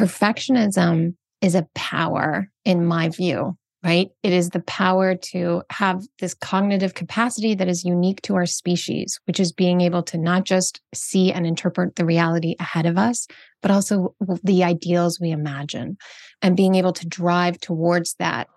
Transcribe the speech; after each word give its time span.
perfectionism 0.00 1.14
is 1.42 1.54
a 1.54 1.68
power 1.74 2.48
in 2.64 2.86
my 2.86 3.10
view, 3.10 3.54
right? 3.84 4.08
It 4.22 4.32
is 4.32 4.48
the 4.48 4.60
power 4.60 5.14
to 5.14 5.62
have 5.70 6.02
this 6.20 6.32
cognitive 6.32 6.94
capacity 6.94 7.54
that 7.54 7.68
is 7.68 7.84
unique 7.84 8.22
to 8.22 8.34
our 8.34 8.46
species, 8.46 9.20
which 9.26 9.38
is 9.38 9.52
being 9.52 9.82
able 9.82 10.02
to 10.04 10.16
not 10.16 10.44
just 10.44 10.80
see 10.94 11.32
and 11.32 11.46
interpret 11.46 11.96
the 11.96 12.06
reality 12.06 12.56
ahead 12.58 12.86
of 12.86 12.96
us, 12.96 13.26
but 13.60 13.70
also 13.70 14.14
the 14.42 14.64
ideals 14.64 15.20
we 15.20 15.32
imagine 15.32 15.98
and 16.40 16.56
being 16.56 16.76
able 16.76 16.94
to 16.94 17.06
drive 17.06 17.60
towards 17.60 18.14
that 18.18 18.48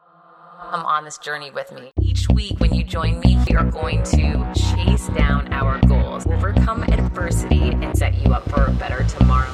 come 0.72 0.86
on 0.86 1.04
this 1.04 1.18
journey 1.18 1.52
with 1.52 1.72
me. 1.74 1.92
Each 2.02 2.28
week, 2.30 2.58
when 2.60 2.74
you 2.74 2.84
join 2.86 3.20
me, 3.20 3.38
we 3.48 3.56
are 3.56 3.70
going 3.70 4.02
to 4.04 4.52
chase 4.56 5.08
down 5.10 5.52
our 5.52 5.80
goals, 5.88 6.26
overcome 6.26 6.84
adversity, 6.84 7.74
and 7.74 7.96
set 7.96 8.16
you 8.16 8.34
up 8.34 8.50
for 8.50 8.66
a 8.66 8.72
better 8.72 9.04
tomorrow. 9.04 9.52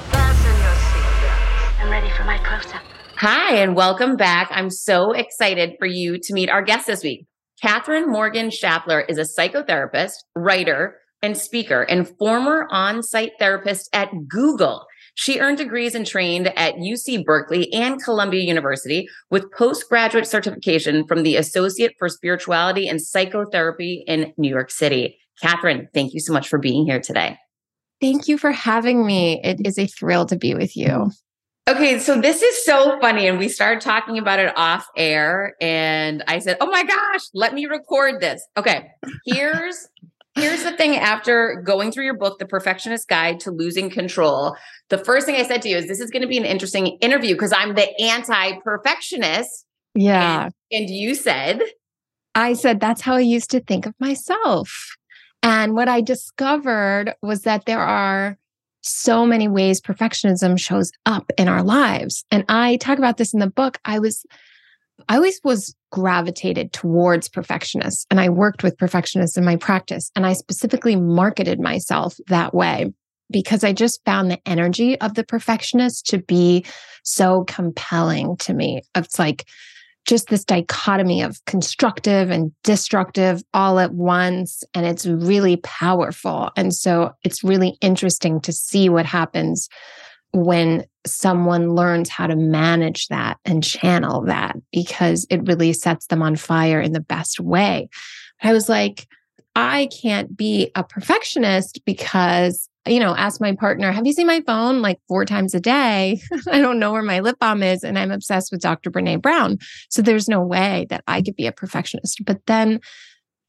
Fasten 1.89 2.07
your 2.07 2.09
seatbelts. 2.09 2.09
I'm 2.09 2.09
ready 2.09 2.09
for 2.09 2.23
my 2.23 2.37
close 2.37 2.73
up. 2.73 2.81
Hi, 3.17 3.55
and 3.55 3.75
welcome 3.75 4.15
back. 4.15 4.49
I'm 4.51 4.69
so 4.69 5.11
excited 5.11 5.75
for 5.79 5.87
you 5.87 6.19
to 6.19 6.33
meet 6.33 6.49
our 6.49 6.61
guest 6.61 6.87
this 6.87 7.03
week. 7.03 7.25
Katherine 7.61 8.09
Morgan 8.09 8.49
Schafler 8.49 9.03
is 9.09 9.17
a 9.17 9.23
psychotherapist, 9.23 10.13
writer, 10.35 10.97
and 11.21 11.35
speaker, 11.35 11.81
and 11.81 12.07
former 12.17 12.67
on 12.71 13.03
site 13.03 13.33
therapist 13.39 13.89
at 13.93 14.09
Google. 14.29 14.85
She 15.15 15.39
earned 15.39 15.57
degrees 15.57 15.95
and 15.95 16.07
trained 16.07 16.47
at 16.57 16.75
UC 16.75 17.25
Berkeley 17.25 17.73
and 17.73 18.01
Columbia 18.01 18.41
University 18.41 19.07
with 19.29 19.51
postgraduate 19.51 20.27
certification 20.27 21.05
from 21.07 21.23
the 21.23 21.35
Associate 21.35 21.91
for 21.99 22.07
Spirituality 22.07 22.87
and 22.87 23.01
Psychotherapy 23.01 24.05
in 24.07 24.31
New 24.37 24.49
York 24.49 24.71
City. 24.71 25.17
Katherine, 25.41 25.89
thank 25.93 26.13
you 26.13 26.21
so 26.21 26.31
much 26.31 26.47
for 26.47 26.57
being 26.57 26.85
here 26.85 27.01
today. 27.01 27.37
Thank 27.99 28.29
you 28.29 28.37
for 28.37 28.51
having 28.51 29.05
me. 29.05 29.41
It 29.43 29.65
is 29.65 29.77
a 29.77 29.87
thrill 29.87 30.25
to 30.27 30.37
be 30.37 30.55
with 30.55 30.77
you. 30.77 31.11
Okay, 31.69 31.99
so 31.99 32.19
this 32.19 32.41
is 32.41 32.65
so 32.65 32.99
funny. 32.99 33.27
And 33.27 33.37
we 33.37 33.47
started 33.47 33.81
talking 33.81 34.17
about 34.17 34.39
it 34.39 34.51
off 34.57 34.87
air. 34.97 35.53
And 35.61 36.23
I 36.27 36.39
said, 36.39 36.57
Oh 36.61 36.65
my 36.65 36.83
gosh, 36.83 37.21
let 37.35 37.53
me 37.53 37.67
record 37.67 38.21
this. 38.21 38.41
Okay, 38.57 38.89
here's 39.25 39.87
here's 40.33 40.63
the 40.63 40.75
thing 40.75 40.95
after 40.95 41.61
going 41.63 41.91
through 41.91 42.05
your 42.05 42.17
book, 42.17 42.39
The 42.39 42.47
Perfectionist 42.47 43.07
Guide 43.07 43.39
to 43.41 43.51
Losing 43.51 43.91
Control, 43.91 44.55
the 44.89 44.97
first 44.97 45.27
thing 45.27 45.35
I 45.35 45.43
said 45.43 45.61
to 45.63 45.69
you 45.69 45.77
is 45.77 45.87
this 45.87 45.99
is 45.99 46.09
going 46.09 46.23
to 46.23 46.27
be 46.27 46.37
an 46.37 46.45
interesting 46.45 46.97
interview 47.01 47.35
because 47.35 47.53
I'm 47.53 47.75
the 47.75 47.87
anti 48.01 48.53
perfectionist. 48.61 49.65
Yeah. 49.93 50.45
And, 50.45 50.53
and 50.71 50.89
you 50.89 51.13
said, 51.13 51.61
I 52.33 52.53
said, 52.53 52.79
that's 52.79 53.01
how 53.01 53.15
I 53.15 53.19
used 53.19 53.51
to 53.51 53.59
think 53.59 53.85
of 53.85 53.93
myself. 53.99 54.95
And 55.43 55.75
what 55.75 55.87
I 55.87 56.01
discovered 56.01 57.13
was 57.21 57.43
that 57.43 57.65
there 57.65 57.79
are 57.79 58.37
so 58.81 59.25
many 59.25 59.47
ways 59.47 59.81
perfectionism 59.81 60.59
shows 60.59 60.91
up 61.05 61.31
in 61.37 61.47
our 61.47 61.63
lives. 61.63 62.23
And 62.31 62.45
I 62.49 62.77
talk 62.77 62.97
about 62.97 63.17
this 63.17 63.33
in 63.33 63.39
the 63.39 63.49
book. 63.49 63.79
I 63.85 63.99
was, 63.99 64.25
I 65.07 65.15
always 65.15 65.39
was 65.43 65.75
gravitated 65.91 66.71
towards 66.71 67.29
perfectionists 67.29 68.05
and 68.09 68.19
I 68.19 68.29
worked 68.29 68.63
with 68.63 68.77
perfectionists 68.77 69.37
in 69.37 69.45
my 69.45 69.55
practice. 69.55 70.11
And 70.15 70.25
I 70.25 70.33
specifically 70.33 70.95
marketed 70.95 71.59
myself 71.59 72.15
that 72.27 72.53
way 72.53 72.93
because 73.31 73.63
I 73.63 73.73
just 73.73 74.03
found 74.05 74.31
the 74.31 74.39
energy 74.45 74.99
of 75.01 75.13
the 75.13 75.23
perfectionist 75.23 76.07
to 76.07 76.19
be 76.19 76.65
so 77.03 77.43
compelling 77.45 78.37
to 78.37 78.53
me. 78.53 78.81
It's 78.95 79.19
like 79.19 79.45
just 80.05 80.29
this 80.29 80.43
dichotomy 80.43 81.21
of 81.21 81.43
constructive 81.45 82.31
and 82.31 82.51
destructive 82.63 83.43
all 83.53 83.79
at 83.79 83.93
once. 83.93 84.63
And 84.73 84.85
it's 84.85 85.05
really 85.05 85.57
powerful. 85.57 86.51
And 86.55 86.73
so 86.73 87.13
it's 87.23 87.43
really 87.43 87.77
interesting 87.81 88.41
to 88.41 88.51
see 88.51 88.89
what 88.89 89.05
happens 89.05 89.69
when 90.31 90.85
someone 91.05 91.73
learns 91.75 92.09
how 92.09 92.27
to 92.27 92.35
manage 92.35 93.07
that 93.07 93.37
and 93.45 93.63
channel 93.63 94.21
that 94.25 94.55
because 94.71 95.25
it 95.29 95.47
really 95.47 95.73
sets 95.73 96.07
them 96.07 96.21
on 96.21 96.35
fire 96.35 96.79
in 96.79 96.91
the 96.91 96.99
best 96.99 97.39
way. 97.39 97.89
I 98.41 98.53
was 98.53 98.69
like, 98.69 99.07
I 99.55 99.89
can't 100.01 100.35
be 100.37 100.71
a 100.75 100.83
perfectionist 100.83 101.83
because, 101.85 102.69
you 102.89 102.99
know, 102.99 103.15
ask 103.15 103.39
my 103.39 103.55
partner, 103.55 103.91
have 103.91 104.05
you 104.05 104.13
seen 104.13 104.27
my 104.27 104.41
phone 104.41 104.81
like 104.81 104.99
four 105.07 105.25
times 105.25 105.53
a 105.53 105.59
day? 105.59 106.19
I 106.51 106.59
don't 106.59 106.79
know 106.79 106.91
where 106.91 107.03
my 107.03 107.19
lip 107.19 107.37
balm 107.39 107.63
is. 107.63 107.83
And 107.83 107.97
I'm 107.97 108.11
obsessed 108.11 108.51
with 108.51 108.61
Dr. 108.61 108.89
Brene 108.89 109.21
Brown. 109.21 109.57
So 109.89 110.01
there's 110.01 110.27
no 110.27 110.41
way 110.41 110.87
that 110.89 111.03
I 111.07 111.21
could 111.21 111.35
be 111.35 111.47
a 111.47 111.51
perfectionist. 111.51 112.25
But 112.25 112.45
then, 112.47 112.79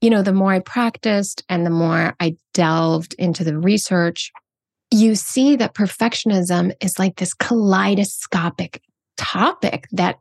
you 0.01 0.11
know, 0.11 0.23
the 0.23 0.33
more 0.33 0.53
I 0.53 0.61
practiced 0.61 1.45
and 1.49 1.65
the 1.65 1.71
more 1.71 2.15
I 2.21 2.37
delved 2.55 3.15
into 3.15 3.45
the 3.45 3.59
research, 3.59 4.31
you 4.91 5.15
see 5.15 5.57
that 5.57 5.75
perfectionism 5.75 6.73
is 6.81 6.99
like 6.99 7.17
this 7.17 7.35
kaleidoscopic 7.35 8.83
topic 9.17 9.87
that 9.93 10.19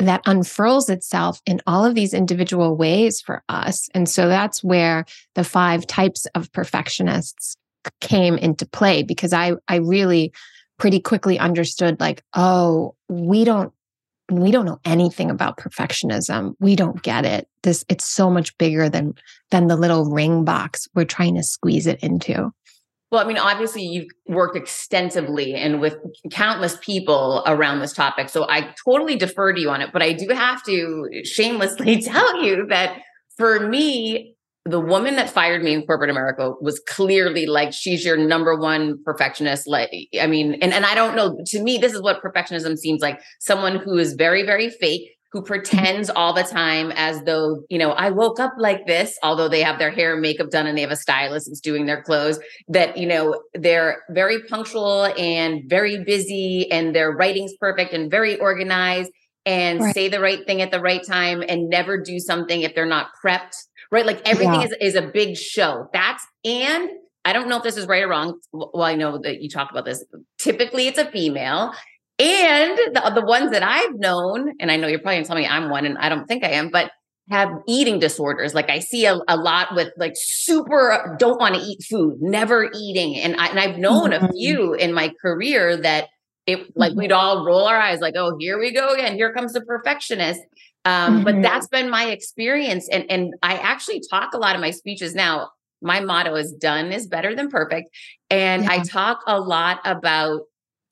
that 0.00 0.22
unfurls 0.26 0.88
itself 0.88 1.40
in 1.44 1.60
all 1.66 1.84
of 1.84 1.96
these 1.96 2.14
individual 2.14 2.76
ways 2.76 3.20
for 3.20 3.42
us. 3.48 3.88
And 3.94 4.08
so 4.08 4.28
that's 4.28 4.62
where 4.62 5.04
the 5.34 5.42
five 5.42 5.88
types 5.88 6.24
of 6.36 6.52
perfectionists 6.52 7.56
came 8.00 8.36
into 8.36 8.66
play 8.66 9.02
because 9.02 9.32
I 9.32 9.54
I 9.68 9.76
really 9.76 10.32
pretty 10.78 11.00
quickly 11.00 11.38
understood 11.38 12.00
like, 12.00 12.22
oh, 12.34 12.94
we 13.08 13.44
don't 13.44 13.72
we 14.30 14.50
don't 14.50 14.66
know 14.66 14.80
anything 14.84 15.30
about 15.30 15.56
perfectionism. 15.56 16.54
We 16.60 16.76
don't 16.76 17.02
get 17.02 17.24
it. 17.24 17.48
This 17.62 17.84
it's 17.88 18.04
so 18.04 18.30
much 18.30 18.56
bigger 18.58 18.88
than 18.88 19.14
than 19.50 19.66
the 19.66 19.76
little 19.76 20.10
ring 20.10 20.44
box 20.44 20.86
we're 20.94 21.04
trying 21.04 21.34
to 21.36 21.42
squeeze 21.42 21.86
it 21.86 22.00
into. 22.02 22.52
Well, 23.10 23.24
I 23.24 23.26
mean, 23.26 23.38
obviously, 23.38 23.84
you've 23.84 24.08
worked 24.26 24.54
extensively 24.54 25.54
and 25.54 25.80
with 25.80 25.96
countless 26.30 26.76
people 26.82 27.42
around 27.46 27.80
this 27.80 27.94
topic. 27.94 28.28
So 28.28 28.46
I 28.46 28.74
totally 28.84 29.16
defer 29.16 29.54
to 29.54 29.60
you 29.60 29.70
on 29.70 29.80
it. 29.80 29.90
But 29.94 30.02
I 30.02 30.12
do 30.12 30.28
have 30.28 30.62
to 30.64 31.08
shamelessly 31.24 32.02
tell 32.02 32.44
you 32.44 32.66
that 32.66 32.98
for 33.38 33.66
me, 33.66 34.34
the 34.68 34.80
woman 34.80 35.16
that 35.16 35.30
fired 35.30 35.62
me 35.62 35.72
in 35.72 35.86
corporate 35.86 36.10
America 36.10 36.52
was 36.60 36.80
clearly 36.80 37.46
like, 37.46 37.72
she's 37.72 38.04
your 38.04 38.16
number 38.16 38.54
one 38.58 39.02
perfectionist. 39.04 39.66
Like, 39.66 39.90
I 40.20 40.26
mean, 40.26 40.58
and, 40.60 40.74
and 40.74 40.84
I 40.84 40.94
don't 40.94 41.16
know, 41.16 41.38
to 41.46 41.62
me, 41.62 41.78
this 41.78 41.94
is 41.94 42.02
what 42.02 42.22
perfectionism 42.22 42.76
seems 42.76 43.00
like 43.00 43.20
someone 43.40 43.76
who 43.76 43.96
is 43.96 44.12
very, 44.12 44.44
very 44.44 44.68
fake, 44.68 45.10
who 45.32 45.42
pretends 45.42 46.10
all 46.10 46.34
the 46.34 46.42
time 46.42 46.92
as 46.96 47.22
though, 47.22 47.62
you 47.70 47.78
know, 47.78 47.92
I 47.92 48.10
woke 48.10 48.40
up 48.40 48.52
like 48.58 48.86
this, 48.86 49.18
although 49.22 49.48
they 49.48 49.62
have 49.62 49.78
their 49.78 49.90
hair 49.90 50.12
and 50.12 50.22
makeup 50.22 50.50
done 50.50 50.66
and 50.66 50.76
they 50.76 50.82
have 50.82 50.90
a 50.90 50.96
stylist 50.96 51.48
that's 51.48 51.60
doing 51.60 51.86
their 51.86 52.02
clothes, 52.02 52.38
that, 52.68 52.98
you 52.98 53.06
know, 53.06 53.42
they're 53.54 54.02
very 54.10 54.42
punctual 54.44 55.06
and 55.18 55.62
very 55.66 56.04
busy 56.04 56.70
and 56.70 56.94
their 56.94 57.10
writing's 57.10 57.54
perfect 57.58 57.94
and 57.94 58.10
very 58.10 58.38
organized 58.38 59.10
and 59.46 59.80
right. 59.80 59.94
say 59.94 60.08
the 60.08 60.20
right 60.20 60.46
thing 60.46 60.60
at 60.60 60.70
the 60.70 60.80
right 60.80 61.02
time 61.06 61.42
and 61.46 61.70
never 61.70 61.98
do 61.98 62.18
something 62.18 62.62
if 62.62 62.74
they're 62.74 62.84
not 62.84 63.08
prepped, 63.24 63.56
right? 63.90 64.06
Like 64.06 64.20
everything 64.26 64.60
yeah. 64.60 64.66
is, 64.66 64.76
is 64.80 64.94
a 64.94 65.02
big 65.02 65.36
show. 65.36 65.88
That's, 65.92 66.26
and 66.44 66.90
I 67.24 67.32
don't 67.32 67.48
know 67.48 67.58
if 67.58 67.62
this 67.62 67.76
is 67.76 67.86
right 67.86 68.02
or 68.02 68.08
wrong. 68.08 68.38
Well, 68.52 68.82
I 68.82 68.94
know 68.94 69.18
that 69.18 69.42
you 69.42 69.48
talk 69.48 69.70
about 69.70 69.84
this. 69.84 70.04
Typically, 70.38 70.86
it's 70.86 70.98
a 70.98 71.10
female. 71.10 71.72
And 72.18 72.76
the, 72.76 73.12
the 73.14 73.24
ones 73.24 73.52
that 73.52 73.62
I've 73.62 73.94
known, 73.94 74.54
and 74.58 74.70
I 74.70 74.76
know 74.76 74.88
you're 74.88 74.98
probably 74.98 75.16
gonna 75.16 75.26
tell 75.26 75.36
me 75.36 75.46
I'm 75.46 75.70
one, 75.70 75.86
and 75.86 75.96
I 75.98 76.08
don't 76.08 76.26
think 76.26 76.44
I 76.44 76.50
am, 76.50 76.70
but 76.70 76.90
have 77.30 77.50
eating 77.66 77.98
disorders. 77.98 78.54
Like 78.54 78.70
I 78.70 78.78
see 78.78 79.04
a, 79.06 79.18
a 79.28 79.36
lot 79.36 79.74
with 79.74 79.92
like 79.96 80.14
super 80.16 81.16
don't 81.18 81.38
want 81.38 81.54
to 81.54 81.60
eat 81.60 81.82
food, 81.88 82.18
never 82.20 82.70
eating. 82.74 83.16
And 83.16 83.36
I 83.36 83.48
and 83.48 83.60
I've 83.60 83.78
known 83.78 84.10
mm-hmm. 84.10 84.24
a 84.24 84.32
few 84.32 84.74
in 84.74 84.92
my 84.92 85.12
career 85.20 85.76
that 85.76 86.08
it 86.46 86.74
like 86.74 86.92
mm-hmm. 86.92 87.00
we'd 87.00 87.12
all 87.12 87.44
roll 87.44 87.66
our 87.66 87.78
eyes, 87.78 88.00
like, 88.00 88.14
oh, 88.16 88.36
here 88.40 88.58
we 88.58 88.72
go 88.72 88.94
again. 88.94 89.14
Here 89.14 89.32
comes 89.32 89.52
the 89.52 89.60
perfectionist. 89.60 90.40
Um, 90.88 91.16
mm-hmm. 91.16 91.24
but 91.24 91.42
that's 91.42 91.68
been 91.68 91.90
my 91.90 92.06
experience. 92.06 92.88
And 92.88 93.04
and 93.10 93.34
I 93.42 93.54
actually 93.58 94.02
talk 94.08 94.32
a 94.32 94.38
lot 94.38 94.54
of 94.54 94.60
my 94.60 94.70
speeches 94.70 95.14
now. 95.14 95.50
My 95.82 96.00
motto 96.00 96.34
is 96.34 96.52
done 96.52 96.92
is 96.92 97.06
better 97.06 97.36
than 97.36 97.50
perfect. 97.50 97.90
And 98.30 98.64
yeah. 98.64 98.72
I 98.72 98.78
talk 98.80 99.20
a 99.26 99.38
lot 99.38 99.80
about 99.84 100.40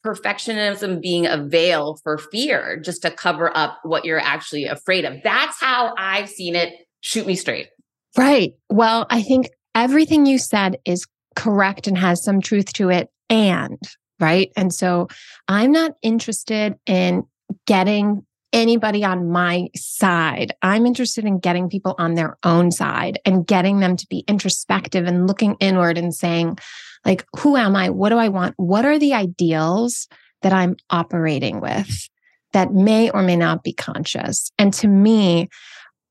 perfectionism 0.04 1.00
being 1.00 1.26
a 1.26 1.38
veil 1.38 1.98
for 2.04 2.18
fear 2.18 2.78
just 2.84 3.02
to 3.02 3.10
cover 3.10 3.56
up 3.56 3.80
what 3.82 4.04
you're 4.04 4.20
actually 4.20 4.66
afraid 4.66 5.04
of. 5.04 5.14
That's 5.24 5.58
how 5.58 5.94
I've 5.98 6.28
seen 6.28 6.54
it. 6.54 6.74
Shoot 7.00 7.26
me 7.26 7.34
straight. 7.34 7.68
Right. 8.16 8.52
Well, 8.70 9.06
I 9.10 9.22
think 9.22 9.48
everything 9.74 10.26
you 10.26 10.38
said 10.38 10.78
is 10.84 11.06
correct 11.34 11.86
and 11.86 11.98
has 11.98 12.22
some 12.22 12.40
truth 12.40 12.72
to 12.74 12.90
it. 12.90 13.08
And, 13.28 13.80
right. 14.20 14.52
And 14.56 14.72
so 14.72 15.08
I'm 15.48 15.72
not 15.72 15.92
interested 16.02 16.76
in 16.86 17.24
getting 17.66 18.24
anybody 18.56 19.04
on 19.04 19.30
my 19.30 19.68
side. 19.76 20.52
I'm 20.62 20.86
interested 20.86 21.26
in 21.26 21.38
getting 21.38 21.68
people 21.68 21.94
on 21.98 22.14
their 22.14 22.38
own 22.42 22.72
side 22.72 23.20
and 23.26 23.46
getting 23.46 23.80
them 23.80 23.96
to 23.96 24.06
be 24.08 24.24
introspective 24.26 25.06
and 25.06 25.26
looking 25.26 25.56
inward 25.60 25.98
and 25.98 26.14
saying, 26.14 26.58
like, 27.04 27.26
who 27.38 27.56
am 27.56 27.76
I? 27.76 27.90
What 27.90 28.08
do 28.08 28.16
I 28.16 28.28
want? 28.28 28.54
What 28.56 28.86
are 28.86 28.98
the 28.98 29.12
ideals 29.12 30.08
that 30.40 30.54
I'm 30.54 30.76
operating 30.88 31.60
with 31.60 32.08
that 32.54 32.72
may 32.72 33.10
or 33.10 33.22
may 33.22 33.36
not 33.36 33.62
be 33.62 33.74
conscious? 33.74 34.50
And 34.58 34.72
to 34.74 34.88
me, 34.88 35.50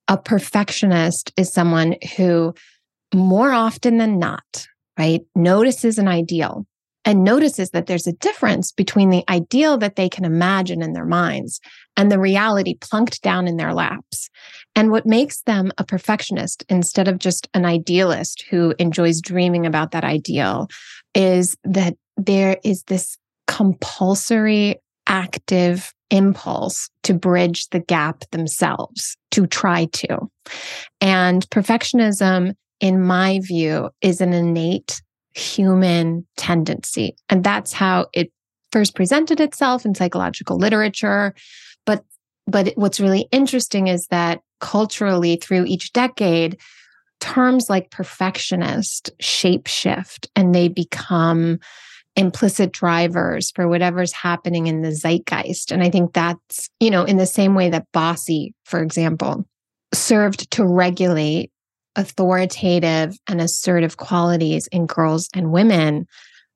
a 0.07 0.15
perfectionist 0.15 1.33
is 1.35 1.51
someone 1.51 1.95
who 2.15 2.53
more 3.13 3.51
often 3.51 3.97
than 3.97 4.19
not, 4.19 4.67
right, 4.99 5.21
notices 5.35 5.97
an 5.97 6.07
ideal 6.07 6.67
and 7.05 7.23
notices 7.23 7.69
that 7.71 7.87
there's 7.87 8.07
a 8.07 8.13
difference 8.13 8.71
between 8.71 9.09
the 9.09 9.23
ideal 9.29 9.77
that 9.77 9.95
they 9.95 10.09
can 10.09 10.25
imagine 10.25 10.81
in 10.81 10.93
their 10.93 11.05
minds 11.05 11.59
and 11.97 12.11
the 12.11 12.19
reality 12.19 12.75
plunked 12.79 13.21
down 13.21 13.47
in 13.47 13.57
their 13.57 13.73
laps. 13.73 14.29
And 14.75 14.91
what 14.91 15.05
makes 15.05 15.41
them 15.43 15.71
a 15.77 15.85
perfectionist 15.85 16.65
instead 16.69 17.07
of 17.07 17.19
just 17.19 17.47
an 17.53 17.65
idealist 17.65 18.43
who 18.49 18.73
enjoys 18.77 19.21
dreaming 19.21 19.65
about 19.65 19.91
that 19.91 20.03
ideal 20.03 20.67
is 21.13 21.55
that 21.63 21.95
there 22.17 22.57
is 22.63 22.83
this 22.83 23.17
compulsory 23.47 24.81
active 25.07 25.93
impulse 26.09 26.89
to 27.03 27.13
bridge 27.13 27.69
the 27.69 27.79
gap 27.79 28.23
themselves, 28.31 29.17
to 29.31 29.47
try 29.47 29.85
to. 29.85 30.17
And 31.01 31.47
perfectionism, 31.49 32.53
in 32.79 33.01
my 33.01 33.39
view, 33.41 33.89
is 34.01 34.21
an 34.21 34.33
innate 34.33 35.01
human 35.33 36.25
tendency. 36.37 37.15
And 37.29 37.43
that's 37.43 37.73
how 37.73 38.07
it 38.13 38.31
first 38.71 38.95
presented 38.95 39.39
itself 39.39 39.85
in 39.85 39.95
psychological 39.95 40.57
literature. 40.57 41.33
But 42.47 42.73
what's 42.75 42.99
really 42.99 43.27
interesting 43.31 43.87
is 43.87 44.07
that 44.07 44.41
culturally 44.59 45.35
through 45.35 45.65
each 45.65 45.93
decade, 45.93 46.57
terms 47.19 47.69
like 47.69 47.91
perfectionist 47.91 49.09
shapeshift 49.21 50.27
and 50.35 50.53
they 50.53 50.67
become 50.67 51.59
implicit 52.15 52.71
drivers 52.71 53.51
for 53.51 53.67
whatever's 53.67 54.13
happening 54.13 54.67
in 54.67 54.81
the 54.81 54.91
zeitgeist. 54.91 55.71
And 55.71 55.83
I 55.83 55.89
think 55.89 56.13
that's, 56.13 56.69
you 56.79 56.89
know, 56.89 57.03
in 57.03 57.17
the 57.17 57.25
same 57.25 57.55
way 57.55 57.69
that 57.69 57.91
bossy, 57.91 58.53
for 58.63 58.81
example, 58.81 59.45
served 59.93 60.49
to 60.51 60.65
regulate 60.65 61.51
authoritative 61.95 63.17
and 63.27 63.41
assertive 63.41 63.97
qualities 63.97 64.67
in 64.67 64.85
girls 64.85 65.29
and 65.33 65.51
women. 65.51 66.05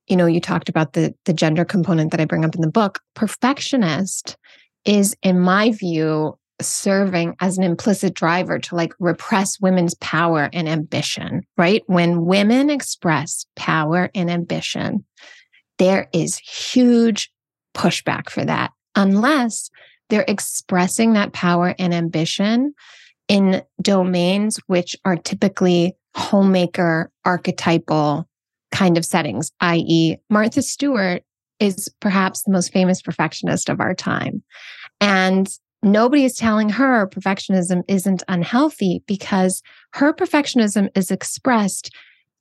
You 0.08 0.16
know, 0.16 0.26
you 0.26 0.42
talked 0.42 0.70
about 0.70 0.94
the 0.94 1.14
the 1.26 1.34
gender 1.34 1.66
component 1.66 2.12
that 2.12 2.22
I 2.22 2.26
bring 2.26 2.46
up 2.46 2.56
in 2.56 2.62
the 2.62 2.72
book. 2.72 3.00
Perfectionist 3.16 4.38
is, 4.86 5.16
in 5.22 5.40
my 5.40 5.72
view, 5.72 6.38
serving 6.62 7.36
as 7.40 7.58
an 7.58 7.64
implicit 7.64 8.14
driver 8.14 8.60
to 8.60 8.76
like 8.76 8.94
repress 9.00 9.60
women's 9.62 9.96
power 9.96 10.50
and 10.52 10.68
ambition, 10.68 11.42
right? 11.58 11.84
When 11.88 12.26
women 12.26 12.70
express 12.70 13.46
power 13.56 14.10
and 14.14 14.30
ambition, 14.30 15.06
there 15.78 16.10
is 16.14 16.38
huge 16.38 17.32
pushback 17.74 18.30
for 18.30 18.44
that 18.44 18.72
unless 18.96 19.70
they're 20.10 20.26
expressing 20.28 21.14
that 21.14 21.34
power 21.34 21.76
and 21.80 21.94
ambition 21.94 22.74
in 23.28 23.62
domains 23.82 24.60
which 24.68 24.96
are 25.06 25.16
typically 25.16 25.96
homemaker 26.16 27.12
archetypal 27.26 28.28
kind 28.72 28.98
of 28.98 29.06
settings, 29.06 29.52
i.e., 29.62 30.18
Martha 30.30 30.62
Stewart 30.62 31.24
is 31.60 31.90
perhaps 32.00 32.44
the 32.44 32.52
most 32.52 32.72
famous 32.72 33.02
perfectionist 33.02 33.70
of 33.70 33.80
our 33.80 33.94
time. 33.94 34.42
And 35.02 35.50
nobody 35.84 36.26
is 36.26 36.36
telling 36.36 36.70
her 36.70 37.08
perfectionism 37.08 37.84
isn't 37.88 38.24
unhealthy 38.28 39.04
because 39.08 39.62
her 39.94 40.14
perfectionism 40.14 40.90
is 40.96 41.12
expressed 41.12 41.94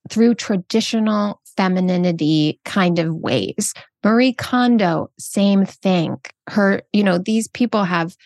through 0.09 0.35
traditional 0.35 1.41
femininity 1.56 2.61
kind 2.65 2.99
of 2.99 3.15
ways. 3.15 3.75
Marie 4.05 4.32
Kondo, 4.32 5.11
same 5.19 5.65
thing. 5.67 6.19
Her, 6.49 6.82
you 6.93 7.03
know, 7.03 7.19
these 7.19 7.49
people 7.49 7.85
have 7.85 8.17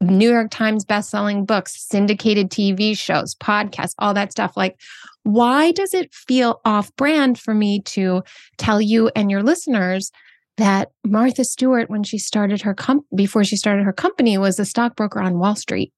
New 0.00 0.30
York 0.30 0.50
Times 0.50 0.84
best-selling 0.84 1.44
books, 1.44 1.86
syndicated 1.88 2.50
TV 2.50 2.98
shows, 2.98 3.36
podcasts, 3.36 3.94
all 3.98 4.12
that 4.14 4.32
stuff. 4.32 4.56
Like, 4.56 4.76
why 5.22 5.70
does 5.70 5.94
it 5.94 6.12
feel 6.12 6.60
off-brand 6.64 7.38
for 7.38 7.54
me 7.54 7.80
to 7.82 8.22
tell 8.58 8.80
you 8.80 9.10
and 9.14 9.30
your 9.30 9.44
listeners 9.44 10.10
that 10.58 10.90
Martha 11.04 11.44
Stewart, 11.44 11.88
when 11.88 12.02
she 12.02 12.18
started 12.18 12.62
her 12.62 12.74
comp 12.74 13.04
before 13.14 13.44
she 13.44 13.56
started 13.56 13.84
her 13.84 13.92
company, 13.92 14.36
was 14.38 14.58
a 14.58 14.64
stockbroker 14.64 15.20
on 15.20 15.38
Wall 15.38 15.56
Street? 15.56 15.92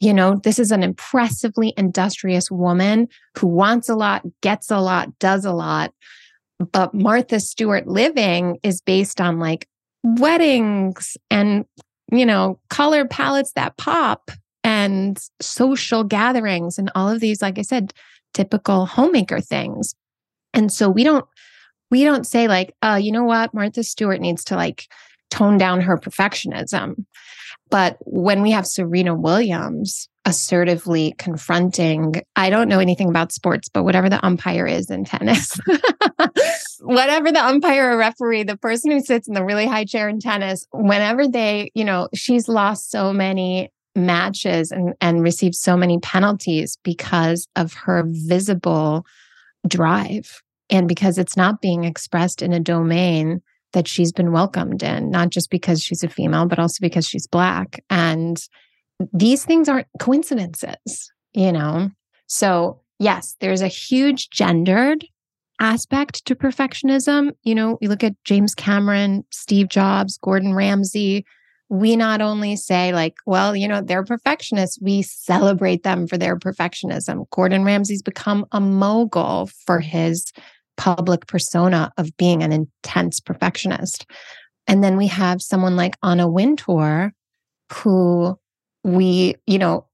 You 0.00 0.12
know, 0.12 0.40
this 0.42 0.58
is 0.58 0.72
an 0.72 0.82
impressively 0.82 1.72
industrious 1.76 2.50
woman 2.50 3.08
who 3.38 3.46
wants 3.46 3.88
a 3.88 3.94
lot, 3.94 4.22
gets 4.42 4.70
a 4.70 4.80
lot, 4.80 5.18
does 5.18 5.44
a 5.44 5.52
lot, 5.52 5.94
but 6.72 6.94
Martha 6.94 7.40
Stewart 7.40 7.86
living 7.86 8.58
is 8.62 8.80
based 8.80 9.20
on 9.20 9.38
like 9.38 9.68
weddings 10.02 11.16
and, 11.30 11.64
you 12.12 12.26
know, 12.26 12.60
color 12.70 13.06
palettes 13.06 13.52
that 13.52 13.76
pop 13.76 14.30
and 14.62 15.18
social 15.40 16.04
gatherings 16.04 16.78
and 16.78 16.90
all 16.94 17.08
of 17.08 17.20
these, 17.20 17.40
like 17.40 17.58
I 17.58 17.62
said, 17.62 17.92
typical 18.34 18.86
homemaker 18.86 19.40
things. 19.40 19.94
And 20.52 20.72
so 20.72 20.88
we 20.88 21.04
don't, 21.04 21.24
we 21.94 22.02
don't 22.02 22.26
say 22.26 22.48
like, 22.48 22.74
uh, 22.82 22.98
you 23.00 23.12
know 23.12 23.22
what, 23.22 23.54
Martha 23.54 23.84
Stewart 23.84 24.20
needs 24.20 24.42
to 24.42 24.56
like 24.56 24.88
tone 25.30 25.58
down 25.58 25.80
her 25.80 25.96
perfectionism. 25.96 27.04
But 27.70 27.98
when 28.00 28.42
we 28.42 28.50
have 28.50 28.66
Serena 28.66 29.14
Williams 29.14 30.08
assertively 30.24 31.14
confronting, 31.18 32.14
I 32.34 32.50
don't 32.50 32.66
know 32.66 32.80
anything 32.80 33.08
about 33.08 33.30
sports, 33.30 33.68
but 33.68 33.84
whatever 33.84 34.10
the 34.10 34.24
umpire 34.26 34.66
is 34.66 34.90
in 34.90 35.04
tennis, 35.04 35.56
whatever 36.80 37.30
the 37.30 37.44
umpire 37.44 37.92
or 37.92 37.96
referee, 37.96 38.42
the 38.42 38.56
person 38.56 38.90
who 38.90 38.98
sits 38.98 39.28
in 39.28 39.34
the 39.34 39.44
really 39.44 39.68
high 39.68 39.84
chair 39.84 40.08
in 40.08 40.18
tennis, 40.18 40.66
whenever 40.72 41.28
they, 41.28 41.70
you 41.76 41.84
know, 41.84 42.08
she's 42.12 42.48
lost 42.48 42.90
so 42.90 43.12
many 43.12 43.70
matches 43.94 44.72
and, 44.72 44.94
and 45.00 45.22
received 45.22 45.54
so 45.54 45.76
many 45.76 46.00
penalties 46.00 46.76
because 46.82 47.46
of 47.54 47.72
her 47.72 48.02
visible 48.08 49.06
drive 49.68 50.42
and 50.74 50.88
because 50.88 51.18
it's 51.18 51.36
not 51.36 51.60
being 51.60 51.84
expressed 51.84 52.42
in 52.42 52.52
a 52.52 52.60
domain 52.60 53.40
that 53.72 53.88
she's 53.88 54.12
been 54.12 54.32
welcomed 54.32 54.82
in, 54.82 55.10
not 55.10 55.30
just 55.30 55.50
because 55.50 55.82
she's 55.82 56.02
a 56.02 56.08
female, 56.08 56.46
but 56.46 56.58
also 56.58 56.78
because 56.80 57.06
she's 57.06 57.26
Black. 57.26 57.82
And 57.90 58.42
these 59.12 59.44
things 59.44 59.68
aren't 59.68 59.88
coincidences, 60.00 61.12
you 61.32 61.52
know? 61.52 61.90
So, 62.26 62.80
yes, 62.98 63.36
there's 63.40 63.62
a 63.62 63.68
huge 63.68 64.30
gendered 64.30 65.04
aspect 65.60 66.24
to 66.26 66.34
perfectionism. 66.34 67.32
You 67.42 67.54
know, 67.54 67.78
you 67.80 67.88
look 67.88 68.04
at 68.04 68.14
James 68.24 68.54
Cameron, 68.54 69.24
Steve 69.30 69.68
Jobs, 69.68 70.18
Gordon 70.18 70.54
Ramsay. 70.54 71.24
We 71.68 71.96
not 71.96 72.20
only 72.20 72.56
say, 72.56 72.92
like, 72.92 73.14
well, 73.26 73.56
you 73.56 73.66
know, 73.66 73.80
they're 73.80 74.04
perfectionists, 74.04 74.78
we 74.80 75.02
celebrate 75.02 75.82
them 75.82 76.06
for 76.06 76.18
their 76.18 76.36
perfectionism. 76.36 77.28
Gordon 77.30 77.64
Ramsay's 77.64 78.02
become 78.02 78.46
a 78.52 78.60
mogul 78.60 79.50
for 79.66 79.80
his 79.80 80.32
public 80.76 81.26
persona 81.26 81.92
of 81.96 82.16
being 82.16 82.42
an 82.42 82.52
intense 82.52 83.20
perfectionist. 83.20 84.06
And 84.66 84.82
then 84.82 84.96
we 84.96 85.06
have 85.08 85.42
someone 85.42 85.76
like 85.76 85.96
Anna 86.02 86.28
Wintour, 86.28 87.12
who 87.72 88.38
we, 88.82 89.36
you 89.46 89.58
know, 89.58 89.86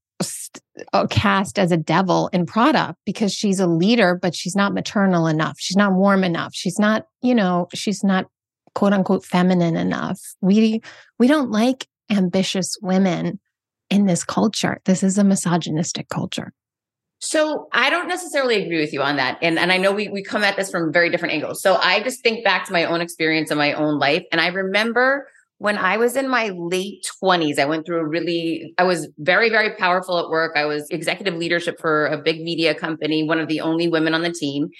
uh, 0.92 1.06
cast 1.08 1.58
as 1.58 1.72
a 1.72 1.76
devil 1.76 2.28
in 2.32 2.46
Prada 2.46 2.94
because 3.04 3.32
she's 3.32 3.60
a 3.60 3.66
leader, 3.66 4.18
but 4.20 4.34
she's 4.34 4.54
not 4.54 4.74
maternal 4.74 5.26
enough. 5.26 5.56
She's 5.58 5.76
not 5.76 5.92
warm 5.92 6.24
enough. 6.24 6.54
She's 6.54 6.78
not, 6.78 7.06
you 7.22 7.34
know, 7.34 7.68
she's 7.74 8.04
not 8.04 8.26
quote 8.74 8.92
unquote 8.92 9.24
feminine 9.24 9.76
enough. 9.76 10.20
We 10.40 10.80
we 11.18 11.26
don't 11.26 11.50
like 11.50 11.86
ambitious 12.10 12.76
women 12.82 13.40
in 13.88 14.06
this 14.06 14.24
culture. 14.24 14.80
This 14.84 15.02
is 15.02 15.18
a 15.18 15.24
misogynistic 15.24 16.08
culture. 16.08 16.52
So 17.20 17.68
I 17.72 17.90
don't 17.90 18.08
necessarily 18.08 18.62
agree 18.62 18.80
with 18.80 18.92
you 18.92 19.02
on 19.02 19.16
that. 19.16 19.38
And, 19.42 19.58
and 19.58 19.70
I 19.70 19.76
know 19.76 19.92
we, 19.92 20.08
we 20.08 20.22
come 20.22 20.42
at 20.42 20.56
this 20.56 20.70
from 20.70 20.90
very 20.92 21.10
different 21.10 21.34
angles. 21.34 21.62
So 21.62 21.76
I 21.76 22.02
just 22.02 22.22
think 22.22 22.44
back 22.44 22.66
to 22.66 22.72
my 22.72 22.84
own 22.84 23.02
experience 23.02 23.50
in 23.50 23.58
my 23.58 23.74
own 23.74 23.98
life. 23.98 24.24
And 24.32 24.40
I 24.40 24.48
remember 24.48 25.28
when 25.58 25.76
I 25.76 25.98
was 25.98 26.16
in 26.16 26.30
my 26.30 26.48
late 26.56 27.06
20s, 27.22 27.58
I 27.58 27.66
went 27.66 27.84
through 27.84 27.98
a 27.98 28.06
really, 28.06 28.72
I 28.78 28.84
was 28.84 29.08
very, 29.18 29.50
very 29.50 29.76
powerful 29.76 30.18
at 30.18 30.30
work. 30.30 30.56
I 30.56 30.64
was 30.64 30.88
executive 30.88 31.34
leadership 31.34 31.78
for 31.78 32.06
a 32.06 32.16
big 32.16 32.40
media 32.40 32.74
company, 32.74 33.24
one 33.24 33.38
of 33.38 33.48
the 33.48 33.60
only 33.60 33.86
women 33.86 34.14
on 34.14 34.22
the 34.22 34.32
team. 34.32 34.70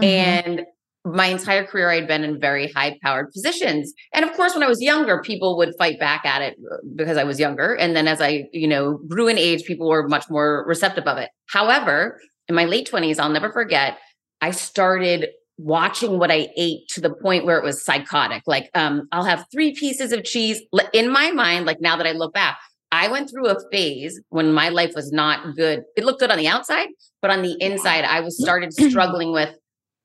Mm-hmm. 0.00 0.04
And 0.04 0.66
my 1.04 1.26
entire 1.26 1.64
career 1.64 1.90
I'd 1.90 2.08
been 2.08 2.24
in 2.24 2.40
very 2.40 2.70
high 2.72 2.98
powered 3.02 3.30
positions. 3.32 3.92
And 4.12 4.24
of 4.24 4.32
course, 4.34 4.54
when 4.54 4.62
I 4.62 4.68
was 4.68 4.82
younger, 4.82 5.22
people 5.22 5.56
would 5.56 5.74
fight 5.78 5.98
back 5.98 6.24
at 6.24 6.42
it 6.42 6.56
uh, 6.70 6.76
because 6.96 7.16
I 7.16 7.24
was 7.24 7.38
younger. 7.40 7.74
And 7.74 7.96
then 7.96 8.08
as 8.08 8.20
I, 8.20 8.44
you 8.52 8.68
know, 8.68 8.98
grew 9.08 9.28
in 9.28 9.38
age, 9.38 9.64
people 9.64 9.88
were 9.88 10.08
much 10.08 10.28
more 10.28 10.64
receptive 10.66 11.04
of 11.04 11.18
it. 11.18 11.30
However, 11.46 12.20
in 12.48 12.54
my 12.54 12.64
late 12.64 12.90
20s, 12.90 13.18
I'll 13.18 13.28
never 13.28 13.52
forget, 13.52 13.98
I 14.40 14.50
started 14.50 15.28
watching 15.56 16.18
what 16.18 16.30
I 16.30 16.48
ate 16.56 16.88
to 16.90 17.00
the 17.00 17.10
point 17.10 17.44
where 17.44 17.58
it 17.58 17.64
was 17.64 17.84
psychotic. 17.84 18.42
Like, 18.46 18.70
um, 18.74 19.08
I'll 19.10 19.24
have 19.24 19.44
three 19.52 19.74
pieces 19.74 20.12
of 20.12 20.24
cheese 20.24 20.62
in 20.92 21.10
my 21.10 21.30
mind. 21.32 21.66
Like 21.66 21.80
now 21.80 21.96
that 21.96 22.06
I 22.06 22.12
look 22.12 22.32
back, 22.32 22.58
I 22.90 23.08
went 23.08 23.28
through 23.28 23.48
a 23.48 23.56
phase 23.70 24.20
when 24.30 24.52
my 24.52 24.70
life 24.70 24.92
was 24.94 25.12
not 25.12 25.56
good. 25.56 25.82
It 25.96 26.04
looked 26.04 26.20
good 26.20 26.30
on 26.30 26.38
the 26.38 26.48
outside, 26.48 26.88
but 27.20 27.30
on 27.30 27.42
the 27.42 27.56
inside, 27.60 28.04
I 28.04 28.20
was 28.20 28.40
started 28.40 28.72
struggling 28.90 29.32
with 29.32 29.54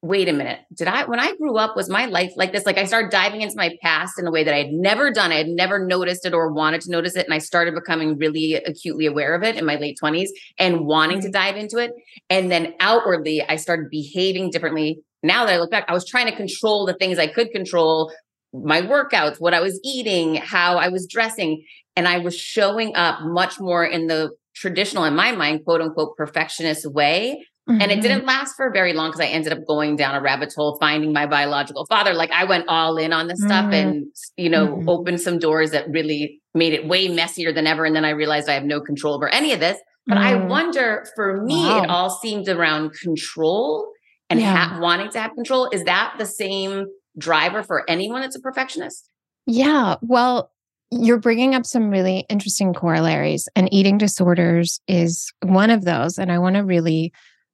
wait 0.03 0.27
a 0.27 0.33
minute, 0.33 0.59
did 0.73 0.87
I, 0.87 1.05
when 1.05 1.19
I 1.19 1.35
grew 1.37 1.57
up, 1.57 1.75
was 1.75 1.89
my 1.89 2.05
life 2.05 2.33
like 2.35 2.51
this? 2.51 2.65
Like 2.65 2.77
I 2.77 2.83
started 2.83 3.09
diving 3.09 3.41
into 3.41 3.55
my 3.55 3.75
past 3.81 4.19
in 4.19 4.27
a 4.27 4.31
way 4.31 4.43
that 4.43 4.53
I 4.53 4.57
had 4.57 4.71
never 4.71 5.11
done. 5.11 5.31
I 5.31 5.37
had 5.37 5.47
never 5.47 5.83
noticed 5.83 6.25
it 6.25 6.33
or 6.33 6.51
wanted 6.51 6.81
to 6.81 6.91
notice 6.91 7.15
it. 7.15 7.25
And 7.25 7.33
I 7.33 7.37
started 7.37 7.73
becoming 7.73 8.17
really 8.17 8.55
acutely 8.55 9.05
aware 9.05 9.33
of 9.33 9.43
it 9.43 9.55
in 9.55 9.65
my 9.65 9.77
late 9.77 9.97
20s 10.03 10.27
and 10.59 10.85
wanting 10.85 11.21
to 11.21 11.27
mm-hmm. 11.27 11.31
dive 11.31 11.55
into 11.55 11.77
it. 11.77 11.91
And 12.29 12.51
then 12.51 12.73
outwardly, 12.81 13.41
I 13.41 13.55
started 13.55 13.89
behaving 13.89 14.51
differently 14.51 15.01
now 15.23 15.45
that 15.45 15.53
I 15.53 15.57
look 15.57 15.71
back, 15.71 15.85
I 15.87 15.93
was 15.93 16.05
trying 16.05 16.27
to 16.27 16.35
control 16.35 16.85
the 16.85 16.93
things 16.93 17.17
I 17.17 17.27
could 17.27 17.51
control 17.51 18.11
my 18.53 18.81
workouts, 18.81 19.39
what 19.39 19.53
I 19.53 19.61
was 19.61 19.79
eating, 19.83 20.35
how 20.35 20.77
I 20.77 20.89
was 20.89 21.07
dressing. 21.07 21.63
And 21.95 22.07
I 22.07 22.19
was 22.19 22.37
showing 22.37 22.95
up 22.95 23.19
much 23.21 23.59
more 23.59 23.85
in 23.85 24.07
the 24.07 24.31
traditional, 24.53 25.05
in 25.05 25.15
my 25.15 25.31
mind, 25.31 25.63
quote 25.63 25.81
unquote, 25.81 26.17
perfectionist 26.17 26.85
way. 26.91 27.45
Mm-hmm. 27.69 27.81
And 27.81 27.91
it 27.91 27.95
mm-hmm. 27.95 28.01
didn't 28.01 28.25
last 28.25 28.55
for 28.55 28.71
very 28.71 28.91
long 28.91 29.09
because 29.09 29.21
I 29.21 29.27
ended 29.27 29.53
up 29.53 29.59
going 29.65 29.95
down 29.95 30.15
a 30.15 30.21
rabbit 30.21 30.53
hole, 30.53 30.77
finding 30.79 31.13
my 31.13 31.25
biological 31.25 31.85
father. 31.85 32.13
Like 32.13 32.31
I 32.31 32.43
went 32.43 32.65
all 32.67 32.97
in 32.97 33.13
on 33.13 33.27
this 33.27 33.39
mm-hmm. 33.39 33.49
stuff 33.49 33.73
and, 33.73 34.05
you 34.35 34.49
know, 34.49 34.67
mm-hmm. 34.67 34.89
opened 34.89 35.21
some 35.21 35.39
doors 35.39 35.71
that 35.71 35.89
really 35.89 36.41
made 36.53 36.73
it 36.73 36.85
way 36.87 37.07
messier 37.07 37.53
than 37.53 37.65
ever. 37.65 37.85
And 37.85 37.95
then 37.95 38.03
I 38.03 38.09
realized 38.09 38.49
I 38.49 38.53
have 38.53 38.65
no 38.65 38.81
control 38.81 39.15
over 39.15 39.29
any 39.29 39.53
of 39.53 39.61
this. 39.61 39.77
But 40.05 40.17
I 40.17 40.33
mm. 40.33 40.49
wonder 40.49 41.05
for 41.15 41.41
me, 41.43 41.63
wow. 41.63 41.83
it 41.83 41.89
all 41.89 42.09
seemed 42.09 42.49
around 42.49 42.91
control 43.01 43.87
and 44.29 44.41
yeah. 44.41 44.53
ha- 44.53 44.79
wanting 44.81 45.09
to 45.11 45.21
have 45.21 45.31
control. 45.33 45.69
Is 45.71 45.85
that 45.85 46.15
the 46.17 46.25
same 46.25 46.87
driver 47.17 47.63
for 47.63 47.89
anyone 47.89 48.19
that's 48.19 48.35
a 48.35 48.41
perfectionist? 48.41 49.09
Yeah. 49.45 49.95
Well, 50.01 50.51
you're 50.91 51.19
bringing 51.19 51.55
up 51.55 51.65
some 51.65 51.89
really 51.89 52.25
interesting 52.29 52.73
corollaries, 52.73 53.47
and 53.55 53.73
eating 53.73 53.97
disorders 53.97 54.81
is 54.89 55.31
one 55.41 55.69
of 55.69 55.85
those. 55.85 56.17
And 56.17 56.33
I 56.33 56.37
want 56.37 56.57
to 56.57 56.65
really 56.65 57.13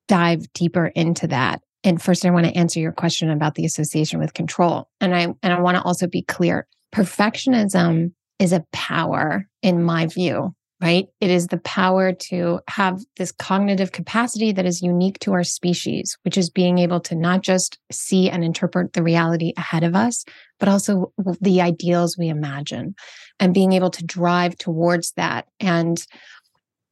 dive 0.10 0.52
deeper 0.54 0.88
into 0.88 1.28
that. 1.28 1.62
And 1.86 2.02
first, 2.02 2.26
I 2.26 2.32
want 2.32 2.46
to 2.46 2.58
answer 2.58 2.82
your 2.82 2.92
question 2.92 3.30
about 3.30 3.56
the 3.56 3.64
association 3.64 4.20
with 4.20 4.34
control. 4.34 4.90
And 5.00 5.16
I 5.16 5.28
and 5.42 5.54
I 5.54 5.62
want 5.62 5.78
to 5.78 5.84
also 5.84 6.08
be 6.08 6.24
clear: 6.24 6.68
perfectionism 6.94 8.12
is 8.38 8.52
a 8.52 8.66
power, 8.74 9.46
in 9.62 9.84
my 9.84 10.08
view, 10.08 10.54
right? 10.82 11.08
It 11.22 11.30
is 11.30 11.48
the 11.48 11.60
power 11.60 12.12
to 12.14 12.60
have 12.68 13.00
this 13.18 13.32
cognitive 13.32 13.92
capacity 13.92 14.52
that 14.54 14.66
is 14.66 14.82
unique 14.82 15.20
to 15.20 15.34
our 15.34 15.44
species, 15.44 16.18
which 16.24 16.38
is 16.38 16.50
being 16.50 16.80
able 16.80 17.00
to 17.02 17.16
not 17.16 17.42
just 17.42 17.78
see 17.92 18.30
and 18.30 18.44
interpret 18.44 18.94
the 18.94 19.04
reality 19.04 19.54
ahead 19.58 19.84
of 19.84 19.96
us, 19.96 20.26
but 20.60 20.70
also 20.70 21.14
the 21.40 21.62
ideals 21.62 22.18
we 22.18 22.28
imagine 22.28 22.96
and 23.40 23.54
being 23.54 23.74
able 23.74 23.90
to 23.92 24.06
drive 24.06 24.58
towards 24.58 25.12
that. 25.14 25.48
And 25.60 26.02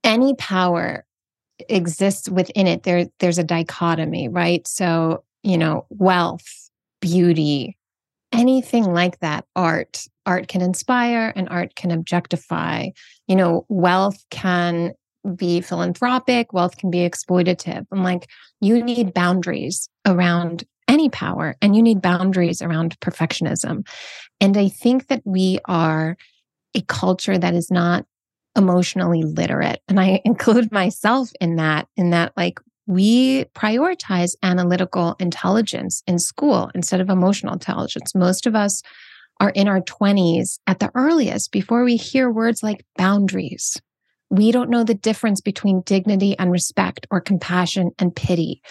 any 0.03 0.35
power 0.35 1.05
exists 1.69 2.29
within 2.29 2.67
it. 2.67 2.83
There, 2.83 3.07
there's 3.19 3.37
a 3.37 3.43
dichotomy, 3.43 4.27
right? 4.27 4.67
So, 4.67 5.23
you 5.43 5.57
know, 5.57 5.85
wealth, 5.89 6.69
beauty, 7.01 7.77
anything 8.31 8.85
like 8.85 9.19
that, 9.19 9.45
art, 9.55 10.05
art 10.25 10.47
can 10.47 10.61
inspire 10.61 11.33
and 11.35 11.47
art 11.49 11.75
can 11.75 11.91
objectify. 11.91 12.89
You 13.27 13.35
know, 13.35 13.65
wealth 13.69 14.23
can 14.29 14.93
be 15.35 15.61
philanthropic, 15.61 16.53
wealth 16.53 16.77
can 16.77 16.89
be 16.89 16.99
exploitative. 16.99 17.85
i'm 17.91 18.03
like, 18.03 18.27
you 18.61 18.81
need 18.83 19.13
boundaries 19.13 19.89
around 20.05 20.63
any 20.87 21.09
power 21.09 21.55
and 21.61 21.75
you 21.75 21.81
need 21.81 22.01
boundaries 22.01 22.61
around 22.61 22.97
perfectionism. 23.01 23.85
And 24.39 24.55
I 24.55 24.69
think 24.69 25.07
that 25.07 25.21
we 25.25 25.59
are 25.65 26.15
a 26.73 26.81
culture 26.83 27.37
that 27.37 27.53
is 27.53 27.69
not 27.69 28.05
emotionally 28.57 29.23
literate. 29.23 29.81
And 29.87 29.99
I 29.99 30.21
include 30.25 30.71
myself 30.71 31.31
in 31.39 31.55
that, 31.57 31.87
in 31.95 32.09
that, 32.11 32.33
like, 32.35 32.59
we 32.87 33.43
prioritize 33.53 34.35
analytical 34.43 35.15
intelligence 35.19 36.01
in 36.07 36.19
school 36.19 36.71
instead 36.73 37.01
of 37.01 37.09
emotional 37.09 37.53
intelligence. 37.53 38.15
Most 38.15 38.47
of 38.47 38.55
us 38.55 38.81
are 39.39 39.49
in 39.49 39.67
our 39.67 39.81
20s 39.81 40.59
at 40.67 40.79
the 40.79 40.89
earliest 40.95 41.51
before 41.51 41.83
we 41.83 41.97
hear 41.97 42.31
words 42.31 42.63
like 42.63 42.85
boundaries. 42.97 43.79
We 44.29 44.51
don't 44.51 44.69
know 44.69 44.83
the 44.83 44.93
difference 44.93 45.41
between 45.41 45.81
dignity 45.81 46.37
and 46.39 46.51
respect, 46.51 47.07
or 47.11 47.21
compassion 47.21 47.91
and 47.99 48.15
pity, 48.15 48.61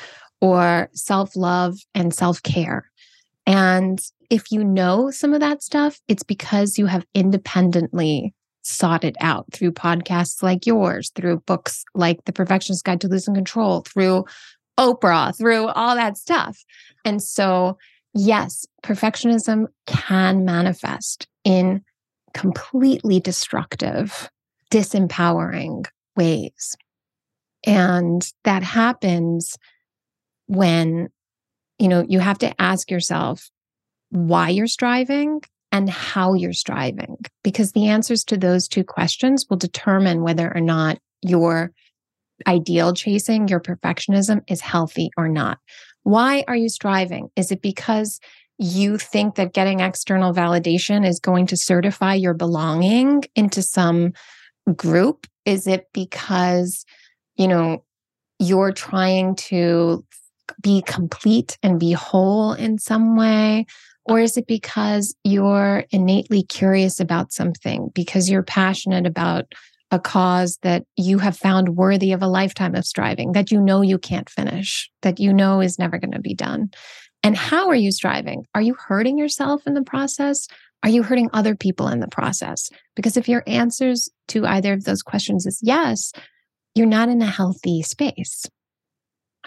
or 0.41 0.91
self 0.93 1.37
love 1.37 1.77
and 1.95 2.13
self 2.13 2.43
care. 2.43 2.91
And 3.47 3.99
if 4.29 4.51
you 4.51 4.65
know 4.65 5.11
some 5.11 5.33
of 5.35 5.41
that 5.41 5.63
stuff, 5.63 6.01
it's 6.09 6.25
because 6.25 6.79
you 6.79 6.87
have 6.87 7.07
independently 7.15 8.35
sought 8.67 9.05
it 9.05 9.17
out 9.21 9.47
through 9.53 9.73
podcasts 9.73 10.43
like 10.43 10.67
yours, 10.67 11.11
through 11.15 11.41
books 11.41 11.85
like 11.95 12.25
The 12.25 12.33
Perfectionist 12.33 12.85
Guide 12.85 13.01
to 13.03 13.09
Losing 13.09 13.35
Control, 13.35 13.83
through 13.83 14.25
Oprah, 14.79 15.37
through 15.37 15.69
all 15.69 15.95
that 15.95 16.17
stuff. 16.17 16.65
And 17.05 17.23
so, 17.23 17.79
yes, 18.13 18.67
perfectionism 18.83 19.67
can 19.87 20.45
manifest 20.45 21.29
in 21.45 21.83
completely 22.35 23.21
destructive, 23.21 24.29
disempowering 24.71 25.87
ways. 26.17 26.77
And 27.65 28.29
that 28.45 28.63
happens 28.63 29.57
when, 30.47 31.09
you 31.79 31.89
know, 31.89 32.05
you 32.09 32.19
have 32.19 32.39
to 32.39 32.61
ask 32.61 32.91
yourself 32.91 33.49
why 34.11 34.51
you're 34.51 34.67
striving 34.67 35.41
and 35.77 35.91
how 35.91 36.33
you're 36.33 36.53
striving, 36.53 37.17
because 37.45 37.73
the 37.73 37.87
answers 37.87 38.25
to 38.25 38.37
those 38.37 38.67
two 38.67 38.85
questions 38.85 39.45
will 39.51 39.59
determine 39.59 40.23
whether 40.23 40.51
or 40.55 40.61
not 40.61 40.99
your 41.23 41.73
ideal 42.47 42.95
chasing, 42.95 43.49
your 43.49 43.61
perfectionism 43.61 44.41
is 44.49 44.61
healthy 44.61 45.11
or 45.17 45.29
not. 45.29 45.59
Why 46.03 46.45
are 46.49 46.57
you 46.57 46.69
striving? 46.69 47.29
Is 47.37 47.51
it 47.51 47.61
because 47.61 48.21
you 48.59 48.97
think 48.97 49.35
that 49.35 49.53
getting 49.53 49.81
external 49.81 50.33
validation 50.33 51.07
is 51.07 51.21
going 51.21 51.47
to 51.49 51.57
certify 51.57 52.15
your 52.15 52.35
belonging 52.35 53.25
into 53.35 53.61
some 53.61 54.13
group? 54.75 55.27
Is 55.45 55.67
it 55.67 55.87
because, 55.93 56.87
you 57.37 57.49
know, 57.49 57.85
you're 58.39 58.73
trying 58.73 59.37
to 59.37 60.05
be 60.63 60.83
complete 60.87 61.59
and 61.63 61.79
be 61.79 61.93
whole 61.93 62.55
in 62.55 62.79
some 62.79 63.17
way? 63.17 63.67
Or 64.09 64.21
is 64.21 64.37
it 64.37 64.47
because 64.47 65.15
you're 65.25 65.85
innately 65.91 66.45
curious 66.45 67.01
about 67.01 67.33
something, 67.33 67.91
because 67.95 68.31
you're 68.31 68.43
passionate 68.43 69.07
about 69.07 69.53
a 69.91 69.99
cause 69.99 70.59
that 70.63 70.85
you 70.97 71.19
have 71.19 71.37
found 71.37 71.77
worthy 71.77 72.13
of 72.13 72.23
a 72.23 72.29
lifetime 72.29 72.75
of 72.75 72.85
striving, 72.85 73.33
that 73.33 73.51
you 73.51 73.61
know 73.61 73.83
you 73.83 73.99
can't 73.99 74.31
finish, 74.31 74.91
that 75.03 75.21
you 75.21 75.33
know 75.33 75.61
is 75.61 75.79
never 75.79 75.99
going 75.99 76.13
to 76.13 76.21
be 76.21 76.35
done? 76.35 76.71
And 77.23 77.37
how 77.37 77.69
are 77.69 77.77
you 77.77 77.91
striving? 77.91 78.47
Are 78.55 78.61
you 78.61 78.75
hurting 78.75 79.19
yourself 79.19 79.67
in 79.67 79.75
the 79.75 79.83
process? 79.83 80.47
Are 80.83 80.89
you 80.89 81.03
hurting 81.03 81.31
other 81.33 81.57
people 81.57 81.89
in 81.89 82.01
the 82.01 82.09
process? 82.09 82.71
Because 82.95 83.17
if 83.17 83.29
your 83.29 83.43
answers 83.47 84.09
to 84.29 84.47
either 84.47 84.73
of 84.73 84.85
those 84.85 85.03
questions 85.03 85.47
is 85.47 85.59
yes, 85.63 86.13
you're 86.77 86.87
not 86.87 87.09
in 87.09 87.23
a 87.23 87.27
healthy 87.27 87.83
space. 87.83 88.47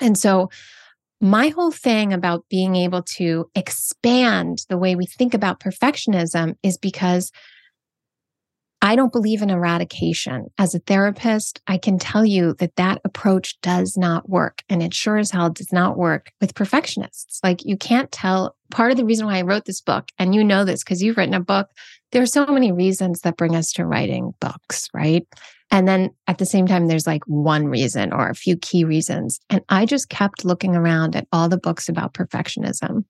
And 0.02 0.18
so 0.18 0.50
my 1.22 1.50
whole 1.50 1.72
thing 1.72 2.14
about 2.14 2.46
being 2.50 2.76
able 2.76 3.04
to 3.04 3.50
expand 3.56 4.66
the 4.70 4.78
way 4.78 4.96
we 4.96 5.06
think 5.06 5.34
about 5.34 5.60
perfectionism 5.60 6.56
is 6.64 6.78
because 6.78 7.32
I 8.82 8.96
don't 8.96 9.12
believe 9.12 9.42
in 9.42 9.50
eradication. 9.50 10.48
As 10.58 10.74
a 10.74 10.80
therapist, 10.80 11.62
I 11.68 11.78
can 11.78 12.00
tell 12.00 12.26
you 12.26 12.54
that 12.60 12.78
that 12.78 13.02
approach 13.04 13.60
does 13.60 13.98
not 13.98 14.30
work. 14.30 14.64
And 14.70 14.82
it 14.82 14.94
sure 14.94 15.18
as 15.18 15.32
hell 15.32 15.50
does 15.50 15.74
not 15.74 15.98
work 15.98 16.32
with 16.40 16.56
perfectionists. 16.56 17.42
Like 17.44 17.66
you 17.66 17.76
can't 17.76 18.10
tell 18.12 18.56
part 18.72 18.92
of 18.92 18.98
the 18.98 19.04
reason 19.04 19.26
why 19.26 19.38
I 19.38 19.42
wrote 19.42 19.66
this 19.66 19.82
book, 19.82 20.10
and 20.18 20.34
you 20.34 20.44
know 20.44 20.64
this 20.64 20.84
because 20.84 21.04
you've 21.04 21.18
written 21.18 21.34
a 21.34 21.42
book, 21.42 21.68
there 22.12 22.22
are 22.22 22.28
so 22.28 22.46
many 22.46 22.72
reasons 22.72 23.22
that 23.22 23.38
bring 23.38 23.56
us 23.56 23.74
to 23.74 23.86
writing 23.86 24.34
books, 24.40 24.88
right? 24.94 25.28
And 25.72 25.88
then 25.88 26.10
at 26.28 26.40
the 26.40 26.46
same 26.46 26.66
time, 26.66 26.88
there's 26.88 27.08
like 27.08 27.24
one 27.26 27.68
reason 27.68 28.12
or 28.12 28.30
a 28.30 28.36
few 28.36 28.58
key 28.58 28.84
reasons. 28.84 29.40
And 29.50 29.62
I 29.70 29.86
just 29.86 30.10
kept 30.10 30.46
looking 30.46 30.76
around 30.76 31.16
at 31.16 31.28
all 31.32 31.48
the 31.48 31.58
books 31.58 31.88
about 31.88 32.14
perfectionism 32.14 33.06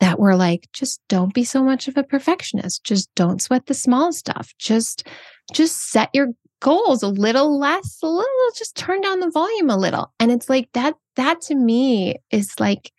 that 0.00 0.18
were 0.18 0.34
like, 0.34 0.68
just 0.72 1.00
don't 1.08 1.32
be 1.32 1.44
so 1.44 1.62
much 1.62 1.86
of 1.86 1.96
a 1.96 2.02
perfectionist. 2.02 2.82
Just 2.84 3.14
don't 3.14 3.40
sweat 3.40 3.66
the 3.66 3.74
small 3.74 4.12
stuff. 4.12 4.52
Just, 4.58 5.06
just 5.52 5.90
set 5.90 6.10
your 6.12 6.28
goals 6.60 7.02
a 7.02 7.08
little 7.08 7.58
less, 7.58 7.98
a 8.02 8.06
little, 8.06 8.50
just 8.56 8.76
turn 8.76 9.00
down 9.00 9.20
the 9.20 9.30
volume 9.30 9.70
a 9.70 9.76
little. 9.76 10.12
And 10.18 10.32
it's 10.32 10.50
like 10.50 10.68
that, 10.72 10.94
that 11.16 11.40
to 11.42 11.54
me 11.54 12.16
is 12.30 12.58
like 12.58 12.90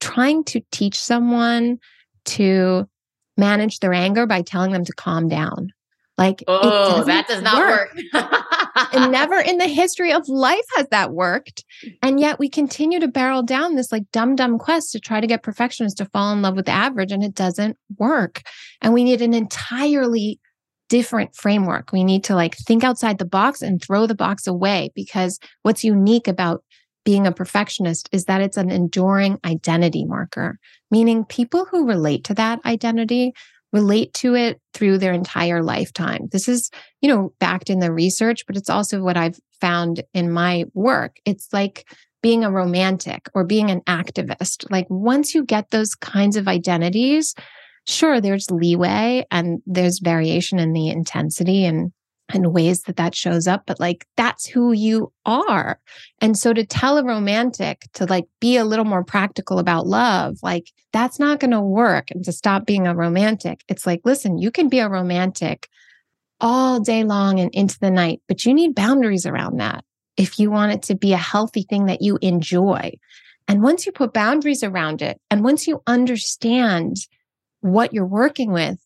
trying 0.00 0.44
to 0.44 0.60
teach 0.70 0.98
someone 0.98 1.78
to 2.26 2.86
manage 3.38 3.78
their 3.78 3.94
anger 3.94 4.26
by 4.26 4.42
telling 4.42 4.72
them 4.72 4.84
to 4.84 4.92
calm 4.92 5.28
down. 5.28 5.72
Like, 6.18 6.42
oh, 6.48 7.04
that 7.04 7.28
does 7.28 7.42
not 7.42 7.58
work. 7.58 7.96
work. 8.12 8.44
and 8.92 9.12
never 9.12 9.38
in 9.38 9.58
the 9.58 9.68
history 9.68 10.12
of 10.12 10.28
life 10.28 10.64
has 10.76 10.88
that 10.90 11.12
worked. 11.12 11.64
And 12.02 12.18
yet 12.18 12.40
we 12.40 12.48
continue 12.48 12.98
to 12.98 13.06
barrel 13.06 13.44
down 13.44 13.76
this 13.76 13.92
like 13.92 14.02
dumb, 14.12 14.34
dumb 14.34 14.58
quest 14.58 14.90
to 14.92 15.00
try 15.00 15.20
to 15.20 15.28
get 15.28 15.44
perfectionists 15.44 15.96
to 15.98 16.06
fall 16.06 16.32
in 16.32 16.42
love 16.42 16.56
with 16.56 16.66
the 16.66 16.72
average, 16.72 17.12
and 17.12 17.22
it 17.22 17.34
doesn't 17.34 17.76
work. 17.98 18.42
And 18.82 18.92
we 18.92 19.04
need 19.04 19.22
an 19.22 19.32
entirely 19.32 20.40
different 20.88 21.36
framework. 21.36 21.92
We 21.92 22.02
need 22.02 22.24
to 22.24 22.34
like 22.34 22.56
think 22.56 22.82
outside 22.82 23.18
the 23.18 23.24
box 23.24 23.62
and 23.62 23.80
throw 23.80 24.06
the 24.06 24.14
box 24.14 24.46
away 24.46 24.90
because 24.96 25.38
what's 25.62 25.84
unique 25.84 26.26
about 26.26 26.64
being 27.04 27.26
a 27.26 27.32
perfectionist 27.32 28.08
is 28.12 28.24
that 28.24 28.40
it's 28.40 28.56
an 28.56 28.70
enduring 28.70 29.38
identity 29.44 30.04
marker, 30.04 30.58
meaning 30.90 31.24
people 31.24 31.64
who 31.64 31.86
relate 31.86 32.24
to 32.24 32.34
that 32.34 32.60
identity 32.66 33.32
relate 33.72 34.14
to 34.14 34.34
it 34.34 34.60
through 34.74 34.98
their 34.98 35.12
entire 35.12 35.62
lifetime. 35.62 36.28
This 36.32 36.48
is, 36.48 36.70
you 37.00 37.08
know, 37.08 37.32
backed 37.38 37.70
in 37.70 37.80
the 37.80 37.92
research, 37.92 38.44
but 38.46 38.56
it's 38.56 38.70
also 38.70 39.02
what 39.02 39.16
I've 39.16 39.38
found 39.60 40.02
in 40.14 40.30
my 40.30 40.64
work. 40.74 41.16
It's 41.24 41.48
like 41.52 41.86
being 42.22 42.44
a 42.44 42.50
romantic 42.50 43.28
or 43.34 43.44
being 43.44 43.70
an 43.70 43.80
activist. 43.82 44.70
Like 44.70 44.86
once 44.88 45.34
you 45.34 45.44
get 45.44 45.70
those 45.70 45.94
kinds 45.94 46.36
of 46.36 46.48
identities, 46.48 47.34
sure, 47.86 48.20
there's 48.20 48.50
leeway 48.50 49.24
and 49.30 49.60
there's 49.66 50.00
variation 50.00 50.58
in 50.58 50.72
the 50.72 50.88
intensity 50.88 51.64
and 51.64 51.92
and 52.30 52.52
ways 52.52 52.82
that 52.82 52.96
that 52.96 53.14
shows 53.14 53.46
up 53.46 53.64
but 53.66 53.80
like 53.80 54.06
that's 54.16 54.46
who 54.46 54.72
you 54.72 55.12
are. 55.24 55.80
And 56.20 56.36
so 56.36 56.52
to 56.52 56.64
tell 56.64 56.98
a 56.98 57.04
romantic 57.04 57.86
to 57.94 58.04
like 58.06 58.26
be 58.40 58.56
a 58.56 58.64
little 58.64 58.84
more 58.84 59.04
practical 59.04 59.58
about 59.58 59.86
love 59.86 60.38
like 60.42 60.72
that's 60.92 61.18
not 61.18 61.40
going 61.40 61.50
to 61.50 61.60
work 61.60 62.10
and 62.10 62.24
to 62.24 62.32
stop 62.32 62.66
being 62.66 62.86
a 62.86 62.94
romantic 62.94 63.62
it's 63.68 63.86
like 63.86 64.00
listen 64.04 64.38
you 64.38 64.50
can 64.50 64.68
be 64.68 64.78
a 64.78 64.88
romantic 64.88 65.68
all 66.40 66.80
day 66.80 67.04
long 67.04 67.40
and 67.40 67.52
into 67.54 67.78
the 67.80 67.90
night 67.90 68.20
but 68.28 68.44
you 68.44 68.54
need 68.54 68.74
boundaries 68.74 69.26
around 69.26 69.58
that 69.58 69.84
if 70.18 70.38
you 70.38 70.50
want 70.50 70.72
it 70.72 70.82
to 70.82 70.94
be 70.96 71.14
a 71.14 71.16
healthy 71.18 71.62
thing 71.62 71.86
that 71.86 72.02
you 72.02 72.18
enjoy. 72.20 72.92
And 73.46 73.62
once 73.62 73.86
you 73.86 73.92
put 73.92 74.12
boundaries 74.12 74.62
around 74.62 75.00
it 75.00 75.18
and 75.30 75.42
once 75.42 75.66
you 75.66 75.80
understand 75.86 76.96
what 77.60 77.94
you're 77.94 78.04
working 78.04 78.52
with, 78.52 78.78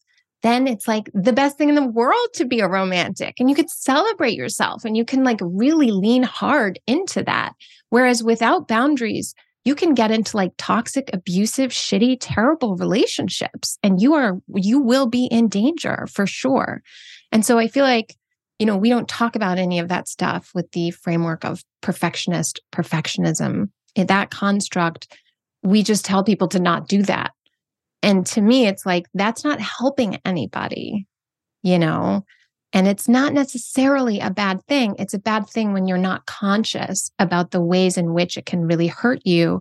then 0.43 0.67
it's 0.67 0.89
like 0.89 1.09
the 1.15 1.33
best 1.33 1.57
thing 1.57 1.69
in 1.69 1.77
the 1.77 1.87
world 1.87 2.29
to 2.35 2.45
be 2.45 2.61
a 2.61 2.69
romantic 2.69 3.39
and 3.39 3.49
you 3.49 3.55
could 3.55 3.71
celebrate 3.71 4.35
yourself 4.35 4.85
and 4.85 4.97
you 4.97 5.05
can 5.05 5.25
like 5.25 5.39
really 5.41 5.91
lean 5.91 6.23
hard 6.23 6.79
into 6.87 7.23
that. 7.23 7.53
Whereas 7.91 8.23
without 8.23 8.69
boundaries, 8.69 9.35
you 9.65 9.77
can 9.77 9.95
get 9.95 10.11
into 10.11 10.37
like 10.37 10.53
toxic, 10.59 11.11
abusive, 11.13 11.71
shitty, 11.71 12.17
terrible 12.21 12.77
relationships 12.77 13.79
and 13.83 14.03
you 14.03 14.15
are, 14.15 14.41
you 14.55 14.81
will 14.81 15.07
be 15.07 15.27
in 15.27 15.49
danger 15.49 16.07
for 16.11 16.27
sure. 16.27 16.83
And 17.31 17.47
so 17.47 17.59
I 17.59 17.69
feel 17.69 17.85
like, 17.85 18.17
you 18.59 18.67
know, 18.67 18.77
we 18.77 18.89
don't 18.89 19.09
talk 19.09 19.37
about 19.37 19.59
any 19.59 19.79
of 19.79 19.89
that 19.89 20.09
stuff 20.09 20.51
with 20.55 20.71
the 20.73 20.91
framework 20.91 21.45
of 21.45 21.63
perfectionist 21.81 22.61
perfectionism. 22.73 23.71
In 23.95 24.07
that 24.09 24.31
construct, 24.31 25.17
we 25.63 25.83
just 25.83 26.05
tell 26.05 26.25
people 26.25 26.49
to 26.49 26.59
not 26.59 26.89
do 26.89 27.03
that 27.03 27.33
and 28.03 28.27
to 28.27 28.41
me, 28.41 28.67
it's 28.67 28.85
like, 28.85 29.07
that's 29.15 29.45
not 29.45 29.61
helping 29.61 30.19
anybody, 30.25 31.07
you 31.63 31.79
know? 31.79 32.25
And 32.73 32.89
it's 32.89 33.09
not 33.09 33.33
necessarily 33.33 34.19
a 34.19 34.31
bad 34.31 34.65
thing. 34.67 34.97
It's 34.99 35.15
a 35.15 35.19
bad 35.19 35.47
thing 35.47 35.73
when 35.73 35.87
you're 35.87 35.99
not 35.99 36.27
conscious 36.27 37.11
about 37.19 37.51
the 37.51 37.61
ways 37.61 37.99
in 37.99 38.15
which 38.15 38.37
it 38.37 38.47
can 38.47 38.63
really 38.63 38.87
hurt 38.87 39.21
you 39.27 39.61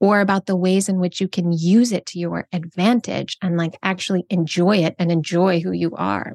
or 0.00 0.20
about 0.20 0.46
the 0.46 0.56
ways 0.56 0.88
in 0.88 1.00
which 1.00 1.20
you 1.20 1.28
can 1.28 1.52
use 1.52 1.92
it 1.92 2.06
to 2.06 2.18
your 2.18 2.46
advantage 2.52 3.36
and 3.42 3.56
like 3.56 3.76
actually 3.82 4.24
enjoy 4.30 4.76
it 4.76 4.94
and 4.98 5.10
enjoy 5.10 5.60
who 5.60 5.72
you 5.72 5.94
are. 5.96 6.34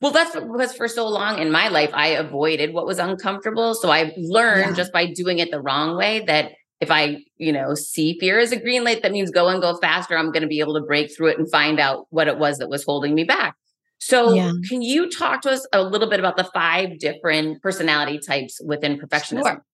Well, 0.01 0.11
that's 0.11 0.35
because 0.35 0.73
for 0.73 0.89
so 0.89 1.07
long 1.07 1.39
in 1.39 1.51
my 1.51 1.69
life, 1.69 1.91
I 1.93 2.07
avoided 2.09 2.73
what 2.73 2.85
was 2.85 2.99
uncomfortable. 2.99 3.75
So 3.75 3.89
I 3.89 4.13
learned 4.17 4.71
yeah. 4.71 4.73
just 4.73 4.91
by 4.91 5.05
doing 5.05 5.39
it 5.39 5.51
the 5.51 5.61
wrong 5.61 5.95
way 5.95 6.25
that 6.25 6.51
if 6.81 6.89
I, 6.89 7.23
you 7.37 7.53
know, 7.53 7.75
see 7.75 8.17
fear 8.19 8.39
as 8.39 8.51
a 8.51 8.59
green 8.59 8.83
light, 8.83 9.03
that 9.03 9.11
means 9.11 9.29
go 9.29 9.47
and 9.47 9.61
go 9.61 9.77
faster. 9.77 10.17
I'm 10.17 10.31
going 10.31 10.41
to 10.41 10.47
be 10.47 10.59
able 10.59 10.73
to 10.73 10.81
break 10.81 11.15
through 11.15 11.27
it 11.27 11.39
and 11.39 11.49
find 11.49 11.79
out 11.79 12.07
what 12.09 12.27
it 12.27 12.39
was 12.39 12.57
that 12.57 12.69
was 12.69 12.83
holding 12.83 13.13
me 13.13 13.23
back. 13.23 13.55
So, 13.99 14.33
yeah. 14.33 14.51
can 14.67 14.81
you 14.81 15.09
talk 15.11 15.41
to 15.41 15.51
us 15.51 15.65
a 15.71 15.83
little 15.83 16.09
bit 16.09 16.19
about 16.19 16.35
the 16.35 16.43
five 16.43 16.97
different 16.97 17.61
personality 17.61 18.19
types 18.19 18.59
within 18.65 18.99
perfectionism? 18.99 19.43
Sure. 19.43 19.65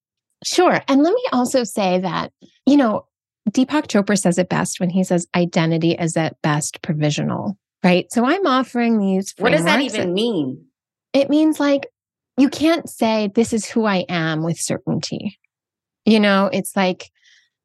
Sure. 0.43 0.81
And 0.87 1.01
let 1.01 1.13
me 1.13 1.23
also 1.31 1.63
say 1.63 1.99
that, 1.99 2.31
you 2.65 2.77
know, 2.77 3.05
Deepak 3.49 3.87
Chopra 3.87 4.19
says 4.19 4.37
it 4.37 4.49
best 4.49 4.79
when 4.79 4.89
he 4.89 5.03
says 5.03 5.27
identity 5.33 5.93
is 5.93 6.17
at 6.17 6.39
best 6.41 6.81
provisional, 6.81 7.57
right? 7.83 8.11
So 8.11 8.25
I'm 8.25 8.45
offering 8.45 8.99
these. 8.99 9.33
What 9.37 9.51
does 9.51 9.63
that 9.63 9.81
even 9.81 10.13
mean? 10.13 10.65
It 11.13 11.29
means 11.29 11.59
like 11.59 11.87
you 12.37 12.49
can't 12.49 12.87
say, 12.89 13.31
this 13.33 13.53
is 13.53 13.65
who 13.65 13.85
I 13.85 14.05
am 14.09 14.43
with 14.43 14.59
certainty. 14.59 15.39
You 16.07 16.21
know, 16.21 16.49
it's 16.53 16.73
like 16.73 17.11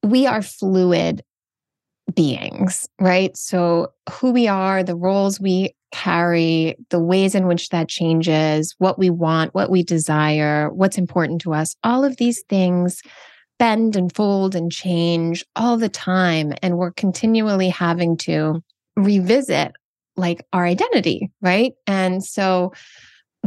we 0.02 0.26
are 0.26 0.42
fluid 0.42 1.22
beings, 2.12 2.88
right? 3.00 3.36
So, 3.36 3.92
who 4.10 4.32
we 4.32 4.48
are, 4.48 4.82
the 4.82 4.96
roles 4.96 5.38
we 5.38 5.76
carry, 5.92 6.74
the 6.90 6.98
ways 6.98 7.36
in 7.36 7.46
which 7.46 7.68
that 7.68 7.88
changes, 7.88 8.74
what 8.78 8.98
we 8.98 9.10
want, 9.10 9.54
what 9.54 9.70
we 9.70 9.84
desire, 9.84 10.70
what's 10.72 10.98
important 10.98 11.40
to 11.42 11.54
us, 11.54 11.76
all 11.84 12.04
of 12.04 12.16
these 12.16 12.42
things 12.48 13.00
bend 13.60 13.94
and 13.94 14.12
fold 14.12 14.56
and 14.56 14.72
change 14.72 15.44
all 15.54 15.76
the 15.76 15.88
time. 15.88 16.52
And 16.62 16.76
we're 16.76 16.90
continually 16.90 17.68
having 17.68 18.16
to 18.18 18.60
revisit 18.96 19.70
like 20.16 20.44
our 20.52 20.64
identity, 20.64 21.30
right? 21.40 21.74
And 21.86 22.24
so, 22.24 22.72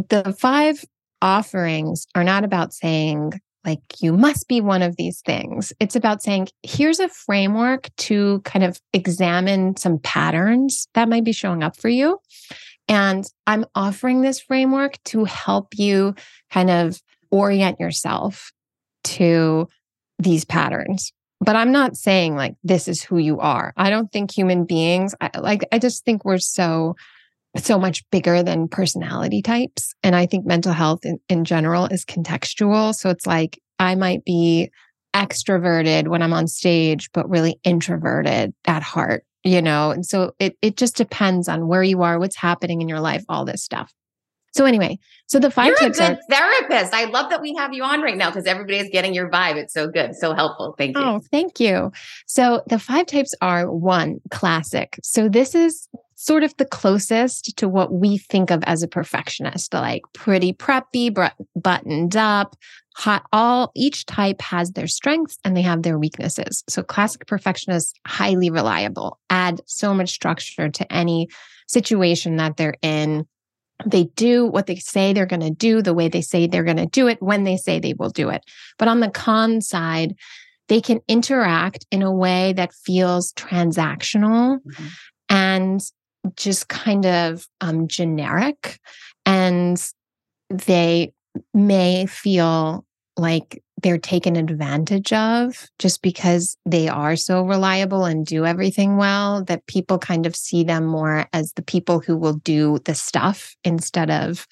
the 0.10 0.34
five 0.40 0.86
offerings 1.22 2.08
are 2.16 2.24
not 2.24 2.46
about 2.46 2.74
saying, 2.74 3.34
like 3.66 3.82
you 4.00 4.14
must 4.14 4.48
be 4.48 4.62
one 4.62 4.82
of 4.82 4.96
these 4.96 5.22
things. 5.22 5.74
It's 5.80 5.96
about 5.96 6.22
saying, 6.22 6.50
here's 6.64 7.00
a 7.00 7.10
framework 7.10 7.90
to 7.98 8.42
kind 8.42 8.64
of 8.64 8.80
examine 8.94 9.76
some 9.78 10.00
patterns 10.00 10.88
that 10.94 11.10
might 11.10 11.24
be 11.24 11.32
showing 11.32 11.64
up 11.64 11.78
for 11.78 11.90
you. 11.90 12.20
And 12.88 13.26
I'm 13.48 13.66
offering 13.74 14.22
this 14.22 14.40
framework 14.40 15.02
to 15.06 15.26
help 15.26 15.70
you 15.76 16.14
kind 16.52 16.70
of 16.70 17.02
orient 17.32 17.80
yourself 17.80 18.52
to 19.06 19.68
these 20.20 20.46
patterns. 20.46 21.12
But 21.42 21.56
I'm 21.56 21.72
not 21.72 21.98
saying 21.98 22.36
like 22.36 22.56
this 22.64 22.88
is 22.88 23.04
who 23.04 23.18
you 23.18 23.40
are. 23.40 23.74
I 23.76 23.90
don't 23.90 24.12
think 24.12 24.32
human 24.32 24.66
beings, 24.66 25.16
I, 25.20 25.32
like, 25.40 25.68
I 25.72 25.80
just 25.80 26.06
think 26.06 26.24
we're 26.24 26.38
so 26.38 26.96
so 27.58 27.80
much 27.80 28.04
bigger 28.10 28.44
than 28.44 28.68
personality 28.68 29.42
types. 29.42 29.94
And 30.04 30.16
I 30.16 30.26
think 30.26 30.46
mental 30.46 30.74
health 30.74 31.06
in, 31.06 31.20
in 31.30 31.46
general 31.46 31.86
is 31.86 32.06
contextual. 32.06 32.94
So 32.94 33.10
it's 33.10 33.26
like 33.26 33.60
I 33.80 33.96
might 33.96 34.24
be 34.26 34.72
extroverted 35.14 36.08
when 36.08 36.22
I'm 36.22 36.34
on 36.34 36.48
stage, 36.48 37.10
but 37.14 37.30
really 37.30 37.58
introverted 37.64 38.54
at 38.66 38.84
heart, 38.84 39.26
you 39.44 39.62
know? 39.62 39.92
And 39.92 40.06
so 40.06 40.34
it, 40.40 40.58
it 40.62 40.76
just 40.76 40.98
depends 40.98 41.48
on 41.48 41.68
where 41.68 41.84
you 41.84 42.02
are, 42.04 42.20
what's 42.20 42.36
happening 42.36 42.82
in 42.82 42.90
your 42.90 43.00
life, 43.00 43.24
all 43.30 43.46
this 43.46 43.64
stuff. 43.64 43.94
So 44.54 44.64
anyway, 44.64 45.00
so 45.28 45.38
the 45.38 45.52
5 45.52 45.66
You're 45.66 45.76
tips 45.76 46.00
a 46.00 46.02
good 46.02 46.18
are, 46.18 46.20
therapist. 46.30 46.94
I 46.94 47.06
love 47.06 47.30
that 47.30 47.42
we 47.42 47.54
have 47.56 47.74
you 47.74 47.84
on 47.84 48.02
right 48.02 48.16
now 48.16 48.30
because 48.30 48.46
everybody 48.46 48.78
is 48.78 48.90
getting 48.90 49.14
your 49.14 49.30
vibe. 49.30 49.56
It's 49.56 49.74
so 49.74 49.88
good, 49.88 50.16
so 50.16 50.34
helpful. 50.34 50.76
Thank 50.78 50.96
you. 50.96 51.04
Oh, 51.04 51.22
thank 51.30 51.60
you. 51.60 51.92
So 52.26 52.64
the 52.68 52.80
five 52.80 53.06
types 53.06 53.34
are 53.42 53.70
one 53.70 54.20
classic. 54.32 54.98
So 55.04 55.28
this 55.28 55.56
is 55.56 55.90
sort 56.26 56.44
of 56.44 56.58
the 56.58 56.66
closest 56.66 57.56
to 57.56 57.70
what 57.70 57.94
we 57.94 58.18
think 58.18 58.50
of 58.50 58.64
as 58.64 58.82
a 58.82 58.88
perfectionist, 58.88 59.72
like 59.76 60.02
pretty 60.14 60.54
preppy, 60.54 61.14
buttoned 61.56 62.16
up, 62.16 62.56
hot. 62.96 63.24
All 63.32 63.72
each 63.76 64.08
type 64.08 64.42
has 64.42 64.72
their 64.72 64.88
strengths 64.88 65.38
and 65.46 65.56
they 65.56 65.62
have 65.62 65.84
their 65.84 66.00
weaknesses. 66.00 66.64
So 66.68 66.82
classic 66.82 67.28
perfectionists, 67.28 67.94
highly 68.08 68.50
reliable, 68.50 69.20
add 69.30 69.62
so 69.68 69.94
much 69.94 70.10
structure 70.10 70.68
to 70.68 70.92
any 70.92 71.28
situation 71.68 72.38
that 72.38 72.58
they're 72.58 72.78
in. 72.82 73.28
They 73.86 74.06
do 74.16 74.48
what 74.48 74.66
they 74.66 74.78
say 74.78 75.14
they're 75.14 75.28
going 75.28 75.42
to 75.42 75.52
do, 75.52 75.84
the 75.84 75.94
way 75.94 76.08
they 76.08 76.22
say 76.22 76.48
they're 76.48 76.64
going 76.64 76.78
to 76.78 76.88
do 76.88 77.08
it, 77.08 77.22
when 77.22 77.44
they 77.44 77.58
say 77.58 77.78
they 77.78 77.94
will 77.94 78.10
do 78.10 78.30
it. 78.30 78.42
But 78.80 78.88
on 78.88 79.00
the 79.00 79.12
con 79.12 79.62
side, 79.62 80.16
they 80.70 80.82
can 80.82 81.02
interact 81.08 81.86
in 81.92 82.02
a 82.02 82.12
way 82.12 82.54
that 82.54 82.74
feels 82.74 83.32
transactional 83.34 84.58
mm-hmm. 84.58 84.86
and 85.30 85.82
just 86.36 86.68
kind 86.68 87.06
of 87.06 87.48
um, 87.62 87.88
generic 87.88 88.80
and 89.26 89.84
they 90.50 91.14
may 91.54 92.06
feel 92.06 92.86
like 93.18 93.62
they're 93.82 93.98
taken 93.98 94.36
advantage 94.36 95.12
of 95.14 95.68
just 95.80 96.02
because 96.02 96.58
they 96.66 96.88
are 96.88 97.16
so 97.16 97.44
reliable 97.44 98.06
and 98.06 98.26
do 98.26 98.46
everything 98.46 98.98
well 98.98 99.44
that 99.44 99.68
people 99.68 100.00
kind 100.00 100.26
of 100.26 100.36
see 100.36 100.64
them 100.64 100.86
more 100.86 101.28
as 101.34 101.54
the 101.54 101.62
people 101.62 102.00
who 102.00 102.18
will 102.18 102.34
do 102.34 102.80
the 102.86 102.96
stuff 102.96 103.56
instead 103.64 104.10
of 104.10 104.48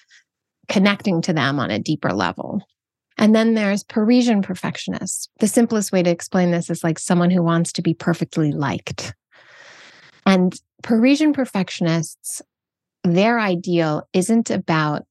connecting 0.67 1.21
to 1.21 1.33
them 1.33 1.59
on 1.59 1.71
a 1.71 1.79
deeper 1.79 2.11
level. 2.11 2.61
And 3.17 3.35
then 3.35 3.53
there's 3.53 3.83
Parisian 3.83 4.41
perfectionists. 4.41 5.29
The 5.39 5.47
simplest 5.47 5.91
way 5.91 6.03
to 6.03 6.09
explain 6.09 6.51
this 6.51 6.69
is 6.69 6.83
like 6.83 6.99
someone 6.99 7.29
who 7.29 7.43
wants 7.43 7.71
to 7.73 7.81
be 7.81 7.93
perfectly 7.93 8.51
liked. 8.51 9.13
And 10.25 10.59
Parisian 10.81 11.33
perfectionists, 11.33 12.41
their 13.03 13.39
ideal 13.39 14.07
isn't 14.13 14.49
about 14.49 15.03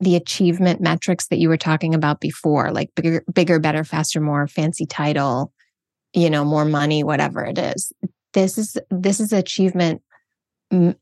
the 0.00 0.16
achievement 0.16 0.80
metrics 0.80 1.28
that 1.28 1.38
you 1.38 1.48
were 1.48 1.56
talking 1.56 1.94
about 1.94 2.20
before, 2.20 2.70
like 2.70 2.90
bigger, 2.94 3.24
bigger, 3.32 3.58
better, 3.58 3.84
faster, 3.84 4.20
more, 4.20 4.46
fancy 4.46 4.84
title, 4.84 5.52
you 6.12 6.28
know, 6.28 6.44
more 6.44 6.64
money, 6.64 7.02
whatever 7.02 7.44
it 7.44 7.58
is. 7.58 7.92
This 8.34 8.58
is 8.58 8.76
this 8.90 9.20
is 9.20 9.32
achievement 9.32 10.02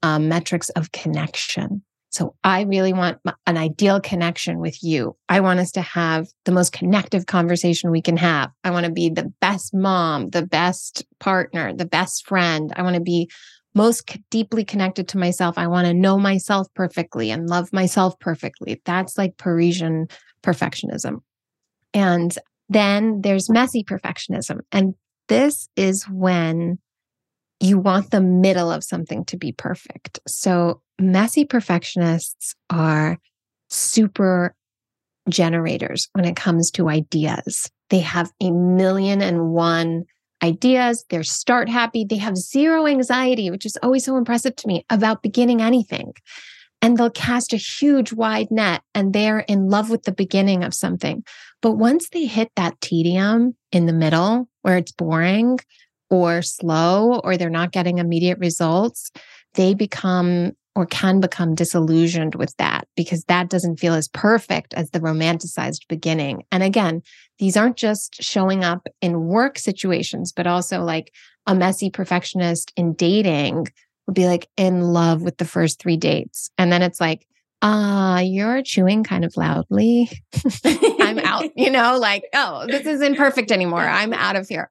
uh, 0.03 0.19
metrics 0.19 0.69
of 0.71 0.93
connection. 0.93 1.83
So 2.15 2.37
I 2.45 2.63
really 2.63 2.93
want 2.93 3.19
an 3.45 3.57
ideal 3.57 4.01
connection 4.01 4.61
with 4.61 4.85
you. 4.85 5.17
I 5.29 5.41
want 5.41 5.59
us 5.59 5.73
to 5.73 5.81
have 5.83 6.29
the 6.45 6.53
most 6.53 6.73
connective 6.73 7.27
conversation 7.27 7.91
we 7.91 8.03
can 8.03 8.17
have. 8.19 8.53
I 8.63 8.71
want 8.71 8.87
to 8.87 8.93
be 8.93 9.11
the 9.11 9.33
best 9.41 9.75
mom, 9.75 10.31
the 10.31 10.47
best 10.47 11.05
partner, 11.19 11.75
the 11.75 11.87
best 11.87 12.25
friend. 12.29 12.73
I 12.77 12.83
want 12.83 12.95
to 12.95 13.03
be 13.03 13.29
most 13.75 14.17
deeply 14.31 14.65
connected 14.65 15.09
to 15.09 15.19
myself. 15.19 15.59
I 15.59 15.67
want 15.67 15.89
to 15.89 15.93
know 15.93 16.17
myself 16.17 16.69
perfectly 16.75 17.33
and 17.33 17.51
love 17.51 17.73
myself 17.73 18.17
perfectly. 18.21 18.81
That's 18.85 19.19
like 19.19 19.37
Parisian 19.37 20.07
perfectionism. 20.41 21.17
And 21.95 22.39
then 22.69 23.23
there's 23.23 23.51
messy 23.51 23.83
perfectionism. 23.83 24.61
And 24.71 24.95
this 25.27 25.69
is 25.75 26.05
when 26.05 26.79
you 27.61 27.79
want 27.79 28.11
the 28.11 28.21
middle 28.21 28.71
of 28.71 28.85
something 28.85 29.25
to 29.27 29.37
be 29.37 29.53
perfect. 29.53 30.21
So 30.27 30.83
messy 30.99 31.45
perfectionists 31.45 32.55
are 32.71 33.19
super 33.71 34.55
generators 35.29 36.09
when 36.13 36.25
it 36.25 36.37
comes 36.37 36.71
to 36.73 36.89
ideas. 36.89 37.71
They 37.91 38.01
have 38.01 38.31
a 38.41 38.51
million 38.51 39.23
and 39.23 39.51
one 39.51 40.05
ideas. 40.43 41.05
They're 41.09 41.25
start 41.25 41.69
happy. 41.69 42.05
They 42.05 42.17
have 42.17 42.37
zero 42.37 42.87
anxiety, 42.87 43.51
which 43.51 43.65
is 43.65 43.79
always 43.83 44.05
so 44.05 44.17
impressive 44.17 44.57
to 44.57 44.69
me 44.69 44.85
about 44.91 45.23
beginning 45.23 45.63
anything. 45.63 46.13
And 46.83 46.99
they'll 46.99 47.11
cast 47.11 47.55
a 47.55 47.57
huge 47.57 48.13
wide 48.13 48.51
net 48.51 48.83
and 48.95 49.15
they're 49.15 49.41
in 49.41 49.71
love 49.71 49.89
with 49.89 50.03
the 50.03 50.13
beginning 50.13 50.63
of 50.63 50.75
something. 50.75 51.25
But 51.63 51.73
once 51.73 52.11
they 52.11 52.27
hit 52.27 52.51
that 52.57 52.79
tedium 52.83 53.57
in 53.73 53.87
the 53.87 53.95
middle 53.95 54.49
where 54.61 54.77
it's 54.77 54.93
boring 54.93 55.59
or 56.15 56.43
slow 56.43 57.21
or 57.25 57.37
they're 57.37 57.51
not 57.51 57.73
getting 57.73 57.99
immediate 57.99 58.39
results, 58.39 59.11
they 59.55 59.75
become 59.75 60.53
or 60.77 60.87
can 60.87 61.21
become 61.21 61.55
disillusioned 61.55 62.35
with 62.35 62.57
that 62.57 62.89
because 62.97 63.25
that 63.25 63.49
doesn't 63.49 63.79
feel 63.79 63.95
as 63.95 64.09
perfect 64.09 64.75
as 64.75 64.91
the 64.91 65.01
romanticized 65.01 65.87
beginning. 65.89 66.43
And 66.51 66.63
again, 66.63 67.03
these 67.39 67.57
aren't 67.57 67.77
just 67.77 68.23
showing 68.23 68.65
up 68.65 68.87
in 69.01 69.27
work 69.27 69.59
situations, 69.59 70.33
but 70.33 70.47
also 70.47 70.83
like 70.83 71.13
a 71.47 71.55
messy 71.55 71.91
perfectionist 71.91 72.73
in 72.77 72.95
dating 72.95 73.69
would 74.07 74.15
be 74.15 74.27
like 74.27 74.49
in 74.57 74.83
love 74.83 75.23
with 75.23 75.39
the 75.39 75.45
first 75.45 75.81
three 75.81 75.97
dates. 75.97 76.51
And 76.59 76.73
then 76.73 76.83
it's 76.83 77.01
like, 77.01 77.27
ah, 77.63 78.17
uh, 78.17 78.21
you're 78.21 78.63
chewing 78.63 79.05
kind 79.05 79.25
of 79.25 79.37
loudly. 79.37 80.11
I'm 80.65 81.19
out, 81.21 81.51
you 81.57 81.71
know, 81.71 81.99
like, 81.99 82.25
oh, 82.35 82.67
this 82.67 82.87
isn't 82.87 83.17
perfect 83.17 83.53
anymore. 83.53 83.81
I'm 83.81 84.13
out 84.13 84.37
of 84.37 84.49
here. 84.49 84.69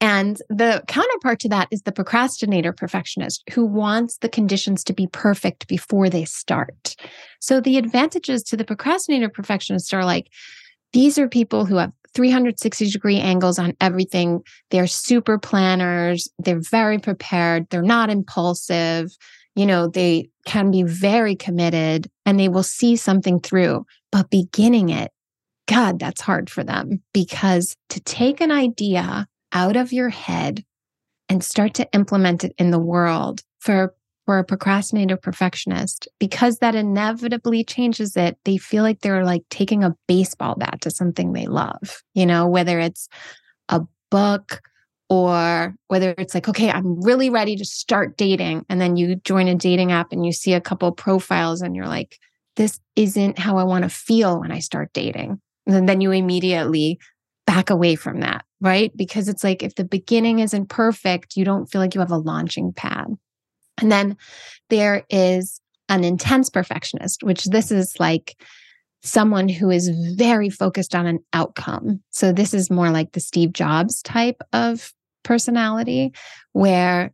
And 0.00 0.40
the 0.48 0.82
counterpart 0.86 1.40
to 1.40 1.48
that 1.48 1.68
is 1.70 1.82
the 1.82 1.92
procrastinator 1.92 2.72
perfectionist 2.72 3.42
who 3.52 3.64
wants 3.64 4.18
the 4.18 4.28
conditions 4.28 4.84
to 4.84 4.92
be 4.92 5.08
perfect 5.08 5.66
before 5.66 6.08
they 6.08 6.24
start. 6.24 6.94
So 7.40 7.60
the 7.60 7.78
advantages 7.78 8.42
to 8.44 8.56
the 8.56 8.64
procrastinator 8.64 9.28
perfectionist 9.28 9.92
are 9.92 10.04
like 10.04 10.28
these 10.92 11.18
are 11.18 11.28
people 11.28 11.64
who 11.64 11.76
have 11.76 11.92
360 12.14 12.90
degree 12.90 13.18
angles 13.18 13.58
on 13.58 13.74
everything. 13.80 14.40
They're 14.70 14.86
super 14.86 15.38
planners. 15.38 16.28
They're 16.38 16.60
very 16.60 16.98
prepared. 16.98 17.68
They're 17.70 17.82
not 17.82 18.10
impulsive. 18.10 19.10
You 19.54 19.66
know, 19.66 19.88
they 19.88 20.30
can 20.46 20.70
be 20.70 20.84
very 20.84 21.34
committed 21.34 22.08
and 22.24 22.38
they 22.38 22.48
will 22.48 22.62
see 22.62 22.96
something 22.96 23.40
through. 23.40 23.84
But 24.12 24.30
beginning 24.30 24.88
it, 24.88 25.10
God, 25.66 25.98
that's 25.98 26.20
hard 26.20 26.48
for 26.48 26.64
them 26.64 27.02
because 27.12 27.76
to 27.90 28.00
take 28.00 28.40
an 28.40 28.50
idea 28.50 29.26
out 29.52 29.76
of 29.76 29.92
your 29.92 30.08
head 30.08 30.64
and 31.28 31.44
start 31.44 31.74
to 31.74 31.88
implement 31.92 32.44
it 32.44 32.54
in 32.58 32.70
the 32.70 32.78
world 32.78 33.42
for 33.60 33.94
for 34.26 34.38
a 34.38 34.44
procrastinator 34.44 35.16
perfectionist. 35.16 36.06
Because 36.18 36.58
that 36.58 36.74
inevitably 36.74 37.64
changes 37.64 38.16
it 38.16 38.36
they 38.44 38.56
feel 38.56 38.82
like 38.82 39.00
they're 39.00 39.24
like 39.24 39.42
taking 39.50 39.84
a 39.84 39.96
baseball 40.06 40.54
bat 40.54 40.80
to 40.82 40.90
something 40.90 41.32
they 41.32 41.46
love 41.46 42.02
you 42.14 42.26
know 42.26 42.46
whether 42.46 42.78
it's 42.78 43.08
a 43.68 43.80
book 44.10 44.60
or 45.10 45.74
whether 45.88 46.14
it's 46.18 46.34
like 46.34 46.48
okay 46.48 46.70
i'm 46.70 47.00
really 47.00 47.30
ready 47.30 47.56
to 47.56 47.64
start 47.64 48.16
dating 48.16 48.64
and 48.68 48.80
then 48.80 48.96
you 48.96 49.16
join 49.16 49.48
a 49.48 49.54
dating 49.54 49.92
app 49.92 50.12
and 50.12 50.26
you 50.26 50.32
see 50.32 50.52
a 50.52 50.60
couple 50.60 50.90
profiles 50.92 51.62
and 51.62 51.74
you're 51.74 51.86
like 51.86 52.18
this 52.56 52.80
isn't 52.96 53.38
how 53.38 53.56
i 53.56 53.64
want 53.64 53.84
to 53.84 53.88
feel 53.88 54.40
when 54.40 54.52
i 54.52 54.58
start 54.58 54.92
dating. 54.92 55.40
And 55.66 55.88
then 55.88 56.00
you 56.00 56.10
immediately 56.12 56.98
back 57.48 57.70
away 57.70 57.94
from 57.94 58.20
that 58.20 58.44
right? 58.60 58.96
Because 58.96 59.28
it's 59.28 59.44
like 59.44 59.62
if 59.62 59.74
the 59.74 59.84
beginning 59.84 60.40
isn't 60.40 60.68
perfect, 60.68 61.36
you 61.36 61.44
don't 61.44 61.66
feel 61.66 61.80
like 61.80 61.94
you 61.94 62.00
have 62.00 62.10
a 62.10 62.16
launching 62.16 62.72
pad. 62.72 63.06
And 63.80 63.92
then 63.92 64.16
there 64.70 65.04
is 65.08 65.60
an 65.88 66.04
intense 66.04 66.50
perfectionist, 66.50 67.22
which 67.22 67.44
this 67.44 67.70
is 67.70 67.94
like 68.00 68.36
someone 69.02 69.48
who 69.48 69.70
is 69.70 69.88
very 70.16 70.50
focused 70.50 70.94
on 70.94 71.06
an 71.06 71.20
outcome. 71.32 72.02
So 72.10 72.32
this 72.32 72.52
is 72.52 72.70
more 72.70 72.90
like 72.90 73.12
the 73.12 73.20
Steve 73.20 73.52
Jobs 73.52 74.02
type 74.02 74.42
of 74.52 74.92
personality 75.22 76.12
where 76.52 77.12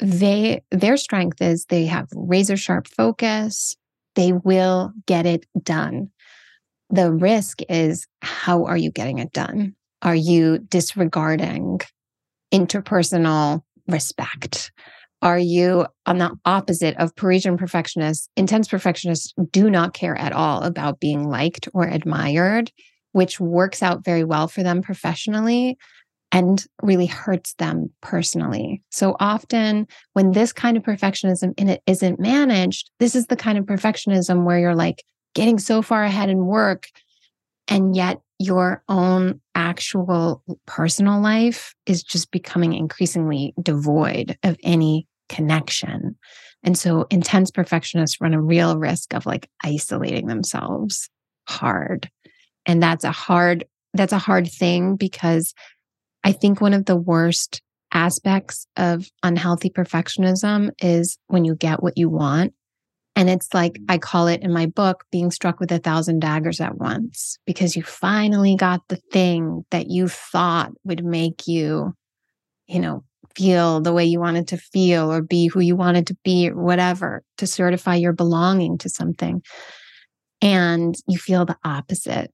they 0.00 0.62
their 0.70 0.96
strength 0.96 1.40
is 1.40 1.66
they 1.66 1.86
have 1.86 2.08
razor 2.14 2.56
sharp 2.56 2.88
focus, 2.88 3.76
they 4.16 4.32
will 4.32 4.92
get 5.06 5.26
it 5.26 5.46
done. 5.62 6.10
The 6.90 7.12
risk 7.12 7.60
is 7.68 8.06
how 8.22 8.64
are 8.64 8.76
you 8.76 8.90
getting 8.90 9.18
it 9.18 9.32
done? 9.32 9.74
Are 10.02 10.14
you 10.14 10.58
disregarding 10.58 11.80
interpersonal 12.52 13.62
respect? 13.86 14.72
Are 15.22 15.38
you 15.38 15.86
on 16.06 16.18
the 16.18 16.34
opposite 16.44 16.96
of 16.96 17.14
Parisian 17.14 17.58
perfectionists? 17.58 18.28
Intense 18.36 18.68
perfectionists 18.68 19.34
do 19.50 19.70
not 19.70 19.92
care 19.92 20.16
at 20.16 20.32
all 20.32 20.62
about 20.62 20.98
being 20.98 21.28
liked 21.28 21.68
or 21.74 21.86
admired, 21.86 22.72
which 23.12 23.38
works 23.38 23.82
out 23.82 24.04
very 24.04 24.24
well 24.24 24.48
for 24.48 24.62
them 24.62 24.80
professionally 24.82 25.76
and 26.32 26.64
really 26.82 27.06
hurts 27.06 27.54
them 27.54 27.90
personally. 28.00 28.82
So 28.90 29.16
often, 29.20 29.86
when 30.14 30.32
this 30.32 30.52
kind 30.52 30.76
of 30.76 30.82
perfectionism 30.82 31.52
in 31.58 31.68
it 31.68 31.82
isn't 31.86 32.18
managed, 32.18 32.90
this 32.98 33.14
is 33.14 33.26
the 33.26 33.36
kind 33.36 33.58
of 33.58 33.66
perfectionism 33.66 34.44
where 34.44 34.58
you're 34.58 34.74
like 34.74 35.04
getting 35.34 35.58
so 35.58 35.82
far 35.82 36.04
ahead 36.04 36.28
in 36.28 36.46
work, 36.46 36.88
and 37.68 37.94
yet 37.94 38.20
your 38.38 38.82
own 38.88 39.40
actual 39.54 40.42
personal 40.66 41.20
life 41.20 41.74
is 41.86 42.02
just 42.02 42.30
becoming 42.30 42.72
increasingly 42.72 43.52
devoid 43.62 44.38
of 44.42 44.56
any 44.62 45.06
connection. 45.28 46.16
And 46.62 46.76
so 46.76 47.06
intense 47.10 47.50
perfectionists 47.50 48.20
run 48.20 48.34
a 48.34 48.40
real 48.40 48.78
risk 48.78 49.14
of 49.14 49.26
like 49.26 49.48
isolating 49.62 50.26
themselves 50.26 51.08
hard. 51.48 52.08
And 52.66 52.82
that's 52.82 53.04
a 53.04 53.12
hard 53.12 53.64
that's 53.92 54.12
a 54.12 54.18
hard 54.18 54.48
thing 54.48 54.96
because 54.96 55.52
I 56.22 56.32
think 56.32 56.60
one 56.60 56.74
of 56.74 56.86
the 56.86 56.96
worst 56.96 57.60
aspects 57.92 58.66
of 58.76 59.08
unhealthy 59.22 59.68
perfectionism 59.68 60.70
is 60.80 61.18
when 61.26 61.44
you 61.44 61.56
get 61.56 61.82
what 61.82 61.98
you 61.98 62.08
want 62.08 62.54
and 63.16 63.28
it's 63.28 63.52
like, 63.52 63.74
mm. 63.74 63.84
I 63.88 63.98
call 63.98 64.28
it 64.28 64.42
in 64.42 64.52
my 64.52 64.66
book, 64.66 65.04
being 65.10 65.30
struck 65.30 65.60
with 65.60 65.72
a 65.72 65.78
thousand 65.78 66.20
daggers 66.20 66.60
at 66.60 66.76
once, 66.76 67.38
because 67.46 67.76
you 67.76 67.82
finally 67.82 68.56
got 68.56 68.82
the 68.88 69.00
thing 69.12 69.64
that 69.70 69.88
you 69.88 70.08
thought 70.08 70.72
would 70.84 71.04
make 71.04 71.46
you, 71.46 71.94
you 72.66 72.78
know, 72.78 73.04
feel 73.36 73.80
the 73.80 73.92
way 73.92 74.04
you 74.04 74.18
wanted 74.20 74.48
to 74.48 74.56
feel 74.56 75.12
or 75.12 75.22
be 75.22 75.46
who 75.46 75.60
you 75.60 75.76
wanted 75.76 76.06
to 76.08 76.16
be 76.24 76.50
or 76.50 76.56
whatever 76.56 77.22
to 77.38 77.46
certify 77.46 77.94
your 77.94 78.12
belonging 78.12 78.76
to 78.78 78.88
something. 78.88 79.42
And 80.42 80.96
you 81.06 81.18
feel 81.18 81.44
the 81.44 81.58
opposite. 81.64 82.32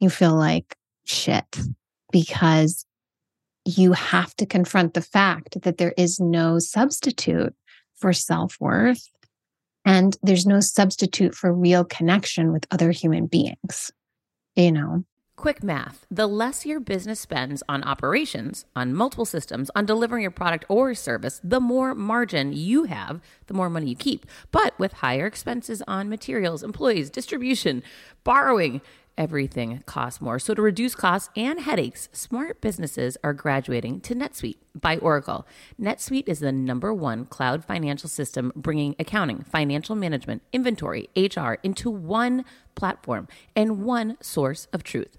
You 0.00 0.10
feel 0.10 0.36
like 0.36 0.76
shit 1.04 1.58
because 2.12 2.84
you 3.64 3.92
have 3.92 4.34
to 4.36 4.46
confront 4.46 4.94
the 4.94 5.02
fact 5.02 5.62
that 5.62 5.78
there 5.78 5.94
is 5.96 6.20
no 6.20 6.58
substitute 6.58 7.54
for 7.96 8.12
self 8.12 8.56
worth 8.60 9.08
and 9.84 10.16
there's 10.22 10.46
no 10.46 10.60
substitute 10.60 11.34
for 11.34 11.52
real 11.52 11.84
connection 11.84 12.52
with 12.52 12.66
other 12.70 12.90
human 12.90 13.26
beings, 13.26 13.90
you 14.56 14.72
know? 14.72 15.04
Quick 15.36 15.62
math 15.62 16.04
the 16.10 16.26
less 16.26 16.66
your 16.66 16.80
business 16.80 17.20
spends 17.20 17.62
on 17.68 17.84
operations, 17.84 18.64
on 18.74 18.92
multiple 18.92 19.24
systems, 19.24 19.70
on 19.76 19.86
delivering 19.86 20.22
your 20.22 20.32
product 20.32 20.64
or 20.68 20.94
service, 20.94 21.40
the 21.44 21.60
more 21.60 21.94
margin 21.94 22.52
you 22.52 22.84
have, 22.84 23.20
the 23.46 23.54
more 23.54 23.70
money 23.70 23.90
you 23.90 23.94
keep. 23.94 24.26
But 24.50 24.76
with 24.80 24.94
higher 24.94 25.26
expenses 25.26 25.80
on 25.86 26.08
materials, 26.08 26.64
employees, 26.64 27.08
distribution, 27.08 27.84
borrowing, 28.24 28.80
everything 29.18 29.82
costs 29.84 30.22
more. 30.22 30.38
So, 30.38 30.54
to 30.54 30.62
reduce 30.62 30.94
costs 30.94 31.28
and 31.36 31.60
headaches, 31.60 32.08
smart 32.12 32.62
businesses 32.62 33.18
are 33.22 33.34
graduating 33.34 34.00
to 34.02 34.14
NetSuite 34.14 34.56
by 34.74 34.96
Oracle. 34.96 35.46
NetSuite 35.78 36.28
is 36.28 36.40
the 36.40 36.52
number 36.52 36.94
one 36.94 37.26
cloud 37.26 37.64
financial 37.64 38.08
system 38.08 38.52
bringing 38.56 38.94
accounting, 38.98 39.42
financial 39.42 39.96
management, 39.96 40.42
inventory, 40.52 41.10
HR 41.16 41.54
into 41.62 41.90
one 41.90 42.44
platform 42.74 43.28
and 43.54 43.84
one 43.84 44.16
source 44.22 44.68
of 44.72 44.82
truth. 44.82 45.18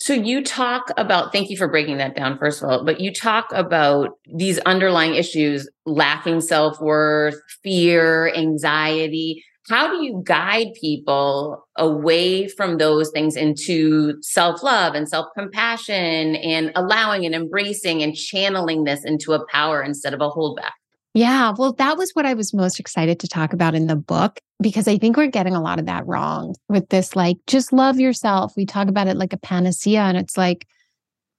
So 0.00 0.14
you 0.14 0.42
talk 0.42 0.90
about, 0.96 1.30
thank 1.30 1.50
you 1.50 1.58
for 1.58 1.68
breaking 1.68 1.98
that 1.98 2.16
down, 2.16 2.38
first 2.38 2.62
of 2.62 2.70
all, 2.70 2.84
but 2.84 3.00
you 3.00 3.12
talk 3.12 3.46
about 3.52 4.12
these 4.34 4.58
underlying 4.60 5.14
issues, 5.14 5.68
lacking 5.84 6.40
self 6.40 6.80
worth, 6.80 7.34
fear, 7.62 8.32
anxiety. 8.34 9.44
How 9.68 9.90
do 9.90 10.02
you 10.02 10.22
guide 10.24 10.68
people 10.80 11.66
away 11.76 12.48
from 12.48 12.78
those 12.78 13.10
things 13.10 13.36
into 13.36 14.14
self 14.22 14.62
love 14.62 14.94
and 14.94 15.06
self 15.06 15.26
compassion 15.36 16.34
and 16.36 16.72
allowing 16.74 17.26
and 17.26 17.34
embracing 17.34 18.02
and 18.02 18.14
channeling 18.16 18.84
this 18.84 19.04
into 19.04 19.34
a 19.34 19.46
power 19.48 19.82
instead 19.82 20.14
of 20.14 20.22
a 20.22 20.30
holdback? 20.30 20.79
Yeah, 21.12 21.54
well, 21.58 21.72
that 21.74 21.98
was 21.98 22.12
what 22.12 22.24
I 22.24 22.34
was 22.34 22.54
most 22.54 22.78
excited 22.78 23.18
to 23.20 23.28
talk 23.28 23.52
about 23.52 23.74
in 23.74 23.88
the 23.88 23.96
book 23.96 24.38
because 24.62 24.86
I 24.86 24.96
think 24.96 25.16
we're 25.16 25.26
getting 25.26 25.56
a 25.56 25.62
lot 25.62 25.80
of 25.80 25.86
that 25.86 26.06
wrong 26.06 26.54
with 26.68 26.88
this 26.90 27.16
like, 27.16 27.38
just 27.48 27.72
love 27.72 27.98
yourself. 27.98 28.52
We 28.56 28.64
talk 28.64 28.86
about 28.88 29.08
it 29.08 29.16
like 29.16 29.32
a 29.32 29.38
panacea, 29.38 30.02
and 30.02 30.16
it's 30.16 30.36
like, 30.36 30.68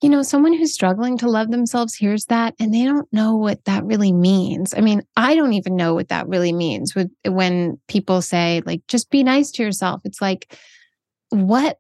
you 0.02 0.10
know, 0.10 0.24
someone 0.24 0.54
who's 0.54 0.74
struggling 0.74 1.18
to 1.20 1.30
love 1.30 1.52
themselves 1.52 1.94
hears 1.94 2.26
that 2.26 2.56
and 2.60 2.74
they 2.74 2.84
don't 2.84 3.08
know 3.14 3.36
what 3.36 3.64
that 3.66 3.86
really 3.86 4.12
means. 4.12 4.74
I 4.76 4.82
mean, 4.82 5.04
I 5.16 5.36
don't 5.36 5.54
even 5.54 5.76
know 5.76 5.94
what 5.94 6.10
that 6.10 6.28
really 6.28 6.52
means 6.52 6.96
with, 6.96 7.12
when 7.26 7.80
people 7.88 8.22
say, 8.22 8.64
like, 8.66 8.82
just 8.88 9.12
be 9.12 9.24
nice 9.24 9.52
to 9.52 9.64
yourself. 9.64 10.02
It's 10.04 10.20
like, 10.20 10.58
what 11.30 11.78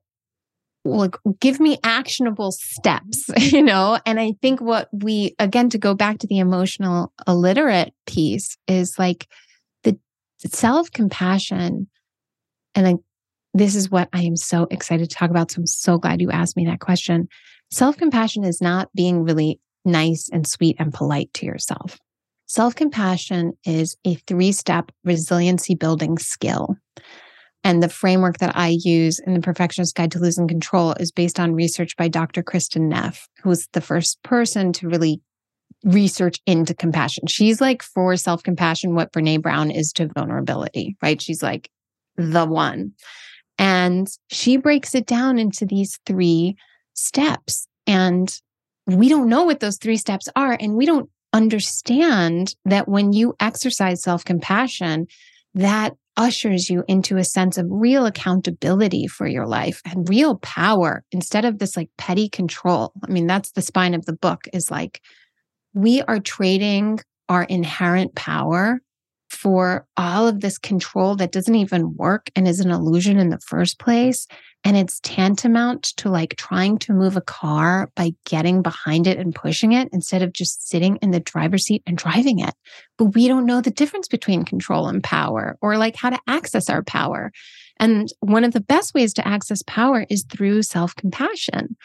like 0.84 1.16
give 1.40 1.60
me 1.60 1.78
actionable 1.84 2.52
steps 2.52 3.30
you 3.52 3.62
know? 3.62 4.00
And 4.06 4.20
i 4.20 4.34
think 4.42 4.62
what 4.62 4.90
we 4.92 5.36
again 5.40 5.70
to 5.70 5.78
go 5.78 5.94
back 5.94 6.20
to 6.20 6.28
the 6.28 6.40
emotional 6.40 7.14
illiterate 7.28 7.94
piece 8.06 8.58
is 8.68 8.96
like 8.98 9.28
the 9.84 9.98
self 10.46 10.92
compassion 10.92 11.88
and 12.76 12.86
like 12.86 12.98
this 13.54 13.76
is 13.76 13.92
what 13.92 14.10
i 14.14 14.22
am 14.22 14.36
so 14.36 14.68
excited 14.72 15.10
to 15.10 15.16
talk 15.16 15.30
about 15.30 15.52
so 15.52 15.60
i'm 15.60 15.68
so 15.68 15.98
glad 15.98 16.22
you 16.22 16.32
asked 16.32 16.58
me 16.58 16.66
that 16.66 16.80
question. 16.80 17.28
Self 17.72 17.96
compassion 17.98 18.44
is 18.44 18.62
not 18.62 18.90
being 18.94 19.24
really 19.24 19.60
nice 19.86 20.30
and 20.32 20.46
sweet 20.46 20.76
and 20.78 20.94
polite 20.94 21.34
to 21.36 21.46
yourself. 21.46 21.98
Self 22.48 22.76
compassion 22.76 23.54
is 23.66 23.96
a 24.06 24.16
three 24.28 24.52
step 24.52 24.92
resiliency 25.06 25.74
building 25.74 26.18
skill 26.18 26.76
and 27.64 27.82
the 27.82 27.90
framework 27.90 28.40
that 28.40 28.56
I 28.56 28.78
use 28.84 29.20
in 29.20 29.34
the 29.34 29.40
Perfectionist 29.40 29.96
Guide 29.96 30.12
to 30.12 30.20
Losing 30.20 30.48
Control 30.48 30.94
is 30.94 31.12
based 31.12 31.40
on 31.40 31.54
research 31.54 31.96
by 31.96 32.08
Dr. 32.08 32.44
Kristin 32.44 32.88
Neff, 32.88 33.28
who 33.42 33.50
was 33.50 33.68
the 33.74 33.82
first 33.82 34.22
person 34.24 34.74
to 34.74 34.90
really 34.90 35.22
research 35.84 36.40
into 36.46 36.74
compassion. 36.74 37.28
She's 37.28 37.62
like 37.62 37.82
for 37.84 38.16
self 38.18 38.44
compassion 38.44 38.96
what 38.96 39.12
Brene 39.12 39.42
Brown 39.42 39.72
is 39.72 39.92
to 39.94 40.08
vulnerability, 40.08 40.96
right? 41.02 41.22
She's 41.22 41.44
like 41.44 41.70
the 42.18 42.46
one. 42.46 42.94
And 43.58 44.08
she 44.30 44.58
breaks 44.58 44.96
it 44.96 45.06
down 45.06 45.38
into 45.38 45.66
these 45.66 46.00
three 46.06 46.56
steps. 46.94 47.68
And 47.86 48.36
we 48.88 49.10
don't 49.10 49.30
know 49.30 49.44
what 49.44 49.60
those 49.60 49.78
three 49.78 49.98
steps 49.98 50.28
are. 50.36 50.58
And 50.60 50.76
we 50.76 50.86
don't 50.86 51.10
understand 51.34 52.56
that 52.66 52.88
when 52.88 53.14
you 53.14 53.36
exercise 53.40 54.02
self 54.02 54.26
compassion, 54.26 55.08
that 55.54 55.94
ushers 56.18 56.70
you 56.70 56.84
into 56.88 57.18
a 57.18 57.24
sense 57.24 57.58
of 57.58 57.66
real 57.70 58.06
accountability 58.06 59.08
for 59.08 59.28
your 59.28 59.48
life 59.48 59.82
and 59.86 60.10
real 60.10 60.38
power 60.38 61.04
instead 61.12 61.46
of 61.46 61.60
this 61.60 61.78
like 61.78 61.90
petty 61.98 62.30
control. 62.30 62.92
I 63.08 63.12
mean, 63.12 63.28
that's 63.28 63.52
the 63.52 63.62
spine 63.62 63.94
of 63.94 64.06
the 64.06 64.14
book 64.14 64.46
is 64.54 64.70
like 64.70 65.02
we 65.74 66.02
are 66.04 66.20
trading 66.20 67.00
our 67.30 67.44
inherent 67.44 68.14
power 68.16 68.82
for 69.42 69.88
all 69.98 70.28
of 70.28 70.40
this 70.40 70.60
control 70.60 71.16
that 71.16 71.32
doesn't 71.32 71.56
even 71.56 71.96
work 71.96 72.30
and 72.36 72.48
is 72.48 72.60
an 72.60 72.70
illusion 72.70 73.18
in 73.18 73.30
the 73.30 73.40
first 73.40 73.80
place. 73.80 74.28
And 74.64 74.78
it's 74.78 75.00
tantamount 75.00 75.84
to 75.98 76.10
like 76.10 76.36
trying 76.36 76.78
to 76.80 76.94
move 76.94 77.18
a 77.18 77.22
car 77.22 77.90
by 77.96 78.12
getting 78.26 78.62
behind 78.62 79.08
it 79.08 79.18
and 79.18 79.34
pushing 79.34 79.72
it 79.72 79.90
instead 79.92 80.22
of 80.22 80.32
just 80.32 80.70
sitting 80.70 80.98
in 80.98 81.10
the 81.10 81.20
driver's 81.20 81.66
seat 81.66 81.82
and 81.88 81.98
driving 81.98 82.38
it. 82.38 82.54
But 83.00 83.16
we 83.16 83.28
don't 83.28 83.48
know 83.48 83.62
the 83.62 83.72
difference 83.72 84.08
between 84.08 84.46
control 84.46 84.88
and 84.88 85.04
power 85.04 85.58
or 85.60 85.76
like 85.76 85.96
how 85.96 86.12
to 86.12 86.20
access 86.28 86.70
our 86.70 86.84
power. 86.84 87.32
And 87.80 88.14
one 88.20 88.44
of 88.44 88.54
the 88.54 88.62
best 88.62 88.94
ways 88.94 89.12
to 89.16 89.28
access 89.28 89.64
power 89.66 90.06
is 90.08 90.24
through 90.32 90.62
self 90.62 90.96
compassion. 90.96 91.76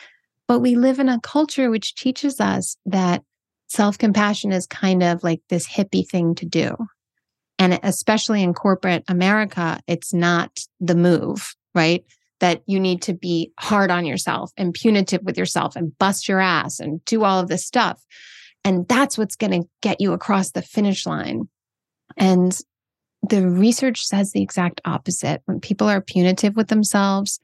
But 0.46 0.60
we 0.60 0.76
live 0.76 0.98
in 0.98 1.08
a 1.08 1.20
culture 1.20 1.70
which 1.70 1.94
teaches 1.94 2.38
us 2.38 2.76
that 2.84 3.22
self 3.68 3.96
compassion 3.96 4.52
is 4.52 4.66
kind 4.66 5.02
of 5.02 5.24
like 5.24 5.40
this 5.48 5.66
hippie 5.66 6.06
thing 6.06 6.34
to 6.34 6.44
do. 6.44 6.76
And 7.58 7.78
especially 7.82 8.42
in 8.42 8.54
corporate 8.54 9.04
America, 9.08 9.80
it's 9.86 10.12
not 10.12 10.58
the 10.80 10.94
move, 10.94 11.54
right? 11.74 12.04
That 12.40 12.62
you 12.66 12.78
need 12.78 13.02
to 13.02 13.14
be 13.14 13.52
hard 13.58 13.90
on 13.90 14.04
yourself 14.04 14.52
and 14.56 14.74
punitive 14.74 15.22
with 15.22 15.38
yourself 15.38 15.74
and 15.74 15.96
bust 15.98 16.28
your 16.28 16.40
ass 16.40 16.80
and 16.80 17.04
do 17.06 17.24
all 17.24 17.40
of 17.40 17.48
this 17.48 17.64
stuff. 17.64 18.04
And 18.62 18.86
that's 18.88 19.16
what's 19.16 19.36
going 19.36 19.62
to 19.62 19.68
get 19.80 20.00
you 20.00 20.12
across 20.12 20.50
the 20.50 20.60
finish 20.60 21.06
line. 21.06 21.48
And 22.16 22.58
the 23.22 23.48
research 23.48 24.04
says 24.04 24.32
the 24.32 24.42
exact 24.42 24.80
opposite. 24.84 25.42
When 25.46 25.60
people 25.60 25.88
are 25.88 26.00
punitive 26.00 26.56
with 26.56 26.68
themselves, 26.68 27.40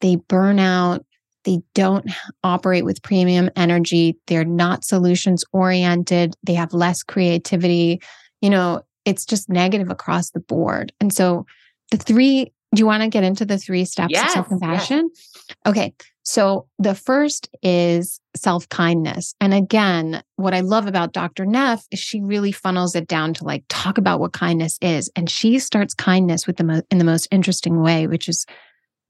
they 0.00 0.16
burn 0.16 0.58
out, 0.58 1.04
they 1.44 1.60
don't 1.74 2.10
operate 2.42 2.84
with 2.84 3.02
premium 3.02 3.50
energy, 3.56 4.16
they're 4.26 4.44
not 4.44 4.84
solutions 4.84 5.44
oriented, 5.52 6.34
they 6.42 6.54
have 6.54 6.72
less 6.72 7.02
creativity. 7.02 8.00
You 8.40 8.50
know, 8.50 8.82
it's 9.04 9.24
just 9.24 9.48
negative 9.48 9.90
across 9.90 10.30
the 10.30 10.40
board. 10.40 10.92
And 11.00 11.12
so 11.12 11.46
the 11.90 11.96
three, 11.96 12.52
do 12.74 12.80
you 12.80 12.86
want 12.86 13.02
to 13.02 13.08
get 13.08 13.24
into 13.24 13.44
the 13.44 13.58
three 13.58 13.84
steps 13.84 14.12
yes, 14.12 14.30
of 14.30 14.32
self 14.32 14.48
compassion? 14.48 15.10
Yes. 15.12 15.56
Okay. 15.66 15.94
So 16.24 16.68
the 16.78 16.94
first 16.94 17.48
is 17.62 18.20
self 18.36 18.68
kindness. 18.68 19.34
And 19.40 19.52
again, 19.52 20.22
what 20.36 20.54
I 20.54 20.60
love 20.60 20.86
about 20.86 21.12
Dr. 21.12 21.44
Neff 21.44 21.84
is 21.90 21.98
she 21.98 22.20
really 22.20 22.52
funnels 22.52 22.94
it 22.94 23.08
down 23.08 23.34
to 23.34 23.44
like 23.44 23.64
talk 23.68 23.98
about 23.98 24.20
what 24.20 24.32
kindness 24.32 24.78
is. 24.80 25.10
And 25.16 25.28
she 25.28 25.58
starts 25.58 25.94
kindness 25.94 26.46
with 26.46 26.56
the 26.56 26.64
mo- 26.64 26.82
in 26.90 26.98
the 26.98 27.04
most 27.04 27.26
interesting 27.30 27.82
way, 27.82 28.06
which 28.06 28.28
is 28.28 28.46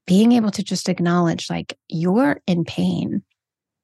being 0.06 0.32
able 0.32 0.50
to 0.50 0.64
just 0.64 0.88
acknowledge 0.88 1.48
like 1.50 1.78
you're 1.88 2.40
in 2.46 2.64
pain 2.64 3.22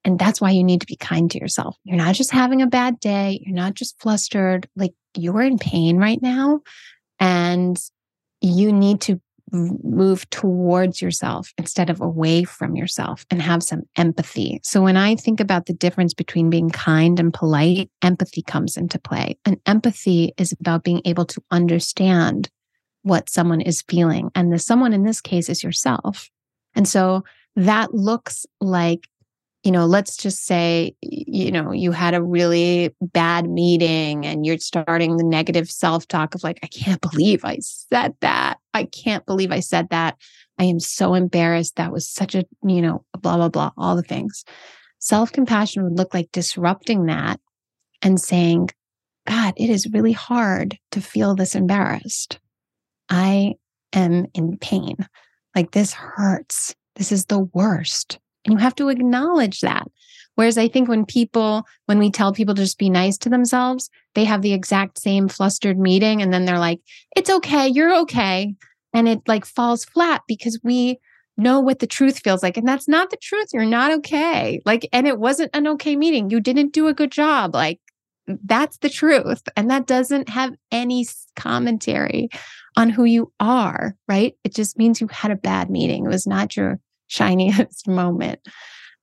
and 0.04 0.18
that's 0.18 0.40
why 0.40 0.50
you 0.50 0.64
need 0.64 0.80
to 0.80 0.86
be 0.86 0.96
kind 0.96 1.30
to 1.30 1.38
yourself. 1.38 1.76
You're 1.84 1.96
not 1.96 2.14
just 2.14 2.30
having 2.30 2.62
a 2.62 2.66
bad 2.66 2.98
day. 3.00 3.42
You're 3.44 3.54
not 3.54 3.74
just 3.74 4.00
flustered. 4.00 4.66
Like 4.76 4.94
you're 5.18 5.42
in 5.42 5.58
pain 5.58 5.96
right 5.98 6.20
now. 6.22 6.60
And 7.20 7.78
you 8.40 8.72
need 8.72 9.00
to 9.02 9.20
move 9.50 10.28
towards 10.30 11.00
yourself 11.00 11.52
instead 11.56 11.90
of 11.90 12.00
away 12.00 12.44
from 12.44 12.76
yourself 12.76 13.24
and 13.30 13.40
have 13.40 13.62
some 13.62 13.82
empathy. 13.96 14.60
So 14.62 14.82
when 14.82 14.96
I 14.96 15.16
think 15.16 15.40
about 15.40 15.66
the 15.66 15.72
difference 15.72 16.14
between 16.14 16.50
being 16.50 16.70
kind 16.70 17.18
and 17.18 17.32
polite, 17.32 17.90
empathy 18.02 18.42
comes 18.42 18.76
into 18.76 18.98
play. 18.98 19.38
And 19.44 19.58
empathy 19.66 20.32
is 20.36 20.54
about 20.60 20.84
being 20.84 21.00
able 21.04 21.24
to 21.26 21.42
understand 21.50 22.50
what 23.02 23.30
someone 23.30 23.60
is 23.60 23.82
feeling. 23.82 24.30
And 24.34 24.52
the 24.52 24.58
someone 24.58 24.92
in 24.92 25.04
this 25.04 25.20
case 25.20 25.48
is 25.48 25.62
yourself. 25.62 26.28
And 26.74 26.86
so 26.86 27.24
that 27.56 27.94
looks 27.94 28.44
like 28.60 29.08
you 29.64 29.72
know, 29.72 29.86
let's 29.86 30.16
just 30.16 30.46
say, 30.46 30.94
you 31.02 31.50
know, 31.50 31.72
you 31.72 31.90
had 31.90 32.14
a 32.14 32.22
really 32.22 32.94
bad 33.00 33.50
meeting 33.50 34.24
and 34.24 34.46
you're 34.46 34.58
starting 34.58 35.16
the 35.16 35.24
negative 35.24 35.70
self 35.70 36.06
talk 36.06 36.34
of 36.34 36.44
like, 36.44 36.60
I 36.62 36.68
can't 36.68 37.00
believe 37.00 37.44
I 37.44 37.58
said 37.60 38.14
that. 38.20 38.58
I 38.72 38.84
can't 38.84 39.26
believe 39.26 39.50
I 39.50 39.60
said 39.60 39.88
that. 39.90 40.16
I 40.58 40.64
am 40.64 40.80
so 40.80 41.14
embarrassed. 41.14 41.76
That 41.76 41.92
was 41.92 42.08
such 42.08 42.34
a, 42.34 42.44
you 42.64 42.80
know, 42.80 43.04
blah, 43.18 43.36
blah, 43.36 43.48
blah, 43.48 43.72
all 43.76 43.96
the 43.96 44.02
things. 44.02 44.44
Self 45.00 45.32
compassion 45.32 45.82
would 45.84 45.98
look 45.98 46.14
like 46.14 46.30
disrupting 46.32 47.06
that 47.06 47.40
and 48.00 48.20
saying, 48.20 48.70
God, 49.26 49.54
it 49.56 49.70
is 49.70 49.90
really 49.92 50.12
hard 50.12 50.78
to 50.92 51.00
feel 51.00 51.34
this 51.34 51.54
embarrassed. 51.54 52.38
I 53.08 53.54
am 53.92 54.26
in 54.34 54.56
pain. 54.58 54.96
Like 55.54 55.72
this 55.72 55.92
hurts. 55.92 56.74
This 56.94 57.10
is 57.12 57.26
the 57.26 57.40
worst. 57.40 58.18
And 58.48 58.58
you 58.58 58.62
have 58.62 58.74
to 58.76 58.88
acknowledge 58.88 59.60
that. 59.60 59.86
Whereas 60.36 60.56
I 60.56 60.68
think 60.68 60.88
when 60.88 61.04
people, 61.04 61.66
when 61.84 61.98
we 61.98 62.10
tell 62.10 62.32
people 62.32 62.54
to 62.54 62.62
just 62.62 62.78
be 62.78 62.88
nice 62.88 63.18
to 63.18 63.28
themselves, 63.28 63.90
they 64.14 64.24
have 64.24 64.40
the 64.40 64.54
exact 64.54 64.98
same 64.98 65.28
flustered 65.28 65.78
meeting. 65.78 66.22
And 66.22 66.32
then 66.32 66.46
they're 66.46 66.58
like, 66.58 66.80
it's 67.14 67.28
okay, 67.28 67.68
you're 67.68 67.94
okay. 68.00 68.54
And 68.94 69.06
it 69.06 69.20
like 69.26 69.44
falls 69.44 69.84
flat 69.84 70.22
because 70.26 70.58
we 70.64 70.98
know 71.36 71.60
what 71.60 71.80
the 71.80 71.86
truth 71.86 72.20
feels 72.20 72.42
like. 72.42 72.56
And 72.56 72.66
that's 72.66 72.88
not 72.88 73.10
the 73.10 73.18
truth. 73.18 73.48
You're 73.52 73.66
not 73.66 73.92
okay. 73.98 74.62
Like, 74.64 74.88
and 74.92 75.06
it 75.06 75.18
wasn't 75.18 75.54
an 75.54 75.68
okay 75.68 75.94
meeting. 75.94 76.30
You 76.30 76.40
didn't 76.40 76.72
do 76.72 76.88
a 76.88 76.94
good 76.94 77.12
job. 77.12 77.54
Like, 77.54 77.80
that's 78.44 78.78
the 78.78 78.88
truth. 78.90 79.42
And 79.56 79.70
that 79.70 79.86
doesn't 79.86 80.30
have 80.30 80.54
any 80.72 81.06
commentary 81.36 82.28
on 82.76 82.88
who 82.88 83.04
you 83.04 83.32
are, 83.40 83.94
right? 84.08 84.34
It 84.42 84.54
just 84.54 84.78
means 84.78 85.00
you 85.00 85.08
had 85.08 85.32
a 85.32 85.36
bad 85.36 85.68
meeting. 85.68 86.06
It 86.06 86.10
was 86.10 86.26
not 86.26 86.56
your 86.56 86.80
shiniest 87.08 87.88
moment. 87.88 88.40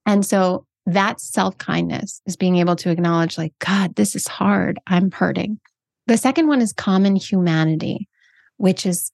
And 0.05 0.25
so 0.25 0.65
that's 0.85 1.23
self 1.23 1.57
kindness 1.57 2.21
is 2.25 2.35
being 2.35 2.57
able 2.57 2.75
to 2.77 2.89
acknowledge, 2.89 3.37
like, 3.37 3.53
God, 3.59 3.95
this 3.95 4.15
is 4.15 4.27
hard. 4.27 4.79
I'm 4.87 5.11
hurting. 5.11 5.59
The 6.07 6.17
second 6.17 6.47
one 6.47 6.61
is 6.61 6.73
common 6.73 7.15
humanity, 7.15 8.07
which 8.57 8.85
is 8.85 9.11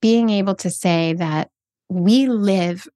being 0.00 0.30
able 0.30 0.56
to 0.56 0.70
say 0.70 1.14
that 1.14 1.48
we 1.88 2.26
live 2.26 2.86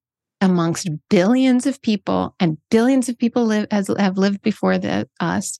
amongst 0.40 0.90
billions 1.08 1.66
of 1.66 1.80
people 1.80 2.34
and 2.40 2.58
billions 2.70 3.08
of 3.08 3.16
people 3.16 3.46
live 3.46 3.66
have 3.70 4.18
lived 4.18 4.42
before 4.42 4.76
the, 4.76 5.08
us 5.18 5.58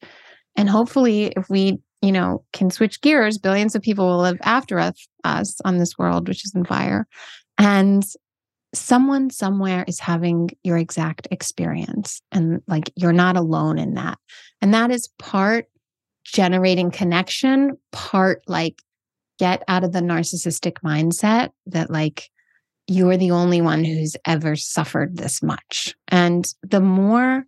and 0.55 0.69
hopefully 0.69 1.33
if 1.37 1.49
we 1.49 1.79
you 2.03 2.13
know 2.13 2.45
can 2.53 2.71
switch 2.71 3.01
gears 3.01 3.39
billions 3.39 3.75
of 3.75 3.81
people 3.81 4.07
will 4.07 4.21
live 4.21 4.39
after 4.43 4.79
us, 4.79 5.09
us 5.25 5.59
on 5.65 5.79
this 5.79 5.97
world 5.97 6.29
which 6.29 6.45
is 6.45 6.53
in 6.55 6.65
fire 6.65 7.07
and 7.57 8.05
someone 8.75 9.31
somewhere 9.31 9.85
is 9.89 10.01
having 10.01 10.51
your 10.63 10.77
exact 10.77 11.29
experience 11.31 12.21
and 12.33 12.63
like 12.67 12.91
you're 12.97 13.13
not 13.13 13.37
alone 13.37 13.79
in 13.79 13.95
that 13.95 14.19
and 14.61 14.75
that 14.75 14.91
is 14.91 15.09
part 15.19 15.67
generating 16.25 16.91
connection 16.91 17.77
part 17.93 18.43
like 18.47 18.83
get 19.39 19.63
out 19.69 19.85
of 19.85 19.93
the 19.93 20.01
narcissistic 20.01 20.75
mindset 20.85 21.51
that 21.67 21.91
like 21.91 22.31
you're 22.89 23.17
the 23.17 23.33
only 23.33 23.61
one 23.61 23.85
who's 23.85 24.17
ever 24.25 24.57
suffered 24.57 25.17
this 25.17 25.43
much. 25.43 25.95
And 26.09 26.47
the 26.63 26.81
more 26.81 27.45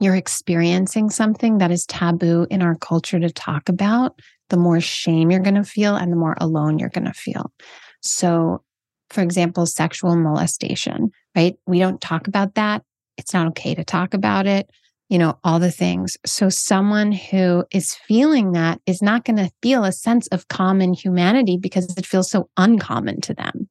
you're 0.00 0.16
experiencing 0.16 1.10
something 1.10 1.58
that 1.58 1.70
is 1.70 1.84
taboo 1.86 2.46
in 2.50 2.62
our 2.62 2.76
culture 2.76 3.20
to 3.20 3.30
talk 3.30 3.68
about, 3.68 4.18
the 4.48 4.56
more 4.56 4.80
shame 4.80 5.30
you're 5.30 5.40
going 5.40 5.56
to 5.56 5.64
feel 5.64 5.96
and 5.96 6.10
the 6.10 6.16
more 6.16 6.36
alone 6.40 6.78
you're 6.78 6.88
going 6.88 7.04
to 7.04 7.12
feel. 7.12 7.52
So, 8.00 8.62
for 9.10 9.22
example, 9.22 9.66
sexual 9.66 10.16
molestation, 10.16 11.10
right? 11.36 11.56
We 11.66 11.78
don't 11.78 12.00
talk 12.00 12.28
about 12.28 12.54
that. 12.54 12.82
It's 13.16 13.34
not 13.34 13.48
okay 13.48 13.74
to 13.74 13.84
talk 13.84 14.14
about 14.14 14.46
it, 14.46 14.70
you 15.08 15.18
know, 15.18 15.38
all 15.42 15.58
the 15.58 15.70
things. 15.70 16.16
So, 16.24 16.48
someone 16.48 17.12
who 17.12 17.64
is 17.72 17.94
feeling 17.94 18.52
that 18.52 18.80
is 18.86 19.02
not 19.02 19.24
going 19.24 19.38
to 19.38 19.50
feel 19.62 19.84
a 19.84 19.92
sense 19.92 20.26
of 20.28 20.48
common 20.48 20.92
humanity 20.92 21.58
because 21.60 21.96
it 21.96 22.06
feels 22.06 22.30
so 22.30 22.48
uncommon 22.56 23.20
to 23.22 23.34
them 23.34 23.68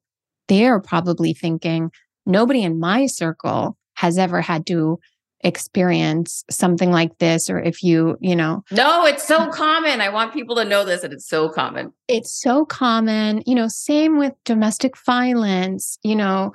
they're 0.48 0.80
probably 0.80 1.32
thinking, 1.32 1.90
nobody 2.26 2.62
in 2.62 2.80
my 2.80 3.06
circle 3.06 3.76
has 3.94 4.18
ever 4.18 4.40
had 4.40 4.66
to 4.66 4.98
experience 5.42 6.44
something 6.50 6.90
like 6.90 7.16
this 7.18 7.48
or 7.48 7.60
if 7.60 7.82
you 7.82 8.16
you 8.20 8.34
know 8.34 8.64
no 8.72 9.04
it's 9.06 9.26
so 9.26 9.48
common. 9.50 10.00
I 10.00 10.08
want 10.08 10.32
people 10.32 10.56
to 10.56 10.64
know 10.64 10.84
this 10.84 11.04
and 11.04 11.12
it's 11.12 11.28
so 11.28 11.48
common. 11.48 11.92
It's 12.08 12.30
so 12.30 12.64
common. 12.64 13.42
You 13.46 13.54
know 13.54 13.68
same 13.68 14.18
with 14.18 14.32
domestic 14.44 14.96
violence 14.96 15.98
you 16.02 16.16
know 16.16 16.52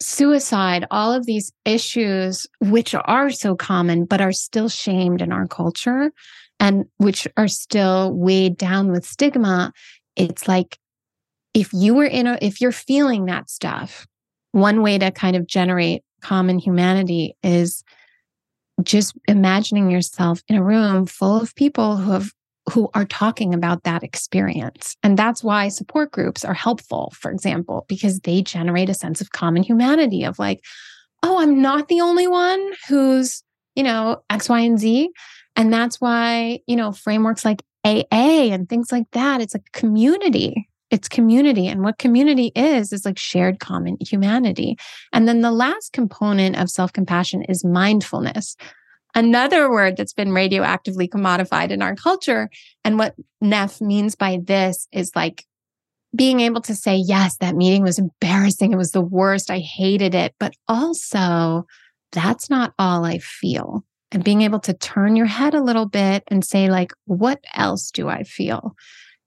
suicide 0.00 0.86
all 0.90 1.12
of 1.12 1.24
these 1.24 1.52
issues 1.64 2.46
which 2.60 2.94
are 2.94 3.30
so 3.30 3.56
common 3.56 4.04
but 4.04 4.20
are 4.20 4.32
still 4.32 4.68
shamed 4.68 5.22
in 5.22 5.32
our 5.32 5.46
culture 5.46 6.12
and 6.60 6.84
which 6.98 7.26
are 7.36 7.48
still 7.48 8.12
weighed 8.12 8.56
down 8.56 8.90
with 8.90 9.04
stigma. 9.04 9.72
It's 10.16 10.46
like 10.46 10.78
if 11.52 11.72
you 11.72 11.94
were 11.94 12.04
in 12.04 12.26
a, 12.26 12.38
if 12.40 12.60
you're 12.60 12.72
feeling 12.72 13.26
that 13.26 13.50
stuff, 13.50 14.06
one 14.52 14.82
way 14.82 14.98
to 14.98 15.10
kind 15.10 15.36
of 15.36 15.46
generate 15.46 16.02
common 16.20 16.58
humanity 16.58 17.36
is 17.42 17.84
just 18.82 19.16
imagining 19.28 19.90
yourself 19.90 20.42
in 20.48 20.56
a 20.56 20.64
room 20.64 21.06
full 21.06 21.40
of 21.40 21.54
people 21.54 21.96
who 21.96 22.12
have 22.12 22.30
who 22.72 22.88
are 22.94 23.04
talking 23.04 23.52
about 23.52 23.82
that 23.82 24.02
experience. 24.02 24.96
And 25.02 25.18
that's 25.18 25.44
why 25.44 25.68
support 25.68 26.12
groups 26.12 26.46
are 26.46 26.54
helpful, 26.54 27.12
for 27.14 27.30
example, 27.30 27.84
because 27.88 28.20
they 28.20 28.40
generate 28.40 28.88
a 28.88 28.94
sense 28.94 29.20
of 29.20 29.32
common 29.32 29.62
humanity 29.62 30.24
of 30.24 30.38
like, 30.38 30.64
oh, 31.22 31.38
I'm 31.40 31.60
not 31.60 31.88
the 31.88 32.00
only 32.00 32.26
one 32.26 32.72
who's, 32.88 33.42
you 33.74 33.82
know, 33.82 34.22
X, 34.30 34.48
Y, 34.48 34.60
and 34.60 34.78
Z. 34.78 35.10
And 35.56 35.72
that's 35.72 36.00
why, 36.00 36.60
you 36.66 36.76
know, 36.76 36.92
frameworks 36.92 37.44
like 37.44 37.62
AA 37.84 38.48
and 38.50 38.66
things 38.66 38.90
like 38.90 39.10
that, 39.12 39.42
it's 39.42 39.54
a 39.54 39.60
community 39.74 40.68
it's 40.94 41.08
community. 41.08 41.66
And 41.66 41.82
what 41.82 41.98
community 41.98 42.52
is, 42.54 42.92
is 42.92 43.04
like 43.04 43.18
shared 43.18 43.58
common 43.58 43.96
humanity. 44.00 44.76
And 45.12 45.26
then 45.26 45.40
the 45.40 45.50
last 45.50 45.92
component 45.92 46.56
of 46.56 46.70
self 46.70 46.92
compassion 46.92 47.42
is 47.42 47.64
mindfulness. 47.64 48.56
Another 49.12 49.68
word 49.68 49.96
that's 49.96 50.12
been 50.12 50.28
radioactively 50.28 51.08
commodified 51.08 51.70
in 51.70 51.82
our 51.82 51.96
culture. 51.96 52.48
And 52.84 52.96
what 52.96 53.16
Neff 53.40 53.80
means 53.80 54.14
by 54.14 54.38
this 54.40 54.86
is 54.92 55.10
like 55.16 55.44
being 56.14 56.38
able 56.38 56.60
to 56.60 56.76
say, 56.76 56.94
yes, 56.94 57.38
that 57.38 57.56
meeting 57.56 57.82
was 57.82 57.98
embarrassing. 57.98 58.72
It 58.72 58.76
was 58.76 58.92
the 58.92 59.00
worst. 59.00 59.50
I 59.50 59.58
hated 59.58 60.14
it. 60.14 60.36
But 60.38 60.54
also, 60.68 61.66
that's 62.12 62.48
not 62.48 62.72
all 62.78 63.04
I 63.04 63.18
feel. 63.18 63.84
And 64.12 64.22
being 64.22 64.42
able 64.42 64.60
to 64.60 64.74
turn 64.74 65.16
your 65.16 65.26
head 65.26 65.54
a 65.54 65.62
little 65.62 65.86
bit 65.86 66.22
and 66.28 66.44
say, 66.44 66.70
like, 66.70 66.92
what 67.06 67.40
else 67.52 67.90
do 67.90 68.08
I 68.08 68.22
feel? 68.22 68.76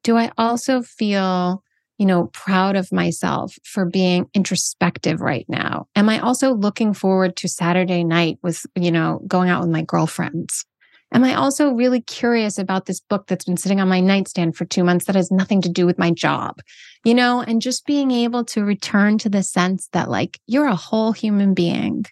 Do 0.08 0.16
I 0.16 0.32
also 0.38 0.82
feel, 0.82 1.62
you 1.98 2.06
know, 2.06 2.28
proud 2.28 2.78
of 2.78 2.94
myself 2.94 3.58
for 3.66 3.84
being 3.84 4.30
introspective 4.34 5.20
right 5.20 5.46
now? 5.50 5.88
Am 5.98 6.08
I 6.08 6.20
also 6.20 6.54
looking 6.54 6.94
forward 6.94 7.36
to 7.36 7.50
Saturday 7.50 8.06
night 8.06 8.40
with, 8.42 8.66
you 8.74 8.90
know, 8.90 9.22
going 9.28 9.50
out 9.50 9.60
with 9.60 9.70
my 9.70 9.82
girlfriends? 9.82 10.64
Am 11.12 11.26
I 11.26 11.36
also 11.36 11.72
really 11.72 12.00
curious 12.00 12.58
about 12.58 12.86
this 12.86 13.02
book 13.02 13.28
that's 13.28 13.44
been 13.44 13.58
sitting 13.58 13.82
on 13.82 13.90
my 13.90 14.00
nightstand 14.00 14.56
for 14.56 14.64
two 14.64 14.86
months 14.86 15.08
that 15.08 15.16
has 15.18 15.30
nothing 15.30 15.62
to 15.64 15.70
do 15.70 15.86
with 15.86 16.00
my 16.00 16.12
job? 16.12 16.62
You 17.04 17.14
know, 17.14 17.42
and 17.42 17.62
just 17.62 17.86
being 17.86 18.12
able 18.12 18.46
to 18.46 18.64
return 18.64 19.18
to 19.18 19.30
the 19.30 19.44
sense 19.44 19.90
that, 19.92 20.10
like, 20.10 20.40
you're 20.48 20.68
a 20.68 20.76
whole 20.76 21.12
human 21.12 21.54
being 21.54 22.06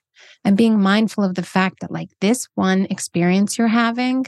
and 0.44 0.58
being 0.58 0.82
mindful 0.82 1.24
of 1.24 1.36
the 1.36 1.44
fact 1.44 1.80
that, 1.80 1.92
like, 1.92 2.10
this 2.20 2.50
one 2.56 2.88
experience 2.90 3.58
you're 3.58 3.70
having 3.70 4.26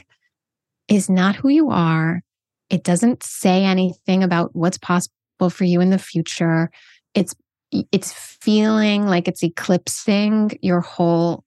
is 0.88 1.10
not 1.10 1.36
who 1.36 1.50
you 1.50 1.68
are. 1.68 2.22
It 2.70 2.84
doesn't 2.84 3.22
say 3.22 3.64
anything 3.64 4.22
about 4.22 4.54
what's 4.54 4.78
possible 4.78 5.50
for 5.50 5.64
you 5.64 5.80
in 5.80 5.90
the 5.90 5.98
future. 5.98 6.70
It's 7.14 7.34
it's 7.70 8.12
feeling 8.12 9.06
like 9.06 9.28
it's 9.28 9.42
eclipsing 9.42 10.58
your 10.62 10.80
whole 10.80 11.44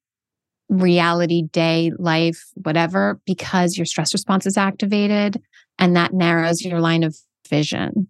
reality 0.69 1.41
day 1.51 1.91
life 1.97 2.45
whatever 2.53 3.19
because 3.25 3.75
your 3.75 3.85
stress 3.85 4.13
response 4.13 4.45
is 4.45 4.55
activated 4.55 5.41
and 5.79 5.95
that 5.95 6.13
narrows 6.13 6.61
your 6.61 6.79
line 6.79 7.03
of 7.03 7.17
vision. 7.49 8.07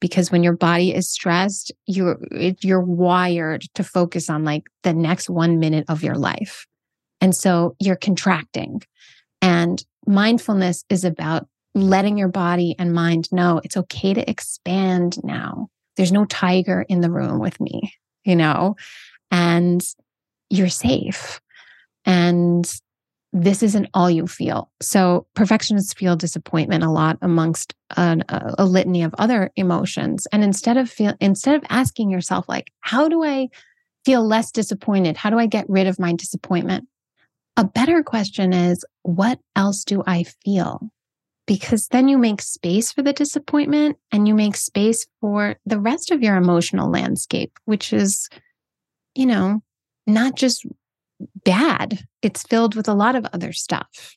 Because 0.00 0.32
when 0.32 0.42
your 0.42 0.56
body 0.56 0.94
is 0.94 1.10
stressed 1.10 1.72
you're 1.86 2.18
you're 2.62 2.80
wired 2.80 3.62
to 3.74 3.84
focus 3.84 4.30
on 4.30 4.44
like 4.44 4.64
the 4.82 4.94
next 4.94 5.28
1 5.30 5.58
minute 5.58 5.84
of 5.88 6.02
your 6.02 6.16
life. 6.16 6.66
And 7.20 7.34
so 7.34 7.76
you're 7.78 7.96
contracting. 7.96 8.82
And 9.42 9.84
mindfulness 10.06 10.84
is 10.88 11.04
about 11.04 11.46
letting 11.88 12.18
your 12.18 12.28
body 12.28 12.74
and 12.78 12.92
mind 12.92 13.30
know 13.32 13.60
it's 13.64 13.76
okay 13.76 14.12
to 14.14 14.28
expand 14.28 15.22
now. 15.24 15.68
There's 15.96 16.12
no 16.12 16.24
tiger 16.24 16.84
in 16.88 17.00
the 17.00 17.10
room 17.10 17.38
with 17.38 17.60
me, 17.60 17.94
you 18.24 18.36
know, 18.36 18.76
and 19.30 19.82
you're 20.48 20.68
safe. 20.68 21.40
And 22.04 22.70
this 23.32 23.62
isn't 23.62 23.88
all 23.94 24.10
you 24.10 24.26
feel. 24.26 24.70
So 24.82 25.26
perfectionists 25.34 25.94
feel 25.94 26.16
disappointment 26.16 26.82
a 26.82 26.90
lot 26.90 27.16
amongst 27.22 27.74
an, 27.96 28.24
a, 28.28 28.54
a 28.58 28.64
litany 28.64 29.04
of 29.04 29.14
other 29.18 29.50
emotions. 29.54 30.26
And 30.32 30.42
instead 30.42 30.76
of 30.76 30.90
feel 30.90 31.14
instead 31.20 31.54
of 31.54 31.64
asking 31.70 32.10
yourself 32.10 32.48
like, 32.48 32.72
how 32.80 33.08
do 33.08 33.22
I 33.22 33.48
feel 34.04 34.26
less 34.26 34.50
disappointed? 34.50 35.16
How 35.16 35.30
do 35.30 35.38
I 35.38 35.46
get 35.46 35.68
rid 35.68 35.86
of 35.86 36.00
my 36.00 36.12
disappointment? 36.12 36.88
A 37.56 37.64
better 37.64 38.02
question 38.02 38.52
is, 38.52 38.84
what 39.02 39.38
else 39.54 39.84
do 39.84 40.02
I 40.06 40.24
feel? 40.44 40.90
Because 41.46 41.88
then 41.88 42.08
you 42.08 42.18
make 42.18 42.42
space 42.42 42.92
for 42.92 43.02
the 43.02 43.12
disappointment 43.12 43.98
and 44.12 44.28
you 44.28 44.34
make 44.34 44.56
space 44.56 45.06
for 45.20 45.56
the 45.66 45.80
rest 45.80 46.10
of 46.10 46.22
your 46.22 46.36
emotional 46.36 46.90
landscape, 46.90 47.58
which 47.64 47.92
is, 47.92 48.28
you 49.14 49.26
know, 49.26 49.62
not 50.06 50.36
just 50.36 50.64
bad, 51.44 52.04
it's 52.22 52.42
filled 52.42 52.74
with 52.74 52.88
a 52.88 52.94
lot 52.94 53.14
of 53.14 53.26
other 53.32 53.52
stuff. 53.52 54.16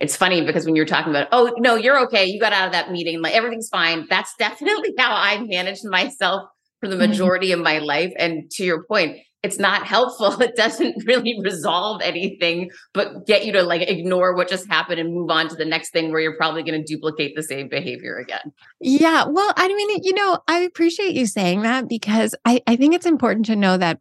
It's 0.00 0.16
funny 0.16 0.44
because 0.44 0.64
when 0.64 0.74
you're 0.76 0.86
talking 0.86 1.10
about, 1.12 1.28
oh, 1.30 1.52
no, 1.58 1.76
you're 1.76 2.00
okay. 2.06 2.24
You 2.26 2.40
got 2.40 2.52
out 2.52 2.66
of 2.66 2.72
that 2.72 2.90
meeting. 2.90 3.20
Like 3.20 3.34
everything's 3.34 3.68
fine. 3.68 4.06
That's 4.08 4.34
definitely 4.38 4.94
how 4.98 5.14
I 5.14 5.42
managed 5.44 5.84
myself 5.84 6.48
for 6.80 6.88
the 6.88 6.96
Mm-hmm. 6.96 7.10
majority 7.10 7.52
of 7.52 7.60
my 7.60 7.78
life. 7.78 8.12
And 8.18 8.50
to 8.52 8.64
your 8.64 8.84
point, 8.84 9.18
it's 9.42 9.58
not 9.58 9.86
helpful. 9.86 10.40
It 10.40 10.56
doesn't 10.56 11.02
really 11.06 11.38
resolve 11.42 12.00
anything, 12.02 12.70
but 12.94 13.26
get 13.26 13.44
you 13.44 13.52
to 13.52 13.62
like 13.62 13.82
ignore 13.88 14.34
what 14.34 14.48
just 14.48 14.66
happened 14.68 15.00
and 15.00 15.14
move 15.14 15.30
on 15.30 15.48
to 15.48 15.54
the 15.56 15.64
next 15.66 15.90
thing 15.90 16.10
where 16.10 16.20
you're 16.20 16.36
probably 16.36 16.62
going 16.62 16.82
to 16.82 16.94
duplicate 16.94 17.36
the 17.36 17.42
same 17.42 17.68
behavior 17.68 18.16
again. 18.16 18.52
Yeah. 18.80 19.26
Well, 19.28 19.52
I 19.56 19.68
mean, 19.68 20.02
you 20.02 20.14
know, 20.14 20.38
I 20.48 20.60
appreciate 20.60 21.14
you 21.14 21.26
saying 21.26 21.62
that 21.62 21.88
because 21.88 22.34
I, 22.46 22.62
I 22.66 22.76
think 22.76 22.94
it's 22.94 23.06
important 23.06 23.46
to 23.46 23.56
know 23.56 23.76
that 23.76 24.00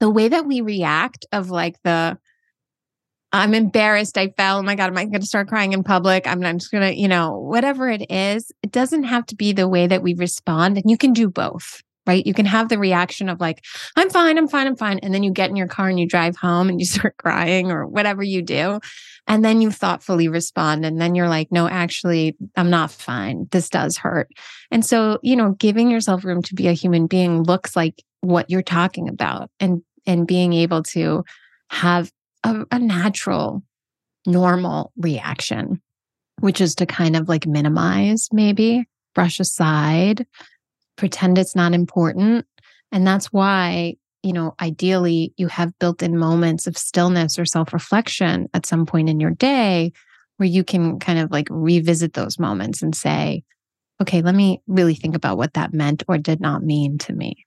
the 0.00 0.10
way 0.10 0.28
that 0.28 0.46
we 0.46 0.60
react 0.60 1.26
of 1.30 1.50
like 1.50 1.76
the 1.84 2.18
I'm 3.32 3.54
embarrassed, 3.54 4.18
I 4.18 4.28
fell. 4.36 4.58
Oh 4.58 4.62
my 4.62 4.74
God, 4.74 4.90
am 4.90 4.98
I 4.98 5.04
going 5.04 5.20
to 5.20 5.26
start 5.26 5.48
crying 5.48 5.72
in 5.72 5.84
public? 5.84 6.26
I'm, 6.26 6.44
I'm 6.44 6.58
just 6.58 6.72
going 6.72 6.82
to, 6.82 6.98
you 6.98 7.06
know, 7.06 7.38
whatever 7.38 7.88
it 7.88 8.10
is, 8.10 8.50
it 8.62 8.72
doesn't 8.72 9.04
have 9.04 9.24
to 9.26 9.36
be 9.36 9.52
the 9.52 9.68
way 9.68 9.86
that 9.86 10.02
we 10.02 10.14
respond. 10.14 10.78
And 10.78 10.90
you 10.90 10.96
can 10.96 11.12
do 11.12 11.28
both, 11.28 11.80
right? 12.08 12.26
You 12.26 12.34
can 12.34 12.46
have 12.46 12.68
the 12.68 12.78
reaction 12.78 13.28
of 13.28 13.40
like, 13.40 13.64
I'm 13.94 14.10
fine, 14.10 14.36
I'm 14.36 14.48
fine, 14.48 14.66
I'm 14.66 14.76
fine. 14.76 14.98
And 14.98 15.14
then 15.14 15.22
you 15.22 15.30
get 15.30 15.48
in 15.48 15.54
your 15.54 15.68
car 15.68 15.88
and 15.88 16.00
you 16.00 16.08
drive 16.08 16.36
home 16.36 16.68
and 16.68 16.80
you 16.80 16.86
start 16.86 17.16
crying 17.18 17.70
or 17.70 17.86
whatever 17.86 18.22
you 18.22 18.42
do. 18.42 18.80
And 19.28 19.44
then 19.44 19.60
you 19.60 19.70
thoughtfully 19.70 20.26
respond. 20.26 20.84
And 20.84 21.00
then 21.00 21.14
you're 21.14 21.28
like, 21.28 21.52
no, 21.52 21.68
actually, 21.68 22.36
I'm 22.56 22.70
not 22.70 22.90
fine. 22.90 23.46
This 23.52 23.68
does 23.68 23.96
hurt. 23.96 24.28
And 24.72 24.84
so, 24.84 25.20
you 25.22 25.36
know, 25.36 25.52
giving 25.52 25.88
yourself 25.88 26.24
room 26.24 26.42
to 26.42 26.54
be 26.54 26.66
a 26.66 26.72
human 26.72 27.06
being 27.06 27.44
looks 27.44 27.76
like 27.76 28.02
what 28.22 28.50
you're 28.50 28.62
talking 28.62 29.08
about 29.08 29.50
and 29.60 29.82
and 30.06 30.26
being 30.26 30.52
able 30.52 30.82
to 30.82 31.24
have 31.68 32.10
a, 32.44 32.64
a 32.70 32.78
natural, 32.78 33.62
normal 34.26 34.92
reaction, 34.96 35.80
which 36.40 36.60
is 36.60 36.74
to 36.76 36.86
kind 36.86 37.16
of 37.16 37.28
like 37.28 37.46
minimize, 37.46 38.28
maybe 38.32 38.86
brush 39.14 39.40
aside, 39.40 40.26
pretend 40.96 41.38
it's 41.38 41.56
not 41.56 41.72
important. 41.72 42.46
And 42.92 43.06
that's 43.06 43.26
why, 43.26 43.96
you 44.22 44.32
know, 44.32 44.54
ideally 44.60 45.32
you 45.36 45.48
have 45.48 45.78
built 45.78 46.02
in 46.02 46.18
moments 46.18 46.66
of 46.66 46.76
stillness 46.76 47.38
or 47.38 47.44
self 47.44 47.72
reflection 47.72 48.48
at 48.54 48.66
some 48.66 48.86
point 48.86 49.08
in 49.08 49.20
your 49.20 49.30
day 49.30 49.92
where 50.36 50.48
you 50.48 50.64
can 50.64 50.98
kind 50.98 51.18
of 51.18 51.30
like 51.30 51.46
revisit 51.50 52.14
those 52.14 52.38
moments 52.38 52.82
and 52.82 52.94
say, 52.94 53.42
okay, 54.00 54.22
let 54.22 54.34
me 54.34 54.62
really 54.66 54.94
think 54.94 55.14
about 55.14 55.36
what 55.36 55.54
that 55.54 55.74
meant 55.74 56.02
or 56.08 56.16
did 56.16 56.40
not 56.40 56.62
mean 56.62 56.96
to 56.98 57.12
me. 57.12 57.46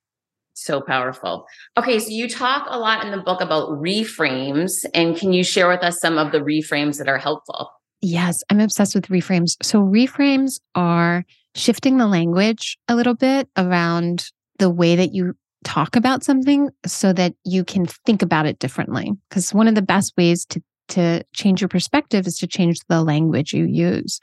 So 0.54 0.82
powerful. 0.82 1.46
Okay, 1.78 2.00
so 2.00 2.10
you 2.10 2.30
talk 2.30 2.68
a 2.70 2.78
lot 2.78 3.04
in 3.04 3.12
the 3.12 3.18
book 3.18 3.42
about 3.42 3.70
reframes, 3.70 4.86
and 4.94 5.18
can 5.18 5.34
you 5.34 5.44
share 5.44 5.68
with 5.68 5.84
us 5.84 6.00
some 6.00 6.18
of 6.18 6.32
the 6.32 6.40
reframes 6.40 7.00
that 7.00 7.10
are 7.10 7.18
helpful? 7.18 7.70
Yes, 8.02 8.44
I'm 8.50 8.60
obsessed 8.60 8.96
with 8.96 9.08
reframes. 9.08 9.56
So, 9.64 9.80
reframes 9.80 10.60
are 10.76 11.26
shifting 11.56 11.98
the 11.98 12.08
language 12.08 12.78
a 12.88 12.96
little 12.96 13.16
bit 13.16 13.50
around 13.58 14.26
the 14.60 14.70
way 14.70 14.96
that 14.96 15.14
you 15.14 15.34
talk 15.64 15.96
about 15.96 16.24
something 16.24 16.70
so 16.86 17.14
that 17.14 17.34
you 17.46 17.64
can 17.64 17.86
think 18.06 18.22
about 18.22 18.46
it 18.46 18.60
differently. 18.60 19.12
Because 19.30 19.54
one 19.54 19.68
of 19.68 19.76
the 19.76 19.82
best 19.82 20.14
ways 20.18 20.46
to, 20.48 20.62
to 20.90 21.24
change 21.34 21.62
your 21.62 21.70
perspective 21.70 22.28
is 22.28 22.38
to 22.40 22.48
change 22.48 22.80
the 22.90 23.02
language 23.02 23.54
you 23.54 23.66
use. 23.66 24.20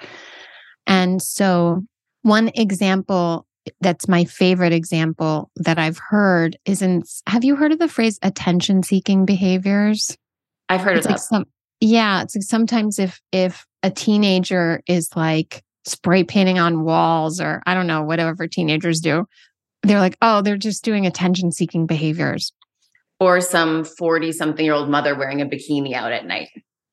And 0.87 1.21
so, 1.21 1.83
one 2.23 2.51
example 2.55 3.47
that's 3.81 4.09
my 4.09 4.25
favorite 4.25 4.73
example 4.73 5.51
that 5.57 5.79
I've 5.79 5.99
heard 5.99 6.59
is 6.65 6.83
in 6.83 7.03
have 7.27 7.45
you 7.45 7.57
heard 7.57 7.73
of 7.73 7.79
the 7.79 7.89
phrase 7.89 8.19
attention 8.23 8.83
seeking 8.83 9.25
behaviors? 9.25 10.17
I've 10.69 10.81
heard 10.81 10.97
it's 10.97 11.07
of 11.07 11.11
like 11.11 11.21
that. 11.21 11.25
some 11.25 11.45
yeah 11.81 12.23
it's 12.23 12.37
like 12.37 12.45
sometimes 12.45 12.99
if 12.99 13.21
if 13.33 13.67
a 13.83 13.91
teenager 13.91 14.83
is 14.87 15.11
like 15.17 15.63
spray 15.87 16.23
painting 16.23 16.59
on 16.59 16.85
walls 16.85 17.41
or 17.41 17.63
i 17.67 17.73
don't 17.73 17.87
know 17.87 18.03
whatever 18.03 18.47
teenagers 18.47 19.01
do 19.01 19.27
they're 19.83 19.99
like 19.99 20.17
oh 20.21 20.43
they're 20.43 20.59
just 20.59 20.85
doing 20.85 21.07
attention 21.07 21.51
seeking 21.51 21.87
behaviors 21.87 22.53
or 23.21 23.41
some 23.43 23.85
40 23.85 24.33
something 24.33 24.65
year 24.65 24.75
old 24.75 24.89
mother 24.89 25.15
wearing 25.15 25.43
a 25.43 25.47
bikini 25.47 25.93
out 25.93 26.11
at 26.11 26.27
night. 26.27 26.49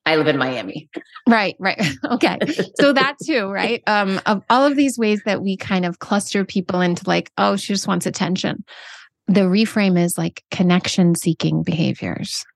I 0.08 0.16
live 0.16 0.26
in 0.26 0.38
Miami. 0.38 0.88
right 1.28 1.54
right. 1.58 1.78
Okay. 2.10 2.38
So 2.80 2.94
that 2.94 3.16
too 3.22 3.46
right? 3.50 3.82
Um 3.86 4.20
of 4.24 4.42
all 4.48 4.64
of 4.64 4.74
these 4.74 4.98
ways 4.98 5.20
that 5.26 5.42
we 5.42 5.56
kind 5.58 5.84
of 5.84 5.98
cluster 5.98 6.44
people 6.46 6.80
into 6.80 7.02
like 7.06 7.30
oh 7.36 7.56
she 7.56 7.74
just 7.74 7.86
wants 7.86 8.06
attention. 8.06 8.64
The 9.26 9.42
reframe 9.42 10.02
is 10.02 10.16
like 10.16 10.42
connection 10.50 11.14
seeking 11.14 11.62
behaviors. 11.62 12.46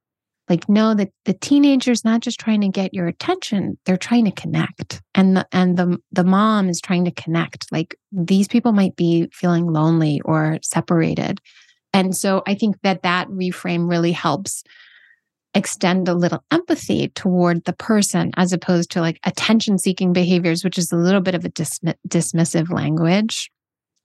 Like 0.49 0.67
no 0.67 0.95
the, 0.95 1.11
the 1.27 1.35
teenager's 1.35 2.07
not 2.07 2.23
just 2.23 2.41
trying 2.41 2.63
to 2.63 2.69
get 2.69 2.95
your 2.95 3.07
attention 3.07 3.79
they're 3.85 3.99
trying 3.99 4.25
to 4.25 4.33
connect. 4.33 5.03
And 5.15 5.37
the 5.37 5.47
and 5.53 5.77
the 5.77 5.99
the 6.11 6.25
mom 6.25 6.71
is 6.71 6.81
trying 6.81 7.05
to 7.05 7.11
connect. 7.11 7.71
Like 7.71 7.95
these 8.13 8.49
people 8.49 8.73
might 8.73 8.97
be 8.97 9.29
feeling 9.31 9.67
lonely 9.67 10.23
or 10.25 10.59
separated. 10.63 11.39
And 11.93 12.17
so 12.17 12.43
i 12.47 12.55
think 12.55 12.77
that 12.83 13.03
that 13.03 13.29
reframe 13.29 13.91
really 13.91 14.13
helps 14.13 14.65
extend 15.55 16.09
a 16.09 16.15
little 16.15 16.43
empathy 16.51 17.09
toward 17.09 17.65
the 17.65 17.73
person 17.75 18.33
as 18.37 18.53
opposed 18.53 18.91
to 18.91 19.01
like 19.01 19.21
attention 19.25 19.79
seeking 19.79 20.13
behaviors 20.13 20.65
which 20.65 20.79
is 20.79 20.91
a 20.93 20.97
little 20.97 21.21
bit 21.21 21.35
of 21.35 21.45
a 21.45 21.51
dismi- 21.51 21.95
dismissive 22.09 22.71
language 22.71 23.51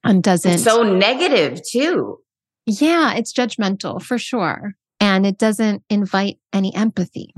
and 0.03 0.21
doesn't 0.23 0.51
It's 0.53 0.63
so 0.63 0.83
negative 0.83 1.61
too. 1.69 2.19
yeah, 2.65 3.13
it's 3.15 3.33
judgmental 3.33 4.01
for 4.01 4.17
sure. 4.17 4.73
And 4.99 5.25
it 5.25 5.37
doesn't 5.37 5.83
invite 5.89 6.37
any 6.53 6.73
empathy. 6.75 7.33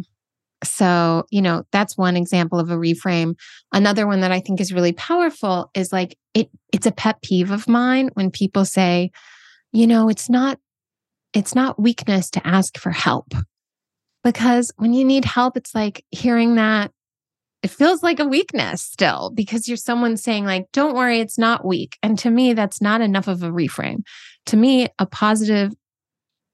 So, 0.64 1.26
you 1.30 1.42
know, 1.42 1.64
that's 1.72 1.98
one 1.98 2.18
example 2.18 2.60
of 2.60 2.70
a 2.70 2.76
reframe. 2.76 3.36
Another 3.72 4.06
one 4.08 4.22
that 4.22 4.32
I 4.32 4.40
think 4.40 4.60
is 4.60 4.74
really 4.74 4.92
powerful 4.94 5.70
is 5.74 5.94
like 5.94 6.18
it 6.34 6.50
it's 6.74 6.86
a 6.86 6.92
pet 6.92 7.22
peeve 7.22 7.52
of 7.52 7.68
mine 7.68 8.10
when 8.14 8.30
people 8.32 8.66
say, 8.66 9.12
you 9.72 9.88
know, 9.88 10.10
it's 10.10 10.30
not 10.30 10.58
it's 11.34 11.54
not 11.56 11.80
weakness 11.82 12.30
to 12.32 12.46
ask 12.46 12.78
for 12.78 12.92
help. 12.92 13.34
Because 14.24 14.72
when 14.78 14.94
you 14.94 15.06
need 15.06 15.26
help, 15.26 15.56
it's 15.56 15.74
like 15.74 16.04
hearing 16.12 16.56
that 16.56 16.92
it 17.62 17.70
feels 17.70 18.02
like 18.02 18.20
a 18.20 18.26
weakness 18.26 18.82
still 18.82 19.32
because 19.32 19.68
you're 19.68 19.78
someone 19.78 20.16
saying 20.18 20.46
like 20.46 20.66
don't 20.72 20.96
worry 20.96 21.20
it's 21.20 21.38
not 21.38 21.66
weak. 21.66 21.98
And 22.02 22.18
to 22.20 22.30
me 22.30 22.54
that's 22.54 22.82
not 22.82 23.02
enough 23.02 23.28
of 23.28 23.44
a 23.44 23.50
reframe. 23.50 24.04
To 24.48 24.58
me 24.58 24.88
a 24.98 25.06
positive 25.06 25.74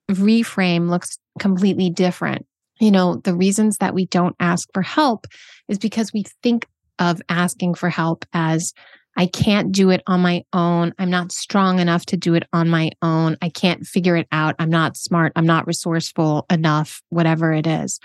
reframe 0.09 0.89
looks 0.89 1.17
completely 1.39 1.89
different. 1.89 2.45
You 2.79 2.91
know 2.91 3.15
the 3.17 3.35
reasons 3.35 3.77
that 3.77 3.93
we 3.93 4.07
don't 4.07 4.35
ask 4.39 4.67
for 4.73 4.81
help 4.81 5.27
is 5.67 5.77
because 5.77 6.11
we 6.11 6.23
think 6.41 6.67
of 6.99 7.21
asking 7.29 7.75
for 7.75 7.89
help 7.89 8.25
as 8.33 8.73
I 9.17 9.27
can't 9.27 9.71
do 9.71 9.89
it 9.91 10.01
on 10.07 10.21
my 10.21 10.43
own. 10.51 10.93
I'm 10.99 11.09
not 11.09 11.31
strong 11.31 11.79
enough 11.79 12.05
to 12.07 12.17
do 12.17 12.33
it 12.33 12.43
on 12.51 12.69
my 12.69 12.91
own. 13.01 13.37
I 13.41 13.49
can't 13.49 13.85
figure 13.85 14.17
it 14.17 14.27
out. 14.31 14.55
I'm 14.59 14.69
not 14.69 14.97
smart. 14.97 15.31
I'm 15.35 15.45
not 15.45 15.67
resourceful 15.67 16.45
enough, 16.49 17.01
whatever 17.09 17.53
it 17.53 17.65
is. 17.65 17.99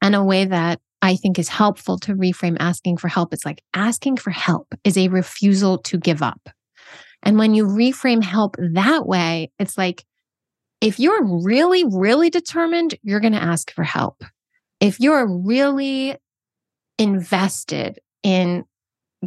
And 0.00 0.14
a 0.14 0.24
way 0.24 0.44
that 0.46 0.80
I 1.02 1.16
think 1.16 1.38
is 1.38 1.48
helpful 1.48 1.98
to 2.00 2.14
reframe 2.14 2.56
asking 2.58 2.96
for 2.96 3.08
help 3.08 3.34
is 3.34 3.44
like 3.44 3.62
asking 3.74 4.16
for 4.16 4.30
help 4.30 4.74
is 4.82 4.96
a 4.96 5.08
refusal 5.08 5.78
to 5.78 5.98
give 5.98 6.22
up. 6.22 6.48
And 7.22 7.38
when 7.38 7.54
you 7.54 7.66
reframe 7.66 8.22
help 8.22 8.56
that 8.58 9.06
way, 9.06 9.50
it's 9.58 9.76
like 9.76 10.04
if 10.80 10.98
you're 10.98 11.24
really, 11.24 11.84
really 11.84 12.30
determined, 12.30 12.94
you're 13.02 13.20
going 13.20 13.32
to 13.32 13.42
ask 13.42 13.70
for 13.72 13.82
help. 13.82 14.22
If 14.80 15.00
you're 15.00 15.26
really 15.26 16.16
invested 16.98 17.98
in 18.22 18.64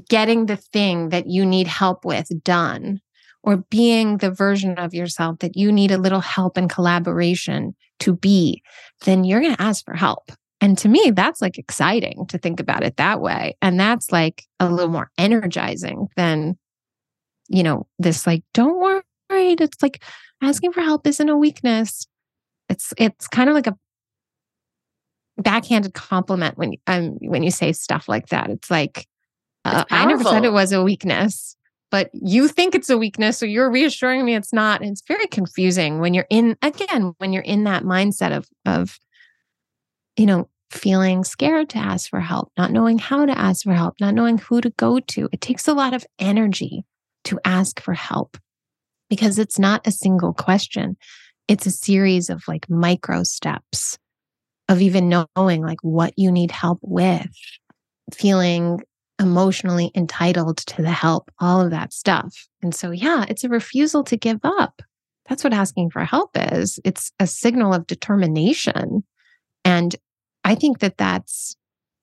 getting 0.07 0.45
the 0.45 0.57
thing 0.57 1.09
that 1.09 1.27
you 1.27 1.45
need 1.45 1.67
help 1.67 2.05
with 2.05 2.27
done, 2.43 3.01
or 3.43 3.57
being 3.69 4.17
the 4.17 4.31
version 4.31 4.77
of 4.77 4.93
yourself 4.93 5.39
that 5.39 5.55
you 5.55 5.71
need 5.71 5.91
a 5.91 5.97
little 5.97 6.19
help 6.19 6.57
and 6.57 6.69
collaboration 6.69 7.75
to 7.99 8.15
be, 8.15 8.61
then 9.05 9.23
you're 9.23 9.41
going 9.41 9.55
to 9.55 9.61
ask 9.61 9.83
for 9.85 9.93
help. 9.93 10.31
And 10.61 10.77
to 10.79 10.89
me, 10.89 11.11
that's 11.11 11.41
like 11.41 11.57
exciting 11.57 12.25
to 12.27 12.37
think 12.37 12.59
about 12.59 12.83
it 12.83 12.97
that 12.97 13.21
way. 13.21 13.55
And 13.61 13.79
that's 13.79 14.11
like 14.11 14.43
a 14.59 14.69
little 14.69 14.91
more 14.91 15.09
energizing 15.17 16.07
than, 16.17 16.57
you 17.47 17.63
know, 17.63 17.87
this 17.97 18.27
like, 18.27 18.43
don't 18.53 18.77
worry. 18.77 19.01
It's 19.29 19.81
like 19.81 20.03
asking 20.41 20.73
for 20.73 20.81
help 20.81 21.07
isn't 21.07 21.29
a 21.29 21.37
weakness. 21.37 22.07
It's 22.67 22.93
it's 22.97 23.27
kind 23.27 23.49
of 23.49 23.55
like 23.55 23.67
a 23.67 23.77
backhanded 25.37 25.93
compliment 25.93 26.57
when 26.57 26.73
um 26.87 27.17
when 27.21 27.41
you 27.41 27.51
say 27.51 27.71
stuff 27.71 28.09
like 28.09 28.27
that. 28.27 28.49
It's 28.49 28.69
like 28.69 29.07
uh, 29.65 29.85
I 29.89 30.05
never 30.05 30.23
said 30.23 30.45
it 30.45 30.53
was 30.53 30.71
a 30.71 30.83
weakness, 30.83 31.55
but 31.91 32.09
you 32.13 32.47
think 32.47 32.75
it's 32.75 32.89
a 32.89 32.97
weakness, 32.97 33.37
so 33.37 33.45
you're 33.45 33.69
reassuring 33.69 34.25
me 34.25 34.35
it's 34.35 34.53
not. 34.53 34.81
And 34.81 34.91
it's 34.91 35.03
very 35.07 35.27
confusing 35.27 35.99
when 35.99 36.13
you're 36.13 36.27
in 36.29 36.57
again 36.61 37.13
when 37.17 37.33
you're 37.33 37.43
in 37.43 37.65
that 37.65 37.83
mindset 37.83 38.35
of 38.35 38.47
of 38.65 38.99
you 40.17 40.25
know 40.25 40.49
feeling 40.71 41.23
scared 41.23 41.69
to 41.69 41.77
ask 41.79 42.09
for 42.09 42.19
help, 42.19 42.51
not 42.57 42.71
knowing 42.71 42.99
how 42.99 43.25
to 43.25 43.37
ask 43.37 43.63
for 43.63 43.73
help, 43.73 43.95
not 43.99 44.13
knowing 44.13 44.37
who 44.37 44.61
to 44.61 44.69
go 44.71 44.99
to. 44.99 45.27
It 45.31 45.41
takes 45.41 45.67
a 45.67 45.73
lot 45.73 45.93
of 45.93 46.05
energy 46.19 46.85
to 47.25 47.39
ask 47.43 47.79
for 47.81 47.93
help 47.93 48.37
because 49.09 49.39
it's 49.39 49.57
not 49.57 49.85
a 49.87 49.91
single 49.91 50.33
question. 50.33 50.95
It's 51.47 51.65
a 51.65 51.71
series 51.71 52.29
of 52.29 52.47
like 52.47 52.69
micro 52.69 53.23
steps 53.23 53.97
of 54.67 54.81
even 54.81 55.09
knowing 55.09 55.63
like 55.63 55.79
what 55.81 56.13
you 56.15 56.31
need 56.31 56.51
help 56.51 56.79
with, 56.83 57.27
feeling 58.13 58.79
emotionally 59.19 59.91
entitled 59.95 60.57
to 60.57 60.81
the 60.81 60.91
help, 60.91 61.31
all 61.39 61.61
of 61.61 61.71
that 61.71 61.93
stuff. 61.93 62.47
And 62.61 62.73
so, 62.73 62.91
yeah, 62.91 63.25
it's 63.27 63.43
a 63.43 63.49
refusal 63.49 64.03
to 64.05 64.17
give 64.17 64.39
up. 64.43 64.81
That's 65.27 65.43
what 65.43 65.53
asking 65.53 65.91
for 65.91 66.03
help 66.05 66.31
is. 66.35 66.79
It's 66.83 67.11
a 67.19 67.27
signal 67.27 67.73
of 67.73 67.87
determination. 67.87 69.03
And 69.63 69.95
I 70.43 70.55
think 70.55 70.79
that 70.79 70.97
that's 70.97 71.55